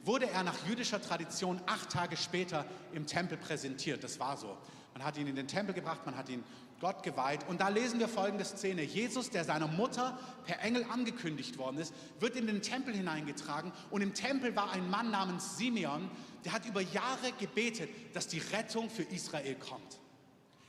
wurde 0.04 0.30
er 0.30 0.42
nach 0.44 0.66
jüdischer 0.66 1.02
Tradition 1.02 1.60
acht 1.66 1.90
Tage 1.90 2.16
später 2.16 2.64
im 2.92 3.06
Tempel 3.06 3.36
präsentiert. 3.36 4.02
Das 4.02 4.18
war 4.18 4.36
so. 4.36 4.56
Man 4.94 5.04
hat 5.04 5.18
ihn 5.18 5.26
in 5.26 5.36
den 5.36 5.48
Tempel 5.48 5.74
gebracht, 5.74 6.06
man 6.06 6.16
hat 6.16 6.30
ihn 6.30 6.42
Gott 6.80 7.02
geweiht. 7.02 7.40
Und 7.48 7.60
da 7.60 7.68
lesen 7.68 8.00
wir 8.00 8.08
folgende 8.08 8.44
Szene. 8.44 8.82
Jesus, 8.82 9.28
der 9.28 9.44
seiner 9.44 9.66
Mutter 9.66 10.18
per 10.46 10.60
Engel 10.62 10.84
angekündigt 10.84 11.58
worden 11.58 11.78
ist, 11.78 11.92
wird 12.20 12.36
in 12.36 12.46
den 12.46 12.62
Tempel 12.62 12.94
hineingetragen. 12.94 13.72
Und 13.90 14.00
im 14.00 14.14
Tempel 14.14 14.56
war 14.56 14.70
ein 14.72 14.88
Mann 14.88 15.10
namens 15.10 15.58
Simeon, 15.58 16.10
der 16.44 16.52
hat 16.52 16.64
über 16.64 16.80
Jahre 16.80 17.32
gebetet, 17.38 17.90
dass 18.14 18.28
die 18.28 18.38
Rettung 18.38 18.88
für 18.88 19.02
Israel 19.02 19.56
kommt. 19.56 19.98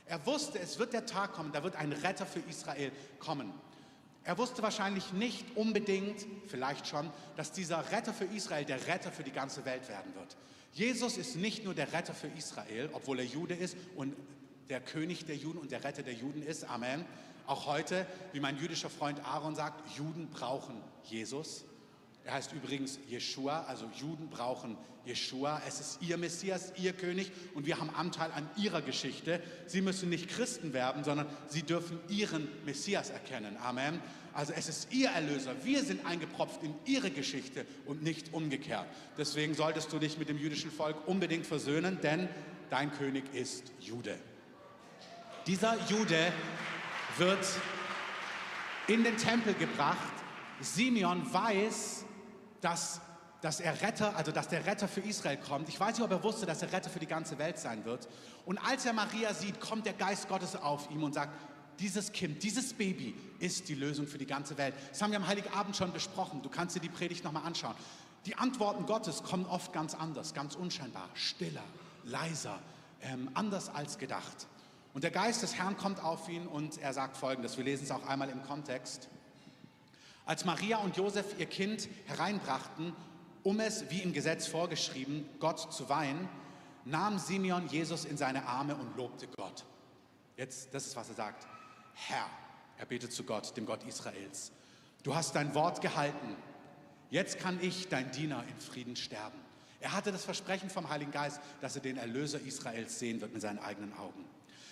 Er 0.08 0.24
wusste, 0.26 0.58
es 0.58 0.78
wird 0.78 0.92
der 0.92 1.06
Tag 1.06 1.32
kommen, 1.32 1.52
da 1.52 1.62
wird 1.62 1.76
ein 1.76 1.92
Retter 1.92 2.26
für 2.26 2.40
Israel 2.40 2.90
kommen. 3.18 3.52
Er 4.24 4.36
wusste 4.36 4.62
wahrscheinlich 4.62 5.12
nicht 5.12 5.56
unbedingt, 5.56 6.26
vielleicht 6.48 6.86
schon, 6.86 7.10
dass 7.36 7.52
dieser 7.52 7.90
Retter 7.92 8.12
für 8.12 8.24
Israel 8.24 8.64
der 8.64 8.86
Retter 8.86 9.10
für 9.10 9.22
die 9.22 9.32
ganze 9.32 9.64
Welt 9.64 9.88
werden 9.88 10.14
wird. 10.14 10.36
Jesus 10.72 11.16
ist 11.16 11.36
nicht 11.36 11.64
nur 11.64 11.74
der 11.74 11.92
Retter 11.92 12.14
für 12.14 12.28
Israel, 12.28 12.90
obwohl 12.92 13.20
er 13.20 13.24
Jude 13.24 13.54
ist 13.54 13.76
und 13.96 14.14
der 14.68 14.80
König 14.80 15.24
der 15.24 15.36
Juden 15.36 15.58
und 15.58 15.72
der 15.72 15.82
Retter 15.82 16.02
der 16.02 16.14
Juden 16.14 16.42
ist. 16.42 16.64
Amen. 16.64 17.04
Auch 17.46 17.66
heute, 17.66 18.06
wie 18.32 18.40
mein 18.40 18.58
jüdischer 18.58 18.90
Freund 18.90 19.24
Aaron 19.24 19.54
sagt, 19.54 19.96
Juden 19.96 20.28
brauchen 20.28 20.82
Jesus. 21.04 21.64
Er 22.28 22.34
heißt 22.34 22.52
übrigens 22.52 22.98
Jeshua, 23.08 23.62
also 23.62 23.90
Juden 23.98 24.28
brauchen 24.28 24.76
Jeshua. 25.06 25.62
Es 25.66 25.80
ist 25.80 26.02
ihr 26.02 26.18
Messias, 26.18 26.74
ihr 26.76 26.92
König 26.92 27.32
und 27.54 27.64
wir 27.64 27.80
haben 27.80 27.88
Anteil 27.88 28.30
an 28.32 28.46
ihrer 28.54 28.82
Geschichte. 28.82 29.42
Sie 29.66 29.80
müssen 29.80 30.10
nicht 30.10 30.28
Christen 30.28 30.74
werden, 30.74 31.04
sondern 31.04 31.26
sie 31.48 31.62
dürfen 31.62 31.98
ihren 32.10 32.46
Messias 32.66 33.08
erkennen. 33.08 33.56
Amen. 33.56 34.02
Also 34.34 34.52
es 34.52 34.68
ist 34.68 34.92
ihr 34.92 35.08
Erlöser. 35.08 35.54
Wir 35.64 35.82
sind 35.82 36.04
eingepropft 36.04 36.62
in 36.62 36.74
ihre 36.84 37.10
Geschichte 37.10 37.64
und 37.86 38.02
nicht 38.02 38.34
umgekehrt. 38.34 38.84
Deswegen 39.16 39.54
solltest 39.54 39.90
du 39.90 39.98
dich 39.98 40.18
mit 40.18 40.28
dem 40.28 40.36
jüdischen 40.36 40.70
Volk 40.70 41.08
unbedingt 41.08 41.46
versöhnen, 41.46 41.98
denn 42.02 42.28
dein 42.68 42.92
König 42.92 43.24
ist 43.32 43.72
Jude. 43.80 44.18
Dieser 45.46 45.78
Jude 45.88 46.30
wird 47.16 47.46
in 48.86 49.02
den 49.02 49.16
Tempel 49.16 49.54
gebracht. 49.54 50.12
Simeon 50.60 51.32
weiß, 51.32 52.04
dass, 52.60 53.00
dass 53.40 53.60
er 53.60 53.80
Retter, 53.82 54.16
also 54.16 54.32
dass 54.32 54.48
der 54.48 54.66
Retter 54.66 54.88
für 54.88 55.00
Israel 55.00 55.36
kommt. 55.36 55.68
Ich 55.68 55.78
weiß 55.78 55.96
nicht, 55.96 56.04
ob 56.04 56.10
er 56.10 56.22
wusste, 56.22 56.46
dass 56.46 56.62
er 56.62 56.72
Retter 56.72 56.90
für 56.90 56.98
die 56.98 57.06
ganze 57.06 57.38
Welt 57.38 57.58
sein 57.58 57.84
wird. 57.84 58.08
Und 58.44 58.58
als 58.58 58.84
er 58.86 58.92
Maria 58.92 59.34
sieht, 59.34 59.60
kommt 59.60 59.86
der 59.86 59.92
Geist 59.92 60.28
Gottes 60.28 60.56
auf 60.56 60.90
ihm 60.90 61.02
und 61.02 61.14
sagt, 61.14 61.32
dieses 61.78 62.10
Kind, 62.12 62.42
dieses 62.42 62.72
Baby 62.72 63.14
ist 63.38 63.68
die 63.68 63.74
Lösung 63.74 64.06
für 64.06 64.18
die 64.18 64.26
ganze 64.26 64.58
Welt. 64.58 64.74
Das 64.90 65.00
haben 65.00 65.12
wir 65.12 65.18
am 65.18 65.26
Heiligen 65.28 65.52
Abend 65.52 65.76
schon 65.76 65.92
besprochen. 65.92 66.42
Du 66.42 66.48
kannst 66.48 66.74
dir 66.74 66.80
die 66.80 66.88
Predigt 66.88 67.22
nochmal 67.22 67.44
anschauen. 67.44 67.74
Die 68.26 68.34
Antworten 68.34 68.84
Gottes 68.86 69.22
kommen 69.22 69.46
oft 69.46 69.72
ganz 69.72 69.94
anders, 69.94 70.34
ganz 70.34 70.56
unscheinbar, 70.56 71.08
stiller, 71.14 71.62
leiser, 72.04 72.58
ähm, 73.00 73.30
anders 73.34 73.68
als 73.68 73.98
gedacht. 73.98 74.48
Und 74.92 75.04
der 75.04 75.12
Geist 75.12 75.42
des 75.42 75.54
Herrn 75.54 75.76
kommt 75.76 76.02
auf 76.02 76.28
ihn 76.28 76.46
und 76.46 76.78
er 76.78 76.92
sagt 76.92 77.16
folgendes. 77.16 77.56
Wir 77.56 77.64
lesen 77.64 77.84
es 77.84 77.90
auch 77.90 78.06
einmal 78.06 78.28
im 78.30 78.42
Kontext. 78.42 79.08
Als 80.28 80.44
Maria 80.44 80.76
und 80.76 80.94
Josef 80.94 81.38
ihr 81.38 81.46
Kind 81.46 81.88
hereinbrachten, 82.04 82.94
um 83.44 83.60
es, 83.60 83.88
wie 83.88 84.02
im 84.02 84.12
Gesetz 84.12 84.46
vorgeschrieben, 84.46 85.26
Gott 85.40 85.72
zu 85.72 85.88
weihen, 85.88 86.28
nahm 86.84 87.18
Simeon 87.18 87.66
Jesus 87.68 88.04
in 88.04 88.18
seine 88.18 88.44
Arme 88.44 88.76
und 88.76 88.94
lobte 88.94 89.26
Gott. 89.26 89.64
Jetzt, 90.36 90.74
das 90.74 90.84
ist, 90.84 90.96
was 90.96 91.08
er 91.08 91.14
sagt. 91.14 91.46
Herr, 91.94 92.26
er 92.76 92.84
betet 92.84 93.10
zu 93.10 93.24
Gott, 93.24 93.56
dem 93.56 93.64
Gott 93.64 93.82
Israels. 93.84 94.52
Du 95.02 95.14
hast 95.14 95.34
dein 95.34 95.54
Wort 95.54 95.80
gehalten. 95.80 96.36
Jetzt 97.08 97.38
kann 97.38 97.58
ich, 97.62 97.88
dein 97.88 98.10
Diener, 98.10 98.44
in 98.50 98.60
Frieden 98.60 98.96
sterben. 98.96 99.38
Er 99.80 99.94
hatte 99.94 100.12
das 100.12 100.26
Versprechen 100.26 100.68
vom 100.68 100.90
Heiligen 100.90 101.10
Geist, 101.10 101.40
dass 101.62 101.74
er 101.74 101.80
den 101.80 101.96
Erlöser 101.96 102.38
Israels 102.38 102.98
sehen 102.98 103.22
wird 103.22 103.32
mit 103.32 103.40
seinen 103.40 103.60
eigenen 103.60 103.96
Augen. 103.96 104.26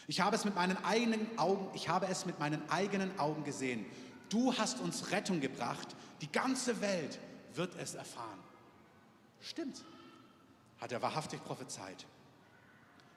Ich 0.06 0.20
habe 0.20 0.36
es 0.36 0.44
mit 0.44 0.54
meinen 0.54 0.76
eigenen 0.84 1.26
Augen, 1.38 1.68
ich 1.74 1.88
habe 1.88 2.06
es 2.08 2.26
mit 2.26 2.38
meinen 2.38 2.68
eigenen 2.68 3.18
Augen 3.18 3.42
gesehen. 3.42 3.86
Du 4.28 4.56
hast 4.56 4.80
uns 4.80 5.10
Rettung 5.10 5.40
gebracht. 5.40 5.88
Die 6.20 6.30
ganze 6.30 6.80
Welt 6.80 7.18
wird 7.54 7.74
es 7.78 7.94
erfahren. 7.94 8.38
Stimmt, 9.40 9.84
hat 10.80 10.92
er 10.92 11.02
wahrhaftig 11.02 11.42
prophezeit. 11.44 12.06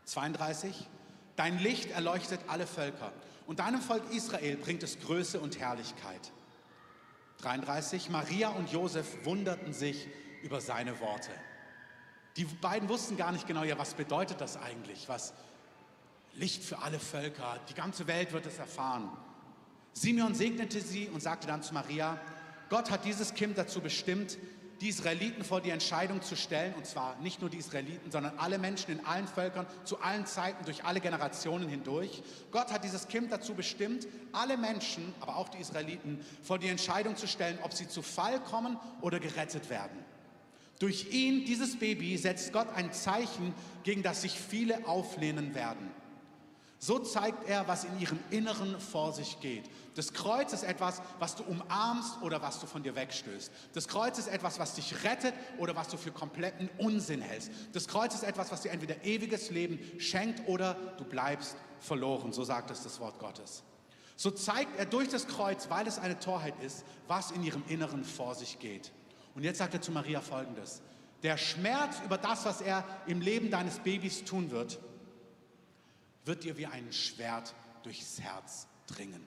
32. 0.05 0.88
Dein 1.36 1.60
Licht 1.60 1.91
erleuchtet 1.91 2.41
alle 2.47 2.68
Völker 2.68 3.14
und 3.47 3.60
deinem 3.60 3.82
Volk 3.82 4.03
Israel 4.12 4.57
bringt 4.57 4.84
es 4.84 4.99
Größe 4.99 5.39
und 5.39 5.60
Herrlichkeit. 5.60 6.32
33. 7.41 8.10
Maria 8.10 8.49
und 8.49 8.72
Josef 8.72 9.26
wunderten 9.26 9.74
sich 9.74 10.07
über 10.43 10.60
seine 10.62 10.99
Worte. 10.99 11.32
Die 12.36 12.45
beiden 12.45 12.89
wussten 12.89 13.18
gar 13.18 13.32
nicht 13.32 13.47
genau, 13.47 13.64
ja, 13.64 13.78
was 13.78 13.93
bedeutet 13.93 14.41
das 14.41 14.57
eigentlich? 14.57 15.07
Was 15.07 15.34
Licht 16.34 16.64
für 16.64 16.80
alle 16.80 16.99
Völker, 16.99 17.60
die 17.70 17.74
ganze 17.74 18.07
Welt 18.07 18.32
wird 18.32 18.45
es 18.45 18.60
erfahren. 18.60 19.10
Simeon 20.00 20.34
segnete 20.34 20.80
sie 20.80 21.10
und 21.10 21.22
sagte 21.22 21.45
dann 21.45 21.62
zu 21.62 21.74
Maria, 21.74 22.18
Gott 22.70 22.89
hat 22.89 23.04
dieses 23.04 23.34
Kind 23.34 23.58
dazu 23.58 23.82
bestimmt, 23.82 24.38
die 24.80 24.88
Israeliten 24.88 25.43
vor 25.43 25.60
die 25.60 25.72
Entscheidung 25.72 26.22
zu 26.22 26.38
stellen, 26.38 26.74
und 26.76 26.86
zwar 26.86 27.18
nicht 27.20 27.41
nur 27.41 27.50
die 27.50 27.58
Israeliten, 27.58 28.10
sondern 28.10 28.38
alle 28.38 28.60
Menschen 28.60 28.93
in 28.93 29.06
allen 29.06 29.28
Völkern, 29.28 29.68
zu 29.84 30.00
allen 30.00 30.26
Zeiten, 30.26 30.64
durch 30.64 30.86
alle 30.86 31.02
Generationen 31.02 31.68
hindurch. 31.68 32.24
Gott 32.50 32.72
hat 32.72 32.86
dieses 32.86 33.10
Kind 33.10 33.30
dazu 33.30 33.56
bestimmt, 33.56 34.08
alle 34.32 34.56
Menschen, 34.56 35.14
aber 35.20 35.36
auch 35.36 35.50
die 35.50 35.58
Israeliten, 35.58 36.22
vor 36.43 36.60
die 36.60 36.70
Entscheidung 36.70 37.18
zu 37.18 37.28
stellen, 37.28 37.60
ob 37.64 37.74
sie 37.74 37.89
zu 37.89 38.02
Fall 38.02 38.39
kommen 38.39 38.78
oder 39.02 39.20
gerettet 39.20 39.70
werden. 39.70 39.97
Durch 40.80 41.12
ihn, 41.12 41.43
dieses 41.43 41.78
Baby, 41.78 42.18
setzt 42.18 42.54
Gott 42.54 42.70
ein 42.74 42.93
Zeichen, 42.93 43.54
gegen 43.84 44.02
das 44.02 44.22
sich 44.22 44.39
viele 44.39 44.88
auflehnen 44.88 45.56
werden. 45.56 45.91
So 46.82 46.98
zeigt 47.00 47.50
er, 47.50 47.68
was 47.68 47.84
in 47.84 48.00
ihrem 48.00 48.20
Inneren 48.30 48.80
vor 48.80 49.12
sich 49.12 49.42
geht. 49.42 49.70
Das 49.96 50.14
Kreuz 50.14 50.54
ist 50.54 50.64
etwas, 50.64 51.02
was 51.20 51.36
du 51.36 51.44
umarmst 51.44 52.22
oder 52.22 52.42
was 52.42 52.62
du 52.62 52.68
von 52.68 52.84
dir 52.84 52.96
wegstößt. 52.96 53.52
Das 53.74 53.90
Kreuz 53.90 54.18
ist 54.18 54.30
etwas, 54.30 54.60
was 54.60 54.76
dich 54.76 55.04
rettet 55.04 55.34
oder 55.58 55.76
was 55.76 55.90
du 55.90 55.98
für 55.98 56.12
kompletten 56.12 56.70
Unsinn 56.78 57.22
hältst. 57.22 57.52
Das 57.74 57.90
Kreuz 57.90 58.16
ist 58.16 58.24
etwas, 58.24 58.50
was 58.54 58.62
dir 58.62 58.72
entweder 58.72 59.04
ewiges 59.04 59.50
Leben 59.50 59.78
schenkt 60.00 60.48
oder 60.48 60.76
du 60.98 61.04
bleibst 61.04 61.58
verloren. 61.82 62.32
So 62.32 62.46
sagt 62.46 62.72
es 62.72 62.82
das 62.82 63.02
Wort 63.02 63.20
Gottes. 63.20 63.64
So 64.16 64.32
zeigt 64.32 64.80
er 64.80 64.86
durch 64.86 65.10
das 65.10 65.28
Kreuz, 65.28 65.70
weil 65.70 65.86
es 65.86 66.00
eine 66.00 66.18
Torheit 66.18 66.62
ist, 66.64 66.86
was 67.08 67.32
in 67.32 67.44
ihrem 67.44 67.64
Inneren 67.68 68.06
vor 68.06 68.36
sich 68.36 68.58
geht. 68.60 68.94
Und 69.36 69.44
jetzt 69.44 69.58
sagt 69.58 69.74
er 69.74 69.82
zu 69.82 69.92
Maria 69.92 70.22
Folgendes. 70.22 70.82
Der 71.24 71.36
Schmerz 71.36 71.98
über 72.06 72.18
das, 72.18 72.46
was 72.46 72.62
er 72.62 72.86
im 73.06 73.20
Leben 73.20 73.52
deines 73.52 73.80
Babys 73.80 74.24
tun 74.24 74.52
wird, 74.52 74.80
wird 76.26 76.43
dir 76.43 76.57
wie 76.57 76.65
ein 76.65 76.91
Schwert 76.91 77.53
durchs 77.84 78.20
Herz 78.20 78.67
dringen. 78.88 79.24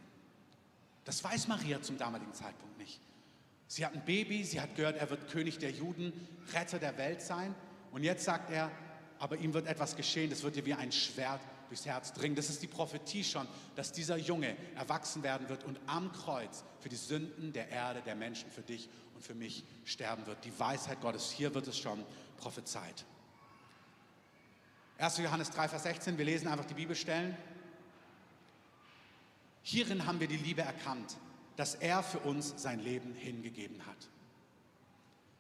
Das 1.05 1.23
weiß 1.23 1.49
Maria 1.49 1.83
zum 1.83 1.99
damaligen 1.99 2.33
Zeitpunkt 2.35 2.79
nicht. 2.79 3.01
Sie 3.67 3.85
hat 3.85 3.95
ein 3.95 4.05
Baby, 4.05 4.45
sie 4.45 4.61
hat 4.61 4.77
gehört, 4.77 4.99
er 4.99 5.11
wird 5.11 5.31
König 5.31 5.59
der 5.59 5.71
Juden, 5.71 6.13
Retter 6.53 6.79
der 6.79 6.97
Welt 6.99 7.23
sein. 7.23 7.55
Und 7.91 8.05
jetzt 8.05 8.25
sagt 8.25 8.51
er, 8.51 8.71
aber 9.19 9.37
ihm 9.39 9.55
wird 9.55 9.67
etwas 9.67 9.97
geschehen, 9.97 10.31
das 10.31 10.43
wird 10.43 10.57
dir 10.57 10.67
wie 10.67 10.75
ein 10.75 10.93
Schwert 10.93 11.41
durchs 11.69 11.87
Herz 11.87 12.13
dringen. 12.13 12.37
Das 12.37 12.51
ist 12.51 12.61
die 12.63 12.67
Prophetie 12.67 13.25
schon, 13.25 13.49
dass 13.77 13.93
dieser 13.93 14.17
Junge 14.17 14.57
erwachsen 14.75 15.23
werden 15.23 15.49
wird 15.49 15.65
und 15.65 15.81
am 15.87 16.13
Kreuz 16.13 16.65
für 16.81 16.91
die 16.91 16.97
Sünden 16.97 17.53
der 17.53 17.71
Erde, 17.71 18.03
der 18.03 18.15
Menschen, 18.15 18.51
für 18.51 18.61
dich 18.61 18.91
und 19.15 19.25
für 19.25 19.35
mich 19.35 19.65
sterben 19.85 20.27
wird. 20.27 20.45
Die 20.45 20.59
Weisheit 20.59 21.01
Gottes, 21.01 21.31
hier 21.31 21.55
wird 21.55 21.67
es 21.67 21.79
schon 21.79 22.05
prophezeit. 22.37 23.07
1. 24.99 25.19
Johannes 25.19 25.51
3, 25.51 25.69
Vers 25.69 25.83
16, 25.85 26.19
wir 26.19 26.25
lesen 26.25 26.49
einfach 26.49 26.65
die 26.65 26.75
Bibelstellen. 26.75 27.37
Hierin 29.63 30.07
haben 30.07 30.21
wir 30.21 30.29
die 30.29 30.37
Liebe 30.37 30.63
erkannt, 30.63 31.17
dass 31.57 31.75
er 31.75 32.03
für 32.03 32.19
uns 32.21 32.55
sein 32.57 32.81
Leben 32.81 33.15
hingegeben 33.15 33.85
hat. 33.87 34.09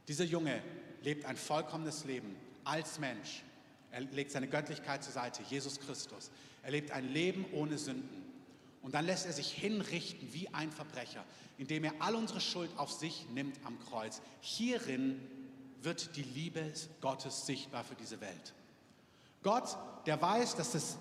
Dieser 0.08 0.24
Junge 0.24 0.62
lebt 1.02 1.24
ein 1.24 1.36
vollkommenes 1.36 2.04
Leben 2.04 2.36
als 2.64 2.98
Mensch. 2.98 3.42
Er 3.90 4.00
legt 4.00 4.30
seine 4.30 4.48
Göttlichkeit 4.48 5.04
zur 5.04 5.12
Seite, 5.12 5.42
Jesus 5.48 5.78
Christus. 5.80 6.30
Er 6.62 6.70
lebt 6.70 6.90
ein 6.92 7.08
Leben 7.08 7.44
ohne 7.52 7.78
Sünden. 7.78 8.22
Und 8.82 8.94
dann 8.94 9.06
lässt 9.06 9.26
er 9.26 9.32
sich 9.32 9.52
hinrichten 9.52 10.32
wie 10.32 10.48
ein 10.48 10.72
Verbrecher, 10.72 11.24
indem 11.56 11.84
er 11.84 11.94
all 12.00 12.16
unsere 12.16 12.40
Schuld 12.40 12.70
auf 12.78 12.90
sich 12.90 13.26
nimmt 13.30 13.58
am 13.64 13.78
Kreuz. 13.78 14.20
Hierin 14.40 15.20
wird 15.82 16.16
die 16.16 16.22
Liebe 16.22 16.72
Gottes 17.00 17.46
sichtbar 17.46 17.84
für 17.84 17.94
diese 17.94 18.20
Welt. 18.20 18.54
Gott, 19.42 19.76
der 20.06 20.20
weiß, 20.20 20.56
dass 20.56 20.72
das 20.72 20.96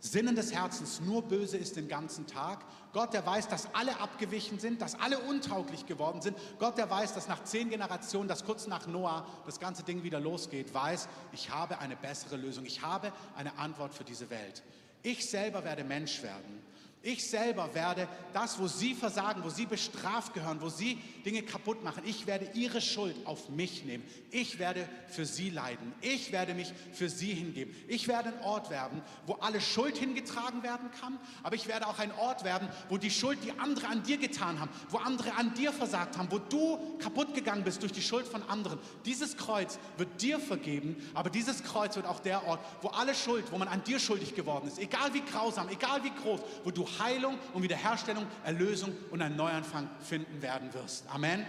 Sinnen 0.00 0.34
des 0.34 0.52
Herzens 0.52 1.00
nur 1.00 1.22
böse 1.22 1.56
ist 1.56 1.76
den 1.76 1.86
ganzen 1.86 2.26
Tag. 2.26 2.64
Gott, 2.92 3.14
der 3.14 3.24
weiß, 3.24 3.46
dass 3.46 3.72
alle 3.72 4.00
abgewichen 4.00 4.58
sind, 4.58 4.82
dass 4.82 4.98
alle 4.98 5.20
untauglich 5.20 5.86
geworden 5.86 6.20
sind. 6.20 6.36
Gott, 6.58 6.76
der 6.76 6.90
weiß, 6.90 7.14
dass 7.14 7.28
nach 7.28 7.44
zehn 7.44 7.70
Generationen, 7.70 8.28
dass 8.28 8.44
kurz 8.44 8.66
nach 8.66 8.88
Noah 8.88 9.24
das 9.46 9.60
ganze 9.60 9.84
Ding 9.84 10.02
wieder 10.02 10.18
losgeht, 10.18 10.74
weiß, 10.74 11.08
ich 11.30 11.50
habe 11.50 11.78
eine 11.78 11.94
bessere 11.94 12.36
Lösung. 12.36 12.66
Ich 12.66 12.82
habe 12.82 13.12
eine 13.36 13.56
Antwort 13.58 13.94
für 13.94 14.02
diese 14.02 14.28
Welt. 14.28 14.64
Ich 15.04 15.30
selber 15.30 15.62
werde 15.62 15.84
Mensch 15.84 16.20
werden. 16.22 16.62
Ich 17.04 17.28
selber 17.28 17.74
werde 17.74 18.06
das, 18.32 18.58
wo 18.60 18.68
Sie 18.68 18.94
versagen, 18.94 19.42
wo 19.42 19.50
Sie 19.50 19.66
bestraft 19.66 20.34
gehören, 20.34 20.60
wo 20.60 20.68
Sie 20.68 20.96
Dinge 21.24 21.42
kaputt 21.42 21.82
machen, 21.82 22.04
ich 22.06 22.26
werde 22.26 22.48
Ihre 22.54 22.80
Schuld 22.80 23.16
auf 23.24 23.48
mich 23.48 23.84
nehmen. 23.84 24.04
Ich 24.30 24.60
werde 24.60 24.88
für 25.08 25.26
Sie 25.26 25.50
leiden. 25.50 25.92
Ich 26.00 26.30
werde 26.30 26.54
mich 26.54 26.72
für 26.92 27.08
Sie 27.08 27.34
hingeben. 27.34 27.74
Ich 27.88 28.06
werde 28.06 28.28
ein 28.28 28.44
Ort 28.44 28.70
werden, 28.70 29.02
wo 29.26 29.34
alle 29.34 29.60
Schuld 29.60 29.96
hingetragen 29.96 30.62
werden 30.62 30.90
kann, 31.00 31.18
aber 31.42 31.56
ich 31.56 31.66
werde 31.66 31.88
auch 31.88 31.98
ein 31.98 32.12
Ort 32.12 32.44
werden, 32.44 32.68
wo 32.88 32.98
die 32.98 33.10
Schuld, 33.10 33.38
die 33.42 33.52
andere 33.58 33.88
an 33.88 34.04
dir 34.04 34.18
getan 34.18 34.60
haben, 34.60 34.70
wo 34.88 34.98
andere 34.98 35.34
an 35.34 35.54
dir 35.54 35.72
versagt 35.72 36.16
haben, 36.16 36.30
wo 36.30 36.38
du 36.38 36.98
kaputt 36.98 37.34
gegangen 37.34 37.64
bist 37.64 37.82
durch 37.82 37.92
die 37.92 38.02
Schuld 38.02 38.26
von 38.26 38.42
anderen. 38.44 38.78
Dieses 39.04 39.36
Kreuz 39.36 39.78
wird 39.96 40.22
dir 40.22 40.38
vergeben, 40.38 40.96
aber 41.14 41.30
dieses 41.30 41.64
Kreuz 41.64 41.96
wird 41.96 42.06
auch 42.06 42.20
der 42.20 42.46
Ort, 42.46 42.60
wo 42.80 42.88
alle 42.88 43.14
Schuld, 43.14 43.50
wo 43.50 43.58
man 43.58 43.66
an 43.66 43.82
dir 43.82 43.98
schuldig 43.98 44.36
geworden 44.36 44.68
ist, 44.68 44.78
egal 44.78 45.12
wie 45.14 45.22
grausam, 45.22 45.68
egal 45.68 46.04
wie 46.04 46.12
groß, 46.22 46.40
wo 46.62 46.70
du 46.70 46.86
Heilung 46.98 47.38
und 47.52 47.62
Wiederherstellung, 47.62 48.26
Erlösung 48.44 48.92
und 49.10 49.22
einen 49.22 49.36
Neuanfang 49.36 49.88
finden 50.00 50.42
werden 50.42 50.72
wirst. 50.74 51.04
Amen. 51.08 51.46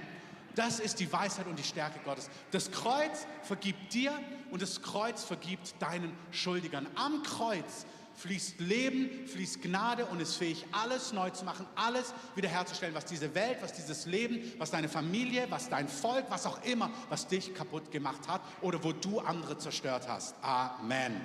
Das 0.56 0.80
ist 0.80 1.00
die 1.00 1.12
Weisheit 1.12 1.48
und 1.48 1.58
die 1.58 1.64
Stärke 1.64 2.00
Gottes. 2.06 2.30
Das 2.52 2.72
Kreuz 2.72 3.26
vergibt 3.42 3.94
dir 3.94 4.12
und 4.52 4.62
das 4.62 4.82
Kreuz 4.82 5.24
vergibt 5.24 5.82
deinen 5.82 6.16
Schuldigern. 6.32 6.88
Am 6.96 7.24
Kreuz 7.24 7.86
fließt 8.16 8.60
Leben, 8.60 9.28
fließt 9.28 9.62
Gnade 9.62 10.06
und 10.06 10.22
ist 10.22 10.36
fähig, 10.36 10.66
alles 10.72 11.14
neu 11.14 11.30
zu 11.32 11.46
machen, 11.46 11.66
alles 11.76 12.14
wiederherzustellen, 12.36 12.94
was 12.94 13.06
diese 13.06 13.34
Welt, 13.34 13.58
was 13.62 13.74
dieses 13.74 14.06
Leben, 14.06 14.54
was 14.60 14.72
deine 14.72 14.90
Familie, 14.90 15.48
was 15.50 15.70
dein 15.70 15.88
Volk, 15.88 16.26
was 16.30 16.46
auch 16.46 16.64
immer, 16.64 16.92
was 17.10 17.28
dich 17.28 17.54
kaputt 17.56 17.92
gemacht 17.92 18.28
hat 18.28 18.42
oder 18.62 18.84
wo 18.84 18.92
du 18.92 19.20
andere 19.20 19.58
zerstört 19.58 20.08
hast. 20.08 20.36
Amen. 20.44 21.20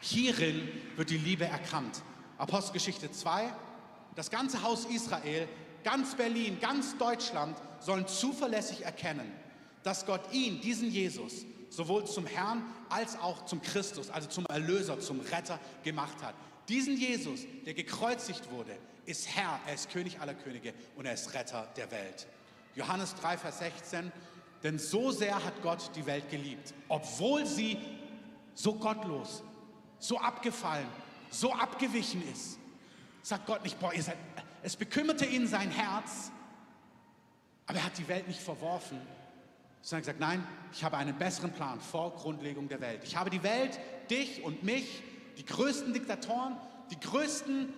Hierin 0.00 0.68
wird 0.96 1.10
die 1.10 1.18
Liebe 1.18 1.46
erkannt. 1.46 2.02
Apostelgeschichte 2.38 3.10
2, 3.10 3.52
das 4.14 4.30
ganze 4.30 4.62
Haus 4.62 4.84
Israel, 4.86 5.48
ganz 5.84 6.14
Berlin, 6.14 6.58
ganz 6.60 6.96
Deutschland 6.98 7.56
sollen 7.80 8.06
zuverlässig 8.06 8.84
erkennen, 8.84 9.30
dass 9.82 10.04
Gott 10.06 10.20
ihn, 10.32 10.60
diesen 10.60 10.90
Jesus, 10.90 11.46
sowohl 11.70 12.06
zum 12.06 12.26
Herrn 12.26 12.64
als 12.88 13.18
auch 13.20 13.44
zum 13.46 13.62
Christus, 13.62 14.10
also 14.10 14.28
zum 14.28 14.46
Erlöser, 14.46 15.00
zum 15.00 15.20
Retter 15.20 15.58
gemacht 15.82 16.22
hat. 16.22 16.34
Diesen 16.68 16.96
Jesus, 16.96 17.40
der 17.64 17.74
gekreuzigt 17.74 18.50
wurde, 18.50 18.76
ist 19.04 19.28
Herr, 19.36 19.60
er 19.66 19.74
ist 19.74 19.90
König 19.90 20.20
aller 20.20 20.34
Könige 20.34 20.74
und 20.96 21.06
er 21.06 21.14
ist 21.14 21.32
Retter 21.34 21.68
der 21.76 21.90
Welt. 21.90 22.26
Johannes 22.74 23.14
3, 23.14 23.38
Vers 23.38 23.58
16, 23.60 24.12
denn 24.62 24.78
so 24.78 25.12
sehr 25.12 25.44
hat 25.44 25.62
Gott 25.62 25.90
die 25.94 26.06
Welt 26.06 26.28
geliebt, 26.30 26.74
obwohl 26.88 27.46
sie 27.46 27.78
so 28.54 28.74
gottlos, 28.74 29.44
so 29.98 30.18
abgefallen, 30.18 30.88
so 31.30 31.52
abgewichen 31.52 32.22
ist, 32.32 32.58
sagt 33.22 33.46
Gott 33.46 33.64
nicht, 33.64 33.78
boah, 33.80 33.92
ihr 33.92 34.02
seid, 34.02 34.16
es 34.62 34.76
bekümmerte 34.76 35.24
ihn 35.24 35.46
sein 35.46 35.70
Herz, 35.70 36.30
aber 37.66 37.78
er 37.78 37.84
hat 37.84 37.98
die 37.98 38.08
Welt 38.08 38.28
nicht 38.28 38.40
verworfen, 38.40 39.00
sondern 39.82 40.02
gesagt, 40.02 40.20
nein, 40.20 40.46
ich 40.72 40.82
habe 40.84 40.96
einen 40.96 41.16
besseren 41.16 41.52
Plan 41.52 41.80
vor 41.80 42.14
Grundlegung 42.14 42.68
der 42.68 42.80
Welt. 42.80 43.02
Ich 43.04 43.16
habe 43.16 43.30
die 43.30 43.42
Welt, 43.42 43.78
dich 44.10 44.42
und 44.42 44.62
mich, 44.62 45.02
die 45.36 45.44
größten 45.44 45.92
Diktatoren, 45.92 46.56
die 46.90 46.98
größten 46.98 47.72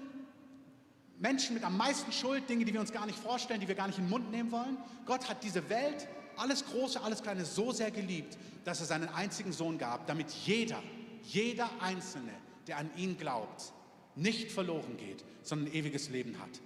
Menschen 1.19 1.55
mit 1.55 1.65
am 1.65 1.77
meisten 1.77 2.13
Schuld, 2.13 2.49
Dinge, 2.49 2.65
die 2.65 2.73
wir 2.73 2.81
uns 2.81 2.93
gar 2.93 3.07
nicht 3.07 3.19
vorstellen, 3.19 3.61
die 3.61 3.69
wir 3.69 3.75
gar 3.75 3.89
nicht 3.89 3.99
in 3.99 4.05
den 4.05 4.11
Mund 4.11 4.31
nehmen 4.31 4.53
wollen. 4.53 4.79
Gott 5.05 5.29
hat 5.29 5.43
diese 5.43 5.69
Welt, 5.69 6.07
alles 6.37 6.65
Große, 6.65 7.01
alles 7.03 7.23
Kleine, 7.23 7.45
so 7.45 7.73
sehr 7.73 7.91
geliebt, 7.91 8.39
dass 8.65 8.81
er 8.81 8.87
seinen 8.87 9.09
einzigen 9.09 9.53
Sohn 9.53 9.79
gab, 9.79 10.07
damit 10.07 10.31
jeder, 10.31 10.83
jeder 11.25 11.69
Einzelne, 11.81 12.33
der 12.69 12.79
an 12.79 12.91
ihn 12.97 13.17
glaubt, 13.19 13.73
nicht 14.15 14.53
verloren 14.53 14.97
geht, 14.97 15.25
sondern 15.43 15.73
ewiges 15.73 16.09
Leben 16.09 16.39
hat. 16.41 16.61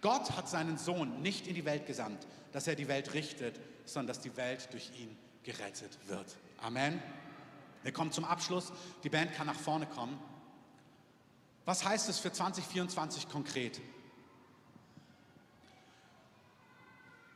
Gott 0.00 0.32
hat 0.32 0.48
seinen 0.48 0.76
Sohn 0.76 1.22
nicht 1.22 1.46
in 1.46 1.54
die 1.54 1.64
Welt 1.64 1.86
gesandt, 1.86 2.26
dass 2.52 2.66
er 2.66 2.74
die 2.74 2.88
Welt 2.88 3.14
richtet, 3.14 3.60
sondern 3.84 4.08
dass 4.08 4.20
die 4.20 4.36
Welt 4.36 4.68
durch 4.72 4.90
ihn 4.98 5.16
gerettet 5.42 5.98
wird. 6.06 6.36
Amen. 6.58 7.02
Wir 7.82 7.92
kommen 7.92 8.12
zum 8.12 8.24
Abschluss. 8.24 8.72
Die 9.02 9.08
Band 9.08 9.34
kann 9.34 9.46
nach 9.46 9.58
vorne 9.58 9.86
kommen. 9.86 10.18
Was 11.64 11.84
heißt 11.84 12.08
es 12.08 12.18
für 12.18 12.32
2024 12.32 13.28
konkret? 13.28 13.80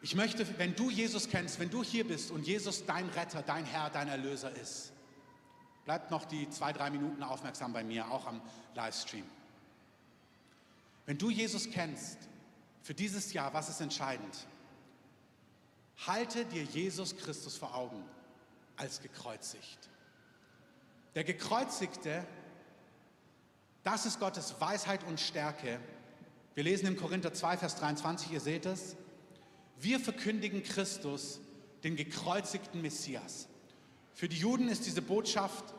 Ich 0.01 0.15
möchte, 0.15 0.47
wenn 0.59 0.75
du 0.75 0.91
Jesus 0.91 1.29
kennst, 1.29 1.59
wenn 1.59 1.71
du 1.71 1.83
hier 1.83 2.07
bist 2.07 2.31
und 2.31 2.47
Jesus 2.47 2.87
dein 2.87 3.09
Retter, 3.09 3.43
dein 3.43 3.65
Herr, 3.65 3.91
dein 3.91 4.09
Erlöser 4.09 4.55
ist, 4.55 4.93
bleibt 5.89 6.11
noch 6.11 6.27
die 6.27 6.51
zwei, 6.51 6.75
drei 6.75 6.91
Minuten 6.91 7.23
aufmerksam 7.23 7.73
bei 7.73 7.83
mir, 7.83 8.11
auch 8.11 8.27
am 8.27 8.43
Livestream. 8.75 9.25
Wenn 11.07 11.17
du 11.17 11.31
Jesus 11.31 11.71
kennst, 11.71 12.19
für 12.83 12.93
dieses 12.93 13.33
Jahr, 13.33 13.55
was 13.55 13.71
ist 13.71 13.81
entscheidend? 13.81 14.37
Halte 16.07 16.45
dir 16.45 16.63
Jesus 16.63 17.17
Christus 17.17 17.57
vor 17.57 17.75
Augen 17.75 18.05
als 18.77 19.01
gekreuzigt. 19.01 19.79
Der 21.15 21.25
Gekreuzigte, 21.25 22.23
das 23.83 24.05
ist 24.05 24.21
Gottes 24.21 24.61
Weisheit 24.61 25.05
und 25.05 25.19
Stärke. 25.19 25.81
Wir 26.55 26.65
lesen 26.65 26.87
im 26.87 26.99
Korinther 26.99 27.33
2, 27.33 27.57
Vers 27.57 27.77
23, 27.77 28.31
ihr 28.33 28.41
seht 28.41 28.67
es. 28.67 28.95
Wir 29.79 29.99
verkündigen 29.99 30.63
Christus, 30.63 31.41
den 31.83 31.97
gekreuzigten 31.97 32.83
Messias. 32.83 33.49
Für 34.13 34.29
die 34.29 34.37
Juden 34.37 34.69
ist 34.69 34.85
diese 34.85 35.01
Botschaft 35.01 35.78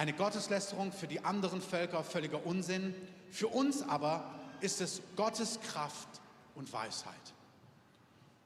eine 0.00 0.14
Gotteslästerung, 0.14 0.92
für 0.92 1.06
die 1.06 1.26
anderen 1.26 1.60
Völker 1.60 2.02
völliger 2.02 2.46
Unsinn. 2.46 2.94
Für 3.30 3.48
uns 3.48 3.82
aber 3.82 4.34
ist 4.62 4.80
es 4.80 5.02
Gottes 5.14 5.60
Kraft 5.60 6.08
und 6.54 6.72
Weisheit. 6.72 7.12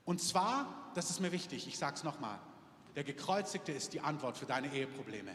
Und 0.04 0.20
zwar, 0.20 0.90
das 0.96 1.10
ist 1.10 1.20
mir 1.20 1.30
wichtig, 1.30 1.68
ich 1.68 1.78
sage 1.78 1.94
es 1.94 2.02
nochmal, 2.02 2.40
der 2.96 3.04
Gekreuzigte 3.04 3.70
ist 3.70 3.92
die 3.92 4.00
Antwort 4.00 4.36
für 4.36 4.46
deine 4.46 4.66
Eheprobleme, 4.74 5.30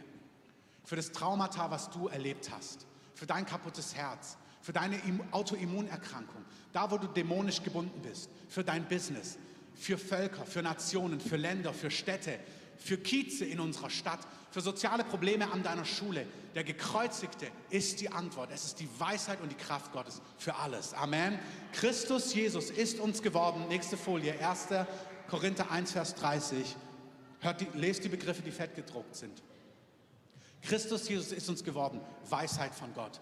für 0.84 0.96
das 0.96 1.10
Traumata, 1.10 1.70
was 1.70 1.88
du 1.88 2.08
erlebt 2.08 2.50
hast, 2.50 2.86
für 3.14 3.24
dein 3.24 3.46
kaputtes 3.46 3.94
Herz, 3.94 4.36
für 4.60 4.74
deine 4.74 5.00
Autoimmunerkrankung, 5.30 6.44
da 6.74 6.90
wo 6.90 6.98
du 6.98 7.06
dämonisch 7.06 7.62
gebunden 7.62 8.02
bist, 8.02 8.28
für 8.46 8.62
dein 8.62 8.86
Business, 8.86 9.38
für 9.74 9.96
Völker, 9.96 10.44
für 10.44 10.60
Nationen, 10.60 11.18
für 11.18 11.36
Länder, 11.36 11.72
für 11.72 11.90
Städte, 11.90 12.38
für 12.80 12.98
Kieze 12.98 13.44
in 13.44 13.60
unserer 13.60 13.90
Stadt, 13.90 14.20
für 14.50 14.60
soziale 14.60 15.04
Probleme 15.04 15.50
an 15.52 15.62
deiner 15.62 15.84
Schule. 15.84 16.26
Der 16.54 16.64
Gekreuzigte 16.64 17.46
ist 17.68 18.00
die 18.00 18.10
Antwort. 18.10 18.50
Es 18.52 18.64
ist 18.64 18.80
die 18.80 18.88
Weisheit 18.98 19.40
und 19.40 19.52
die 19.52 19.56
Kraft 19.56 19.92
Gottes 19.92 20.20
für 20.38 20.56
alles. 20.56 20.94
Amen. 20.94 21.38
Christus 21.72 22.34
Jesus 22.34 22.70
ist 22.70 22.98
uns 22.98 23.22
geworden. 23.22 23.68
Nächste 23.68 23.96
Folie, 23.96 24.34
1. 24.44 24.68
Korinther 25.28 25.70
1, 25.70 25.92
Vers 25.92 26.14
30. 26.16 26.74
Hört 27.40 27.60
die, 27.60 27.68
lest 27.74 28.02
die 28.02 28.08
Begriffe, 28.08 28.42
die 28.42 28.50
fett 28.50 28.74
gedruckt 28.74 29.14
sind. 29.14 29.42
Christus 30.62 31.08
Jesus 31.08 31.32
ist 31.32 31.48
uns 31.48 31.62
geworden. 31.62 32.00
Weisheit 32.28 32.74
von 32.74 32.92
Gott. 32.94 33.20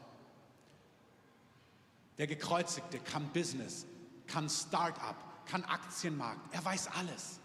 Der 2.17 2.27
Gekreuzigte 2.27 2.99
kann 2.99 3.29
Business, 3.33 3.87
kann 4.27 4.49
Start-up, 4.49 5.47
kann 5.47 5.65
Aktienmarkt. 5.65 6.53
Er 6.53 6.65
weiß 6.65 6.89
alles. 6.89 7.39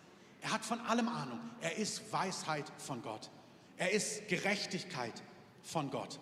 Er 0.44 0.52
hat 0.52 0.66
von 0.66 0.80
allem 0.82 1.08
Ahnung. 1.08 1.39
Er 1.62 1.78
ist 1.78 2.12
Weisheit 2.12 2.72
von 2.78 3.02
Gott. 3.02 3.32
Er 3.78 3.91
ist 3.91 4.28
Gerechtigkeit 4.28 5.24
von 5.64 5.89
Gott. 5.89 6.20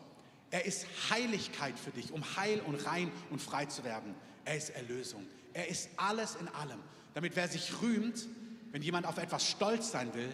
Er 0.51 0.65
ist 0.65 0.85
Heiligkeit 1.09 1.77
für 1.77 1.91
dich, 1.91 2.11
um 2.11 2.23
heil 2.35 2.61
und 2.61 2.85
rein 2.85 3.11
und 3.31 3.41
frei 3.41 3.65
zu 3.65 3.83
werden. 3.83 4.13
Er 4.45 4.55
ist 4.57 4.69
Erlösung. 4.69 5.25
Er 5.53 5.67
ist 5.67 5.89
alles 5.97 6.35
in 6.35 6.47
allem. 6.49 6.79
Damit 7.15 7.35
wer 7.35 7.47
sich 7.47 7.81
rühmt, 7.81 8.27
wenn 8.71 8.83
jemand 8.83 9.07
auf 9.07 9.17
etwas 9.17 9.49
stolz 9.49 9.91
sein 9.91 10.13
will, 10.13 10.31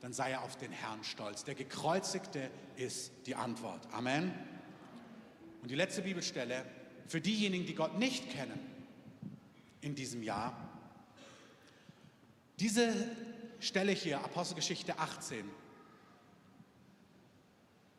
dann 0.00 0.12
sei 0.12 0.30
er 0.30 0.42
auf 0.42 0.56
den 0.56 0.70
Herrn 0.70 1.02
stolz. 1.02 1.42
Der 1.42 1.56
Gekreuzigte 1.56 2.50
ist 2.76 3.10
die 3.26 3.34
Antwort. 3.34 3.92
Amen. 3.92 4.32
Und 5.60 5.70
die 5.70 5.74
letzte 5.74 6.02
Bibelstelle 6.02 6.64
für 7.08 7.20
diejenigen, 7.20 7.66
die 7.66 7.74
Gott 7.74 7.98
nicht 7.98 8.30
kennen 8.30 8.60
in 9.80 9.96
diesem 9.96 10.22
Jahr. 10.22 10.67
Diese 12.60 12.92
Stelle 13.60 13.92
hier, 13.92 14.18
Apostelgeschichte 14.18 14.98
18, 14.98 15.44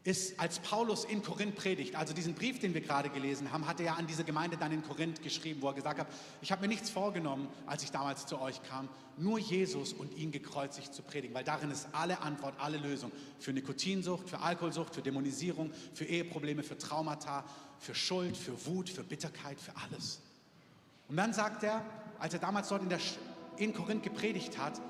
ist, 0.03 0.39
als 0.39 0.59
Paulus 0.59 1.03
in 1.03 1.21
Korinth 1.21 1.55
predigt, 1.55 1.95
also 1.95 2.13
diesen 2.13 2.33
Brief, 2.33 2.59
den 2.59 2.73
wir 2.73 2.81
gerade 2.81 3.09
gelesen 3.09 3.51
haben, 3.51 3.67
hat 3.67 3.79
er 3.79 3.87
ja 3.87 3.93
an 3.95 4.07
diese 4.07 4.23
Gemeinde 4.23 4.57
dann 4.57 4.71
in 4.71 4.81
Korinth 4.81 5.21
geschrieben, 5.21 5.61
wo 5.61 5.67
er 5.67 5.73
gesagt 5.73 5.99
hat, 5.99 6.07
ich 6.41 6.51
habe 6.51 6.61
mir 6.61 6.67
nichts 6.69 6.89
vorgenommen, 6.89 7.47
als 7.67 7.83
ich 7.83 7.91
damals 7.91 8.25
zu 8.25 8.39
euch 8.39 8.61
kam, 8.63 8.89
nur 9.17 9.39
Jesus 9.39 9.93
und 9.93 10.17
ihn 10.17 10.31
gekreuzigt 10.31 10.93
zu 10.93 11.03
predigen, 11.03 11.35
weil 11.35 11.43
darin 11.43 11.69
ist 11.69 11.87
alle 11.91 12.21
Antwort, 12.21 12.55
alle 12.59 12.77
Lösung 12.77 13.11
für 13.39 13.51
Nikotinsucht, 13.53 14.29
für 14.29 14.39
Alkoholsucht, 14.39 14.95
für 14.95 15.01
Dämonisierung, 15.01 15.71
für 15.93 16.05
Eheprobleme, 16.05 16.63
für 16.63 16.77
Traumata, 16.77 17.43
für 17.79 17.93
Schuld, 17.93 18.35
für 18.35 18.65
Wut, 18.65 18.89
für 18.89 19.03
Bitterkeit, 19.03 19.59
für 19.59 19.75
alles. 19.75 20.21
Und 21.09 21.17
dann 21.17 21.33
sagt 21.33 21.63
er, 21.63 21.83
als 22.19 22.33
er 22.33 22.39
damals 22.39 22.69
dort 22.69 22.83
in, 22.83 22.89
der, 22.89 22.99
in 23.59 23.73
Korinth 23.73 24.03
gepredigt 24.03 24.57
hat, 24.57 24.81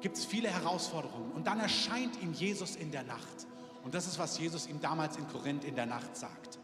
gibt 0.00 0.16
es 0.16 0.24
viele 0.24 0.48
Herausforderungen. 0.48 1.32
Und 1.32 1.46
dann 1.46 1.60
erscheint 1.60 2.20
ihm 2.22 2.32
Jesus 2.32 2.76
in 2.76 2.90
der 2.90 3.02
Nacht. 3.02 3.46
Und 3.84 3.94
das 3.94 4.06
ist, 4.06 4.18
was 4.18 4.38
Jesus 4.38 4.66
ihm 4.66 4.80
damals 4.80 5.16
in 5.16 5.28
Korinth 5.28 5.64
in 5.64 5.74
der 5.74 5.86
Nacht 5.86 6.16
sagt. 6.16 6.58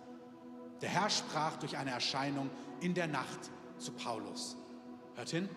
Der 0.81 0.89
Herr 0.89 1.11
sprach 1.11 1.57
durch 1.57 1.77
eine 1.77 1.91
Erscheinung 1.91 2.51
in 2.81 2.95
der 2.95 3.07
Nacht 3.07 3.51
zu 3.79 3.93
Paulus. 3.93 4.57
Hört 5.15 5.31
hin. 5.31 5.49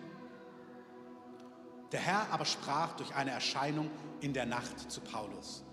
Der 1.92 2.00
Herr 2.00 2.30
aber 2.30 2.44
sprach 2.44 2.94
durch 2.96 3.14
eine 3.14 3.30
Erscheinung 3.30 3.90
in 4.20 4.32
der 4.32 4.46
Nacht 4.46 4.90
zu 4.90 5.00
Paulus. 5.00 5.64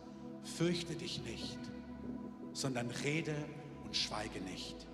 Fürchte 0.43 0.95
dich 0.95 1.22
nicht, 1.24 1.59
sondern 2.53 2.89
rede 2.91 3.36
und 3.84 3.95
schweige 3.95 4.39
nicht. 4.41 4.88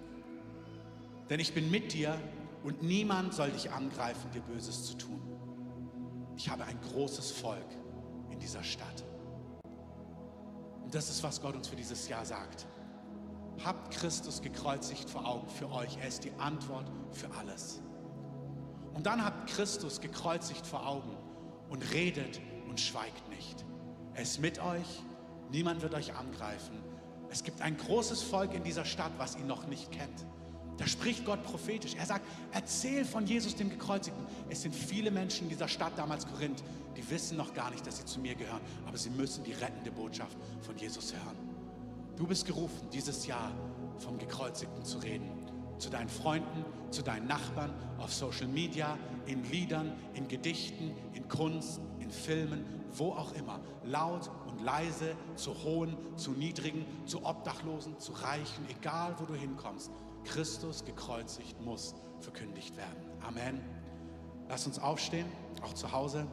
Denn 1.30 1.40
ich 1.40 1.54
bin 1.54 1.70
mit 1.70 1.94
dir 1.94 2.20
und 2.64 2.84
niemand 2.84 3.34
soll 3.34 3.51
dich 3.51 3.72
angreifen, 3.72 4.30
dir 4.32 4.41
Böses 4.41 4.86
zu 4.86 4.97
tun. 4.97 5.22
Ich 6.36 6.49
habe 6.49 6.64
ein 6.66 6.80
großes 6.82 7.32
Volk 7.32 7.66
in 8.30 8.39
dieser 8.39 8.64
Stadt. 8.64 9.03
Und 10.84 10.93
das 10.93 11.09
ist, 11.09 11.24
was 11.24 11.41
Gott 11.41 11.55
uns 11.55 11.68
für 11.68 11.76
dieses 11.76 12.07
Jahr 12.07 12.26
sagt. 12.26 12.68
Habt 13.64 13.93
Christus 13.93 14.41
gekreuzigt 14.41 15.09
vor 15.09 15.26
Augen 15.28 15.47
für 15.47 15.72
euch. 15.72 15.97
Er 15.97 16.07
ist 16.07 16.24
die 16.24 16.32
Antwort 16.39 16.91
für 17.12 17.30
alles. 17.39 17.82
Und 18.93 19.05
dann 19.05 19.24
habt 19.24 19.49
Christus 19.49 20.01
gekreuzigt 20.01 20.66
vor 20.66 20.86
Augen 20.86 21.18
und 21.70 21.93
redet 21.93 22.41
und 22.68 22.80
schweigt 22.80 23.30
nicht. 23.30 23.66
Er 24.14 24.24
ist 24.24 24.39
mit 24.39 24.59
euch, 24.59 25.03
niemand 25.49 25.82
wird 25.82 25.93
euch 25.93 26.14
angreifen. 26.14 26.84
Es 27.30 27.43
gibt 27.43 27.62
ein 27.62 27.78
großes 27.78 28.22
Volk 28.24 28.53
in 28.53 28.64
dieser 28.64 28.84
Stadt, 28.84 29.12
was 29.18 29.38
ihn 29.38 29.47
noch 29.47 29.68
nicht 29.68 29.91
kennt. 29.91 30.26
Da 30.82 30.88
spricht 30.88 31.26
Gott 31.26 31.44
prophetisch. 31.44 31.94
Er 31.94 32.08
sagt, 32.08 32.26
erzähl 32.52 33.06
von 33.06 33.28
Jesus, 33.28 33.56
dem 33.56 33.70
Gekreuzigten. 33.70 34.26
Es 34.50 34.64
sind 34.64 34.74
viele 34.74 35.12
Menschen 35.12 35.44
in 35.44 35.50
dieser 35.50 35.68
Stadt 35.68 35.94
damals 35.96 36.26
Korinth, 36.26 36.64
die 36.98 37.08
wissen 37.08 37.38
noch 37.38 37.54
gar 37.54 37.70
nicht, 37.70 37.86
dass 37.86 37.98
sie 37.98 38.06
zu 38.06 38.20
mir 38.20 38.34
gehören, 38.34 38.62
aber 38.88 38.98
sie 38.98 39.12
müssen 39.12 39.44
die 39.44 39.52
rettende 39.52 39.92
Botschaft 39.92 40.36
von 40.62 40.76
Jesus 40.76 41.14
hören. 41.14 41.38
Du 42.16 42.26
bist 42.26 42.48
gerufen, 42.48 42.90
dieses 42.92 43.28
Jahr 43.28 43.52
vom 44.00 44.18
Gekreuzigten 44.18 44.84
zu 44.84 44.98
reden. 44.98 45.30
Zu 45.78 45.92
deinen 45.92 46.10
Freunden, 46.10 46.66
zu 46.90 47.04
deinen 47.04 47.28
Nachbarn, 47.28 47.72
auf 48.00 48.12
Social 48.12 48.48
Media, 48.48 48.98
in 49.28 49.44
Liedern, 49.52 49.94
in 50.16 50.28
Gedichten, 50.28 50.96
in 51.14 51.28
Kunst, 51.28 51.80
in 52.00 52.10
Filmen, 52.10 52.66
wo 52.94 53.12
auch 53.12 53.34
immer. 53.34 53.60
Laut 53.86 54.32
und 54.48 54.64
leise, 54.64 55.16
zu 55.36 55.54
hohen, 55.64 55.96
zu 56.16 56.32
niedrigen, 56.32 56.88
zu 57.06 57.24
Obdachlosen, 57.24 58.00
zu 58.00 58.14
Reichen, 58.14 58.66
egal 58.68 59.14
wo 59.20 59.26
du 59.26 59.36
hinkommst. 59.36 59.92
Christus 60.24 60.86
gekreuzigt 60.86 61.60
muss 61.62 61.96
verkündigt 62.20 62.76
werden. 62.78 63.06
Amen. 63.22 63.62
Lass 64.50 64.66
uns 64.68 64.80
aufstehen, 64.80 65.28
auch 65.64 65.74
zu 65.74 65.92
Hause. 65.92 66.28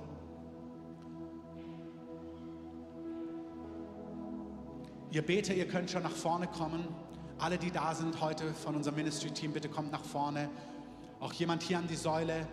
Ihr 5.11 5.25
Beter, 5.25 5.55
ihr 5.55 5.67
könnt 5.67 5.91
schon 5.91 6.03
nach 6.03 6.11
vorne 6.13 6.47
kommen. 6.47 6.87
Alle, 7.39 7.57
die 7.57 7.71
da 7.71 7.95
sind 7.95 8.21
heute 8.21 8.53
von 8.53 8.75
unserem 8.75 8.97
Ministry-Team, 8.97 9.53
bitte 9.53 9.69
kommt 9.69 9.93
nach 9.93 10.05
vorne. 10.05 10.51
Auch 11.21 11.33
jemand 11.33 11.63
hier 11.63 11.79
an 11.79 11.87
die 11.87 11.97
Säule, 11.97 12.47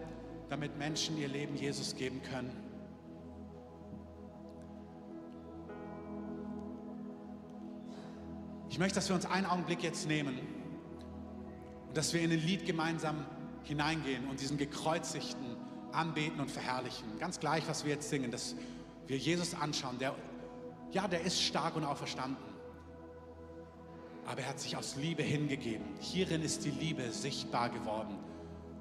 damit 0.49 0.77
Menschen 0.77 1.17
ihr 1.17 1.27
Leben 1.27 1.55
Jesus 1.55 1.95
geben 1.95 2.21
können. 2.21 2.51
Ich 8.69 8.79
möchte, 8.79 8.95
dass 8.95 9.09
wir 9.09 9.15
uns 9.15 9.25
einen 9.25 9.45
Augenblick 9.45 9.83
jetzt 9.83 10.07
nehmen 10.07 10.54
dass 11.95 12.13
wir 12.13 12.21
in 12.21 12.31
ein 12.31 12.39
Lied 12.39 12.65
gemeinsam 12.65 13.25
hineingehen 13.63 14.27
und 14.27 14.39
diesen 14.39 14.57
gekreuzigten 14.57 15.55
anbeten 15.91 16.39
und 16.39 16.51
verherrlichen. 16.51 17.17
Ganz 17.19 17.39
gleich, 17.39 17.67
was 17.67 17.85
wir 17.85 17.93
jetzt 17.93 18.09
singen, 18.09 18.29
dass 18.29 18.55
wir 19.07 19.17
Jesus 19.17 19.53
anschauen, 19.55 19.97
der, 19.97 20.13
ja, 20.91 21.07
der 21.07 21.21
ist 21.21 21.41
stark 21.41 21.75
und 21.75 21.85
auferstanden. 21.85 22.43
Aber 24.25 24.41
er 24.41 24.49
hat 24.49 24.59
sich 24.59 24.75
aus 24.75 24.95
Liebe 24.97 25.23
hingegeben. 25.23 25.85
Hierin 25.99 26.41
ist 26.41 26.65
die 26.65 26.71
Liebe 26.71 27.11
sichtbar 27.11 27.69
geworden, 27.69 28.17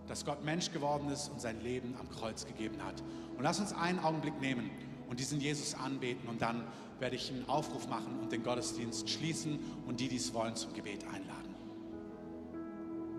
dass 0.09 0.25
Gott 0.25 0.45
Mensch 0.45 0.73
geworden 0.73 1.09
ist 1.11 1.29
und 1.29 1.41
sein 1.41 1.61
Leben 1.62 1.95
am 2.01 2.09
Kreuz 2.11 2.47
gegeben 2.47 2.83
hat. 2.83 3.03
Und 3.37 3.45
lass 3.45 3.61
uns 3.61 3.73
einen 3.73 4.01
Augenblick 4.01 4.41
nehmen 4.41 4.71
und 5.09 5.21
diesen 5.21 5.41
Jesus 5.41 5.75
anbeten 5.75 6.29
und 6.29 6.43
dann 6.43 6.65
werde 6.99 7.17
ich 7.17 7.31
einen 7.31 7.49
Aufruf 7.49 7.89
machen 7.89 8.19
und 8.21 8.33
den 8.33 8.43
Gottesdienst 8.43 9.09
schließen 9.09 9.59
und 9.87 10.01
die, 10.01 10.09
die 10.09 10.17
es 10.17 10.33
wollen, 10.33 10.57
zum 10.57 10.73
Gebet 10.73 11.05
einladen. 11.05 11.34